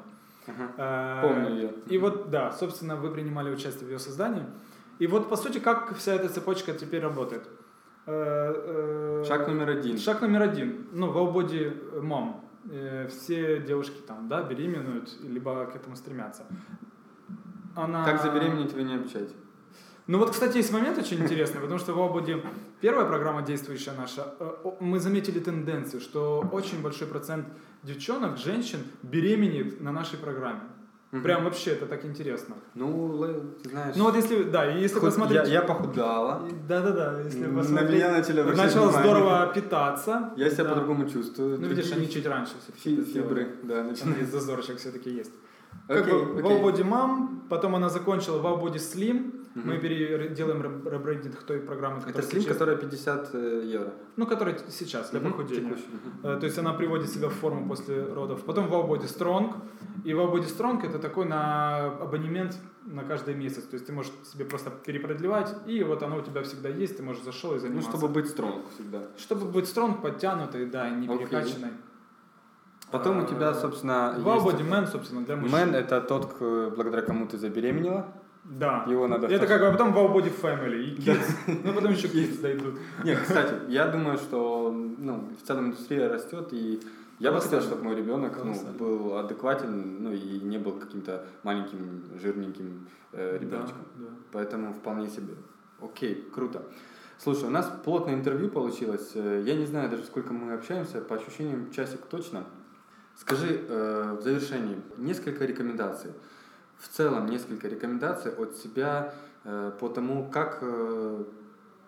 Ага. 0.48 0.72
Э, 0.78 1.22
Помню 1.22 1.50
ее. 1.56 1.70
И 1.88 1.98
вот, 1.98 2.30
да, 2.30 2.52
собственно, 2.52 2.96
вы 2.96 3.10
принимали 3.12 3.50
участие 3.50 3.88
в 3.88 3.92
ее 3.92 4.00
создании. 4.00 4.46
И 5.00 5.08
вот, 5.08 5.30
по 5.30 5.36
сути, 5.38 5.60
как 5.60 5.96
вся 5.96 6.14
эта 6.14 6.30
цепочка 6.30 6.74
теперь 6.74 7.02
работает. 7.02 7.48
Э, 8.06 9.22
э, 9.22 9.24
Шаг 9.28 9.48
номер 9.48 9.70
один. 9.70 9.98
Шаг 9.98 10.22
номер 10.22 10.42
один. 10.42 10.88
Ну, 10.92 11.12
в 11.12 11.18
Mom. 12.02 12.36
Э, 12.70 13.08
Все 13.08 13.60
девушки 13.62 14.02
там, 14.08 14.28
да, 14.28 14.44
беременеют, 14.44 15.10
либо 15.24 15.66
к 15.66 15.76
этому 15.76 15.96
стремятся. 15.96 16.44
Она... 17.76 18.06
Как 18.06 18.22
забеременеть 18.22 18.74
вы 18.74 18.84
не 18.84 18.96
обещаете? 18.96 19.34
Ну 20.08 20.18
вот, 20.20 20.32
кстати, 20.32 20.58
есть 20.58 20.72
момент 20.74 20.98
очень 20.98 21.20
интересный, 21.22 21.62
потому 21.62 21.80
что 21.80 21.94
в 21.94 22.02
Обуде 22.02 22.42
первая 22.82 23.06
программа 23.06 23.42
действующая 23.42 23.94
наша, 23.98 24.34
э, 24.40 24.52
мы 24.82 25.00
заметили 25.00 25.40
тенденцию, 25.40 26.02
что 26.02 26.44
очень 26.52 26.82
большой 26.82 27.08
процент 27.08 27.48
девчонок, 27.84 28.38
женщин 28.38 28.80
беременеет 29.02 29.82
на 29.82 29.92
нашей 29.92 30.18
программе. 30.18 30.60
Прям 31.22 31.44
вообще 31.44 31.72
это 31.74 31.86
так 31.86 32.06
интересно. 32.06 32.56
Ну, 32.74 33.16
знаешь... 33.64 33.96
Ну 33.96 34.06
вот 34.06 34.16
если, 34.16 34.44
да, 34.44 34.66
если 34.66 35.00
посмотреть... 35.00 35.48
Я, 35.48 35.54
я 35.54 35.62
похудала. 35.62 36.42
Да-да-да, 36.68 37.22
если 37.22 37.46
На 37.46 37.60
посмотреть... 37.60 37.92
меня 37.92 38.12
начали 38.12 38.40
обращать 38.40 38.66
Начала 38.66 38.88
внимание. 38.88 39.12
здорово 39.14 39.52
питаться. 39.54 40.34
Я 40.36 40.50
себя 40.50 40.64
да. 40.64 40.70
по-другому 40.72 41.08
чувствую. 41.08 41.62
Ну 41.62 41.68
видишь, 41.68 41.92
они 41.92 42.10
чуть 42.10 42.26
раньше 42.26 42.54
все-таки 42.64 42.96
фи- 42.96 43.14
фибры, 43.14 43.48
да, 43.62 43.84
начинают. 43.84 44.28
зазорчик 44.28 44.80
все-таки 44.80 45.12
есть. 45.12 45.32
Как 45.88 46.02
Окей, 46.02 46.14
бы 46.14 46.40
окей. 46.40 46.52
Wow 46.52 46.64
Body 46.64 46.84
Mom, 46.84 47.28
потом 47.48 47.76
она 47.76 47.90
закончила 47.90 48.42
Wow 48.42 48.60
Body 48.60 48.78
Slim. 48.78 49.43
Мгм. 49.56 49.68
Мы 49.70 50.30
делаем 50.36 50.62
реб- 50.64 50.88
ребрендинг 50.92 51.44
той 51.44 51.60
программы, 51.60 51.98
Это 51.98 52.08
которая 52.08 52.28
слим, 52.30 52.42
сейчас- 52.42 52.54
которая 52.54 52.76
50 52.78 53.30
э, 53.36 53.62
евро. 53.66 53.92
Ну, 54.18 54.26
которая 54.26 54.58
сейчас 54.70 55.12
для 55.12 55.20
Мгм, 55.20 55.32
похудения. 55.32 55.78
Э, 56.24 56.38
То 56.40 56.46
есть 56.46 56.58
она 56.58 56.74
приводит 56.74 57.10
себя 57.10 57.28
в 57.28 57.34
форму 57.34 57.68
после 57.68 58.04
родов. 58.04 58.44
Потом 58.46 58.66
Wow 58.66 58.88
Body 58.90 59.04
Strong. 59.08 59.54
И 60.06 60.12
Wow 60.12 60.32
Body 60.34 60.48
Strong 60.48 60.86
это 60.88 60.98
такой 61.00 61.26
на 61.26 61.86
абонемент 62.02 62.58
на 62.86 63.04
каждый 63.04 63.36
месяц. 63.36 63.64
То 63.64 63.76
есть 63.76 63.86
ты 63.86 63.94
можешь 63.94 64.12
себе 64.24 64.44
просто 64.46 64.70
перепродлевать, 64.72 65.56
и 65.68 65.84
вот 65.84 66.02
оно 66.04 66.18
у 66.18 66.22
тебя 66.22 66.42
всегда 66.42 66.70
есть, 66.70 66.98
ты 66.98 67.04
можешь 67.04 67.24
зашел 67.24 67.52
и 67.52 67.54
Ну, 67.56 67.60
заниматься. 67.60 67.90
чтобы 67.92 68.08
быть 68.10 68.28
стронг 68.28 68.66
всегда. 68.74 69.00
Чтобы 69.18 69.46
быть 69.46 69.66
strong, 69.66 70.02
подтянутой, 70.02 70.66
да, 70.66 70.90
и 70.90 70.96
не 70.96 71.08
перекачанной. 71.08 71.72
Потом 72.92 73.20
у 73.20 73.24
А, 73.24 73.26
тебя, 73.26 73.54
собственно, 73.54 74.16
Wow 74.20 74.46
есть... 74.52 74.58
Man, 74.70 74.88
собственно, 74.88 75.24
для 75.26 75.36
мужчин. 75.36 75.52
Мэн– 75.52 75.76
это 75.76 76.02
тот, 76.02 76.36
благодаря 76.40 77.02
кому 77.02 77.26
ты 77.28 77.38
забеременела. 77.38 78.06
Да. 78.44 78.86
Его 78.88 79.08
надо... 79.08 79.28
Это 79.28 79.48
как 79.48 79.62
бы, 79.62 79.68
а 79.68 79.72
потом 79.72 79.94
Wow 79.94 80.14
Body 80.14 80.32
Family 80.42 80.84
и 80.84 80.98
Kids. 81.00 81.62
Ну, 81.64 81.74
потом 81.74 81.92
еще 81.92 82.08
Kids 82.08 82.42
дойдут. 82.42 82.80
Нет, 83.04 83.20
кстати, 83.22 83.56
я 83.70 83.88
думаю, 83.88 84.18
что 84.18 84.72
ну, 84.72 85.30
в 85.42 85.48
целом 85.48 85.68
индустрия 85.68 86.10
растет, 86.10 86.50
и 86.52 86.82
я 87.20 87.32
бы 87.32 87.40
хотел, 87.40 87.62
чтобы 87.62 87.84
мой 87.84 87.96
ребенок 87.96 88.38
ну, 88.44 88.54
был 88.78 89.18
адекватен, 89.18 90.04
ну 90.04 90.12
и 90.12 90.40
не 90.42 90.58
был 90.58 90.74
каким-то 90.74 91.26
маленьким, 91.44 92.04
жирненьким 92.22 92.88
э, 93.14 93.38
ребеночком. 93.40 93.86
Да, 93.96 94.06
да. 94.06 94.12
Поэтому 94.34 94.74
вполне 94.74 95.08
себе. 95.08 95.36
Окей, 95.82 96.30
круто. 96.34 96.64
Слушай, 97.18 97.46
у 97.46 97.52
нас 97.52 97.72
плотное 97.86 98.16
интервью 98.16 98.50
получилось. 98.50 99.12
Э, 99.16 99.42
Я 99.46 99.56
не 99.56 99.66
знаю 99.66 99.90
даже, 99.90 100.04
сколько 100.04 100.34
мы 100.34 100.54
общаемся, 100.54 101.00
по 101.00 101.16
ощущениям 101.16 101.72
часик 101.72 102.02
точно. 102.10 102.44
Скажи 103.16 103.62
э, 103.70 104.18
в 104.20 104.22
завершении 104.22 104.82
несколько 104.98 105.46
рекомендаций. 105.46 106.12
В 106.84 106.90
целом 106.90 107.28
несколько 107.28 107.70
рекомендаций 107.70 108.34
от 108.34 108.58
себя 108.58 109.14
э, 109.46 109.72
по 109.80 109.88
тому, 109.88 110.30
как 110.30 110.60
э, 110.62 111.24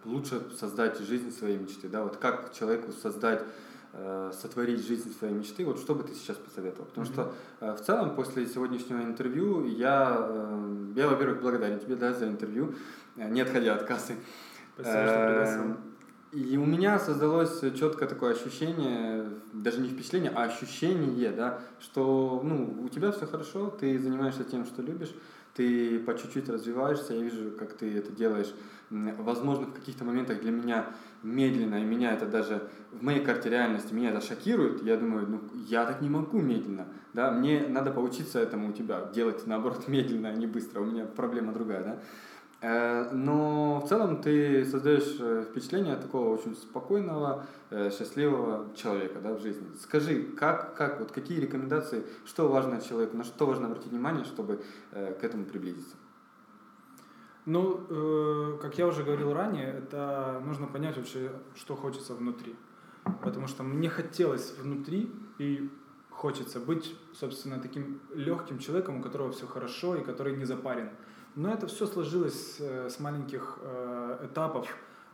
лучше 0.06 0.42
создать 0.58 1.00
жизнь 1.00 1.32
своей 1.32 1.58
мечты. 1.58 1.90
Да? 1.90 2.04
Вот 2.04 2.16
как 2.16 2.54
человеку 2.54 2.94
создать 2.94 3.44
э, 3.92 4.32
сотворить 4.34 4.88
жизнь 4.88 5.14
своей 5.20 5.34
мечты, 5.34 5.66
вот 5.66 5.80
что 5.80 5.96
бы 5.96 6.04
ты 6.04 6.14
сейчас 6.14 6.38
посоветовал? 6.38 6.86
Потому 6.86 7.08
Мгм. 7.08 7.14
что 7.14 7.34
в 7.60 7.80
целом 7.82 8.16
после 8.16 8.48
сегодняшнего 8.48 9.02
интервью 9.02 9.66
я, 9.66 10.30
я 10.96 11.08
во-первых, 11.10 11.42
благодарен 11.42 11.80
тебе 11.80 11.98
да, 11.98 12.14
за 12.14 12.28
интервью, 12.28 12.74
не 13.18 13.42
отходя 13.42 13.76
от 13.76 13.84
кассы. 13.84 14.16
Спасибо, 14.76 15.08
что 15.08 15.26
пригласил. 15.28 15.78
И 16.36 16.58
у 16.58 16.66
меня 16.66 17.00
создалось 17.00 17.62
четко 17.80 18.08
такое 18.08 18.34
ощущение, 18.34 19.24
даже 19.54 19.80
не 19.80 19.88
впечатление, 19.88 20.34
а 20.36 20.44
ощущение, 20.44 21.32
да, 21.32 21.62
что 21.80 22.42
ну, 22.44 22.76
у 22.84 22.90
тебя 22.90 23.14
все 23.14 23.26
хорошо, 23.26 23.70
ты 23.70 23.98
занимаешься 23.98 24.44
тем, 24.44 24.66
что 24.66 24.82
любишь, 24.82 25.14
ты 25.54 25.98
по 26.00 26.14
чуть-чуть 26.14 26.50
развиваешься, 26.50 27.14
я 27.14 27.22
вижу, 27.22 27.52
как 27.58 27.72
ты 27.76 27.98
это 27.98 28.12
делаешь. 28.12 28.54
Возможно, 28.90 29.68
в 29.68 29.74
каких-то 29.74 30.04
моментах 30.04 30.42
для 30.42 30.52
меня 30.52 30.88
медленно, 31.24 31.76
и 31.76 31.86
меня 31.86 32.12
это 32.12 32.26
даже 32.26 32.70
в 32.92 33.02
моей 33.02 33.24
карте 33.24 33.50
реальности, 33.50 33.94
меня 33.94 34.10
это 34.10 34.20
шокирует. 34.20 34.84
Я 34.84 34.98
думаю, 34.98 35.28
ну, 35.30 35.42
я 35.70 35.86
так 35.86 36.02
не 36.02 36.10
могу 36.10 36.42
медленно, 36.42 36.86
да, 37.14 37.32
мне 37.32 37.66
надо 37.70 37.92
поучиться 37.92 38.40
этому 38.40 38.72
у 38.72 38.74
тебя, 38.74 39.10
делать, 39.16 39.48
наоборот, 39.48 39.84
медленно, 39.88 40.30
а 40.30 40.34
не 40.34 40.48
быстро, 40.48 40.82
у 40.82 40.86
меня 40.86 41.06
проблема 41.06 41.54
другая, 41.54 41.82
да. 41.82 42.00
Э, 42.66 43.12
Но 43.12 43.80
в 43.80 43.88
целом 43.88 44.22
ты 44.22 44.66
создаешь 44.66 45.18
э, 45.20 45.46
впечатление 45.48 45.96
такого 45.98 46.34
очень 46.34 46.56
спокойного, 46.56 47.46
э, 47.70 47.92
счастливого 47.92 48.74
человека 48.76 49.20
да, 49.22 49.34
в 49.36 49.40
жизни. 49.40 49.68
Скажи, 49.80 50.24
как, 50.24 50.76
как, 50.76 51.00
вот 51.00 51.12
какие 51.12 51.40
рекомендации, 51.40 52.04
что 52.26 52.48
важно 52.48 52.82
человеку, 52.82 53.18
на 53.18 53.24
что 53.24 53.46
важно 53.46 53.68
обратить 53.68 53.92
внимание, 53.92 54.26
чтобы 54.26 54.62
к 54.92 55.24
этому 55.24 55.46
приблизиться? 55.46 55.96
Ну, 57.46 57.82
э, 57.88 58.58
как 58.60 58.80
я 58.80 58.88
уже 58.88 59.04
говорил 59.04 59.32
ранее, 59.34 59.68
это 59.68 60.42
нужно 60.44 60.66
понять 60.66 60.98
вообще, 60.98 61.30
что 61.56 61.76
хочется 61.76 62.16
внутри. 62.16 62.56
Потому 63.22 63.46
что 63.46 63.62
мне 63.62 63.90
хотелось 63.90 64.58
внутри 64.58 65.12
и 65.38 65.70
хочется 66.10 66.60
быть, 66.60 66.96
собственно, 67.14 67.60
таким 67.60 68.00
легким 68.16 68.58
человеком, 68.58 69.00
у 69.00 69.04
которого 69.04 69.32
все 69.32 69.46
хорошо 69.46 69.96
и 69.96 70.04
который 70.04 70.36
не 70.36 70.46
запарен. 70.46 70.90
Но 71.36 71.54
это 71.54 71.68
все 71.68 71.86
сложилось 71.86 72.58
э, 72.60 72.90
с 72.90 73.00
маленьких 73.00 73.58
э, 73.62 74.26
этапов, 74.26 74.68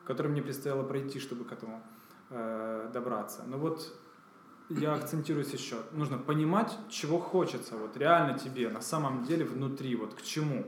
которые 0.06 0.32
мне 0.32 0.42
предстояло 0.42 0.84
пройти, 0.84 1.20
чтобы 1.20 1.46
к 1.46 1.52
этому 1.52 1.82
э, 2.30 2.90
добраться. 2.94 3.42
Но 3.48 3.58
вот 3.58 3.92
я 4.70 4.94
акцентируюсь 4.94 5.52
еще. 5.52 5.78
Нужно 5.94 6.18
понимать, 6.20 6.78
чего 6.90 7.18
хочется, 7.20 7.76
вот 7.76 7.98
реально 7.98 8.38
тебе 8.38 8.70
на 8.70 8.82
самом 8.82 9.24
деле 9.24 9.46
внутри, 9.46 9.96
вот 9.96 10.14
к 10.14 10.22
чему. 10.22 10.66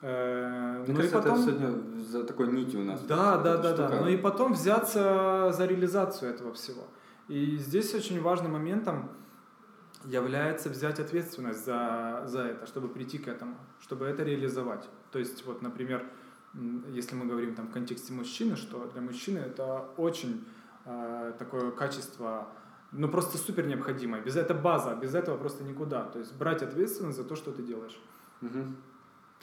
Э, 0.00 0.84
Мне 0.86 0.94
ну 0.96 1.04
и 1.04 1.08
потом- 1.08 1.34
это 1.34 1.42
сегодня 1.42 2.00
за 2.00 2.24
такой 2.24 2.52
нитью 2.52 2.80
у 2.80 2.84
нас. 2.84 3.00
да, 3.02 3.38
да, 3.38 3.56
да, 3.56 3.76
да. 3.76 4.00
Ну 4.00 4.08
и 4.08 4.16
потом 4.16 4.52
взяться 4.52 5.52
за 5.52 5.66
реализацию 5.66 6.30
этого 6.32 6.52
всего. 6.52 6.84
И 7.28 7.56
здесь 7.56 7.94
очень 7.94 8.20
важным 8.20 8.52
моментом 8.52 9.10
является 10.04 10.68
взять 10.68 10.98
ответственность 11.00 11.64
за, 11.64 12.22
за 12.26 12.42
это, 12.42 12.66
чтобы 12.66 12.88
прийти 12.88 13.18
к 13.18 13.28
этому, 13.28 13.56
чтобы 13.80 14.06
это 14.06 14.22
реализовать. 14.22 14.88
То 15.10 15.18
есть, 15.18 15.44
вот, 15.46 15.62
например, 15.62 16.04
если 16.88 17.14
мы 17.14 17.26
говорим 17.26 17.54
там 17.54 17.68
в 17.68 17.72
контексте 17.72 18.12
мужчины, 18.12 18.56
что 18.56 18.90
для 18.92 19.00
мужчины 19.00 19.38
это 19.38 19.86
очень 19.96 20.44
э, 20.84 21.32
такое 21.38 21.70
качество, 21.70 22.48
ну 22.90 23.08
просто 23.08 23.38
супер 23.38 23.66
необходимое. 23.66 24.20
Без 24.20 24.36
это 24.36 24.54
база, 24.54 24.94
без 24.94 25.14
этого 25.14 25.38
просто 25.38 25.64
никуда. 25.64 26.04
То 26.04 26.18
есть 26.18 26.36
брать 26.36 26.62
ответственность 26.62 27.16
за 27.16 27.24
то, 27.24 27.36
что 27.36 27.52
ты 27.52 27.62
делаешь. 27.62 27.98
Мгм. 28.40 28.76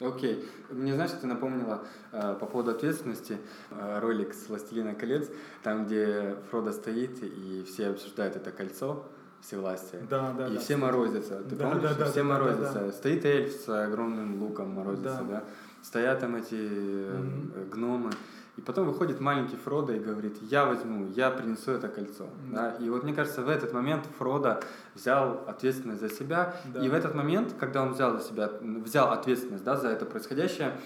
Окей. 0.00 0.48
Мне, 0.70 0.94
знаешь, 0.94 1.10
ты 1.10 1.26
напомнила 1.26 1.84
э, 2.12 2.36
по 2.38 2.46
поводу 2.46 2.70
ответственности 2.70 3.38
э, 3.70 3.98
ролик 3.98 4.32
с 4.32 4.48
«Властелина 4.48 4.94
колец», 4.94 5.28
там, 5.62 5.84
где 5.84 6.36
Фродо 6.50 6.72
стоит, 6.72 7.22
и 7.22 7.64
все 7.64 7.88
обсуждают 7.88 8.36
это 8.36 8.50
кольцо 8.50 9.06
всевластия. 9.42 10.00
Да, 10.08 10.32
да, 10.36 10.48
и 10.48 10.54
да. 10.54 10.60
все 10.60 10.76
морозятся. 10.76 11.42
Ты 11.42 11.56
Да, 11.56 11.64
помнишь? 11.68 11.82
да, 11.82 11.94
да, 11.94 12.04
все 12.06 12.22
да, 12.22 12.28
морозятся. 12.28 12.74
да, 12.74 12.86
да. 12.86 12.92
Стоит 12.92 13.24
эльф 13.24 13.52
с 13.52 13.68
огромным 13.84 14.42
луком 14.42 14.70
морозится, 14.70 15.24
Да. 15.28 15.34
да. 15.36 15.44
Стоят 15.82 16.20
там 16.20 16.36
эти 16.36 16.56
э, 16.60 17.64
гномы. 17.72 18.10
И 18.56 18.60
потом 18.62 18.86
выходит 18.86 19.20
маленький 19.20 19.56
Фродо 19.56 19.94
и 19.94 19.98
говорит, 19.98 20.36
я 20.42 20.66
возьму, 20.66 21.06
я 21.16 21.30
принесу 21.30 21.70
это 21.72 21.88
кольцо. 21.88 22.26
Да. 22.52 22.72
Да? 22.78 22.84
И 22.84 22.90
вот 22.90 23.04
мне 23.04 23.14
кажется, 23.14 23.40
в 23.40 23.48
этот 23.48 23.72
момент 23.72 24.04
Фродо 24.18 24.60
взял 24.94 25.42
ответственность 25.46 26.00
за 26.00 26.10
себя. 26.10 26.54
Да. 26.66 26.84
И 26.84 26.88
в 26.90 26.94
этот 26.94 27.14
момент, 27.14 27.54
когда 27.58 27.82
он 27.82 27.94
взял 27.94 28.12
за 28.18 28.22
себя, 28.22 28.50
взял 28.60 29.10
ответственность 29.12 29.64
да, 29.64 29.76
за 29.76 29.88
это 29.88 30.04
происходящее, 30.04 30.78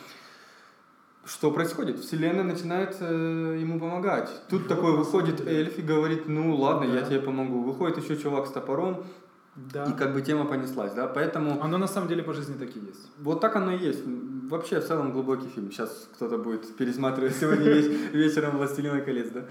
что 1.26 1.50
происходит? 1.50 1.98
Вселенная 2.00 2.44
начинает 2.44 2.96
э, 3.00 3.56
ему 3.60 3.78
помогать. 3.80 4.30
Тут 4.48 4.62
Вот, 4.62 4.68
такой 4.68 4.92
выходит 4.96 5.46
эльф 5.46 5.78
и 5.78 5.82
говорит, 5.82 6.28
ну 6.28 6.54
ладно, 6.56 6.84
я 6.84 7.00
Да. 7.00 7.06
тебе 7.06 7.20
помогу. 7.20 7.62
Выходит 7.62 7.98
еще 8.02 8.16
чувак 8.16 8.46
с 8.46 8.50
топором, 8.50 9.04
Да. 9.56 9.84
и 9.84 9.92
как 9.92 10.12
бы 10.14 10.20
тема 10.22 10.44
понеслась, 10.44 10.92
да, 10.94 11.06
поэтому 11.06 11.62
Оно 11.62 11.78
на 11.78 11.86
самом 11.86 12.08
деле 12.08 12.22
по 12.22 12.32
жизни 12.34 12.54
так 12.58 12.76
и 12.76 12.80
есть. 12.80 13.10
вот 13.20 13.40
так 13.40 13.56
оно 13.56 13.72
и 13.72 13.78
есть. 13.78 14.02
Вообще, 14.50 14.80
в 14.80 14.84
целом, 14.86 15.12
глубокий 15.12 15.48
фильм. 15.48 15.70
Сейчас 15.72 16.08
кто-то 16.14 16.36
будет 16.38 16.76
пересматривать 16.76 17.34
сегодня 17.36 17.70
вечером 18.12 18.58
«Властелина 18.58 19.00
колец», 19.00 19.28
да? 19.30 19.44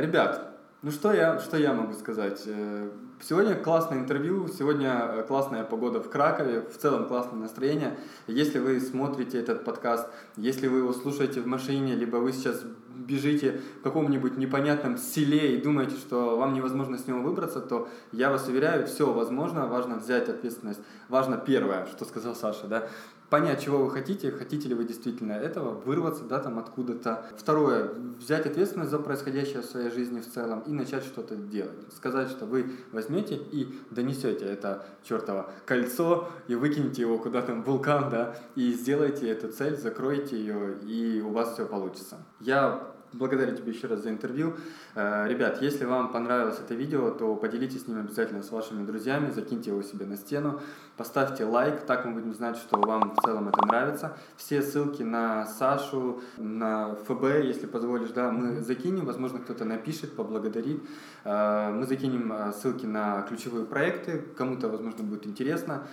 Ребят, 0.00 0.55
ну 0.82 0.90
что 0.90 1.12
я, 1.12 1.38
что 1.38 1.56
я 1.56 1.72
могу 1.72 1.94
сказать? 1.94 2.42
Э, 2.46 2.90
Сегодня 3.22 3.54
классное 3.54 3.98
интервью, 3.98 4.46
сегодня 4.46 4.90
э, 4.90 5.22
классная 5.26 5.64
погода 5.64 6.00
в 6.00 6.10
Кракове, 6.10 6.60
в 6.60 6.76
целом 6.76 7.08
классное 7.08 7.40
настроение. 7.40 7.98
Если 8.26 8.58
вы 8.58 8.78
смотрите 8.78 9.40
этот 9.40 9.64
подкаст, 9.64 10.06
если 10.36 10.66
вы 10.66 10.78
его 10.78 10.92
слушаете 10.92 11.40
в 11.40 11.46
машине, 11.46 11.94
либо 11.94 12.16
вы 12.16 12.32
сейчас 12.32 12.62
бежите 12.94 13.62
в 13.80 13.82
каком-нибудь 13.82 14.36
непонятном 14.36 14.98
селе 14.98 15.56
и 15.56 15.62
думаете, 15.62 15.96
что 15.96 16.36
вам 16.36 16.52
невозможно 16.52 16.98
с 16.98 17.06
него 17.06 17.20
выбраться, 17.20 17.60
то 17.60 17.88
я 18.12 18.30
вас 18.30 18.46
уверяю, 18.48 18.86
все 18.86 19.10
возможно, 19.10 19.66
важно 19.66 19.96
взять 19.96 20.28
ответственность. 20.28 20.80
Важно 21.08 21.38
первое, 21.38 21.86
что 21.86 22.04
сказал 22.04 22.34
Саша, 22.34 22.66
да, 22.66 22.88
понять, 23.30 23.64
чего 23.64 23.78
вы 23.78 23.90
хотите, 23.90 24.30
хотите 24.30 24.68
ли 24.68 24.74
вы 24.74 24.84
действительно 24.84 25.32
этого, 25.32 25.70
вырваться, 25.80 26.24
да, 26.24 26.38
там 26.38 26.58
откуда-то. 26.58 27.26
Второе, 27.36 27.90
взять 28.18 28.46
ответственность 28.46 28.90
за 28.90 28.98
происходящее 28.98 29.62
в 29.62 29.64
своей 29.64 29.90
жизни 29.90 30.20
в 30.20 30.30
целом 30.30 30.60
и 30.60 30.72
начать 30.72 31.04
что-то 31.04 31.36
делать. 31.36 31.92
Сказать, 31.94 32.28
что 32.30 32.46
вы 32.46 32.70
возьмете 32.92 33.36
и 33.36 33.74
донесете 33.90 34.44
это 34.44 34.86
чертово 35.02 35.50
кольцо 35.64 36.28
и 36.48 36.54
выкинете 36.54 37.02
его 37.02 37.18
куда-то 37.18 37.54
в 37.54 37.64
вулкан, 37.64 38.10
да, 38.10 38.36
и 38.54 38.72
сделаете 38.72 39.28
эту 39.28 39.48
цель, 39.48 39.76
закроете 39.76 40.36
ее, 40.36 40.78
и 40.82 41.20
у 41.20 41.30
вас 41.30 41.54
все 41.54 41.66
получится. 41.66 42.18
Я 42.40 42.95
благодарю 43.12 43.56
тебя 43.56 43.72
еще 43.72 43.86
раз 43.86 44.02
за 44.02 44.10
интервью. 44.10 44.56
Э, 44.94 45.26
Ребят, 45.28 45.62
если 45.62 45.84
вам 45.84 46.12
понравилось 46.12 46.58
это 46.58 46.74
видео, 46.74 47.10
то 47.10 47.34
поделитесь 47.36 47.82
с 47.84 47.86
ним 47.88 48.00
обязательно 48.00 48.42
с 48.42 48.50
вашими 48.50 48.84
друзьями, 48.84 49.30
закиньте 49.30 49.70
его 49.70 49.82
себе 49.82 50.06
на 50.06 50.16
стену, 50.16 50.60
поставьте 50.96 51.44
лайк, 51.44 51.82
так 51.86 52.04
мы 52.04 52.12
будем 52.12 52.34
знать, 52.34 52.56
что 52.56 52.78
вам 52.78 53.14
в 53.14 53.22
целом 53.22 53.48
это 53.48 53.66
нравится. 53.66 54.16
Все 54.36 54.62
ссылки 54.62 55.02
на 55.02 55.46
Сашу, 55.46 56.20
на 56.36 56.94
ФБ, 56.94 57.44
если 57.44 57.66
позволишь, 57.66 58.10
да, 58.10 58.30
мы 58.30 58.60
закинем, 58.62 59.04
возможно, 59.04 59.38
кто-то 59.38 59.64
напишет, 59.64 60.14
поблагодарит. 60.16 60.82
Э, 61.24 61.70
Мы 61.72 61.86
закинем 61.86 62.32
э, 62.32 62.52
ссылки 62.52 62.86
на 62.86 63.22
ключевые 63.22 63.66
проекты, 63.66 64.22
кому-то, 64.36 64.68
возможно, 64.68 65.04
будет 65.04 65.26
интересно. 65.26 65.86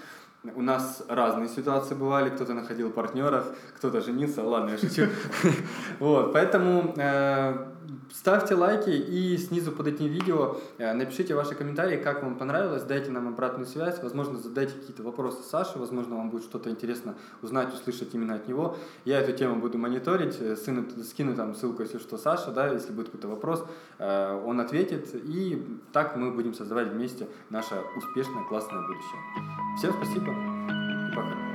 У 0.55 0.61
нас 0.61 1.01
разные 1.07 1.47
ситуации 1.47 1.95
бывали, 1.95 2.29
кто-то 2.29 2.53
находил 2.53 2.91
партнеров, 2.91 3.45
кто-то 3.77 4.01
женился, 4.01 4.43
ладно, 4.43 4.71
я 4.71 4.77
шучу. 4.77 5.03
Вот, 5.99 6.33
поэтому 6.33 6.93
э, 6.97 7.72
ставьте 8.13 8.55
лайки 8.55 8.89
и 8.89 9.37
снизу 9.37 9.71
под 9.71 9.87
этим 9.87 10.05
видео 10.05 10.57
э, 10.77 10.93
напишите 10.93 11.33
ваши 11.33 11.55
комментарии, 11.55 11.97
как 11.97 12.23
вам 12.23 12.37
понравилось, 12.37 12.83
дайте 12.83 13.11
нам 13.11 13.27
обратную 13.27 13.65
связь, 13.65 14.01
возможно, 14.01 14.37
задайте 14.37 14.73
какие-то 14.73 15.03
вопросы 15.03 15.43
Саше, 15.43 15.79
возможно, 15.79 16.15
вам 16.15 16.29
будет 16.29 16.43
что-то 16.43 16.69
интересно 16.69 17.15
узнать, 17.41 17.73
услышать 17.73 18.13
именно 18.13 18.35
от 18.35 18.47
него. 18.47 18.77
Я 19.03 19.19
эту 19.19 19.33
тему 19.33 19.55
буду 19.55 19.77
мониторить, 19.77 20.37
э, 20.39 20.55
сыну 20.55 20.85
скину 21.03 21.35
там 21.35 21.55
ссылку, 21.55 21.81
если 21.81 21.97
что, 21.97 22.17
Саша, 22.17 22.51
да, 22.51 22.67
если 22.67 22.91
будет 22.91 23.07
какой-то 23.07 23.27
вопрос, 23.27 23.65
э, 23.97 24.41
он 24.45 24.59
ответит, 24.59 25.09
и 25.13 25.65
так 25.91 26.15
мы 26.15 26.31
будем 26.31 26.53
создавать 26.53 26.89
вместе 26.89 27.27
наше 27.49 27.75
успешное, 27.97 28.43
классное 28.43 28.81
будущее. 28.81 29.21
Всем 29.77 29.93
спасибо 29.93 30.31
и 30.31 31.15
пока. 31.15 31.52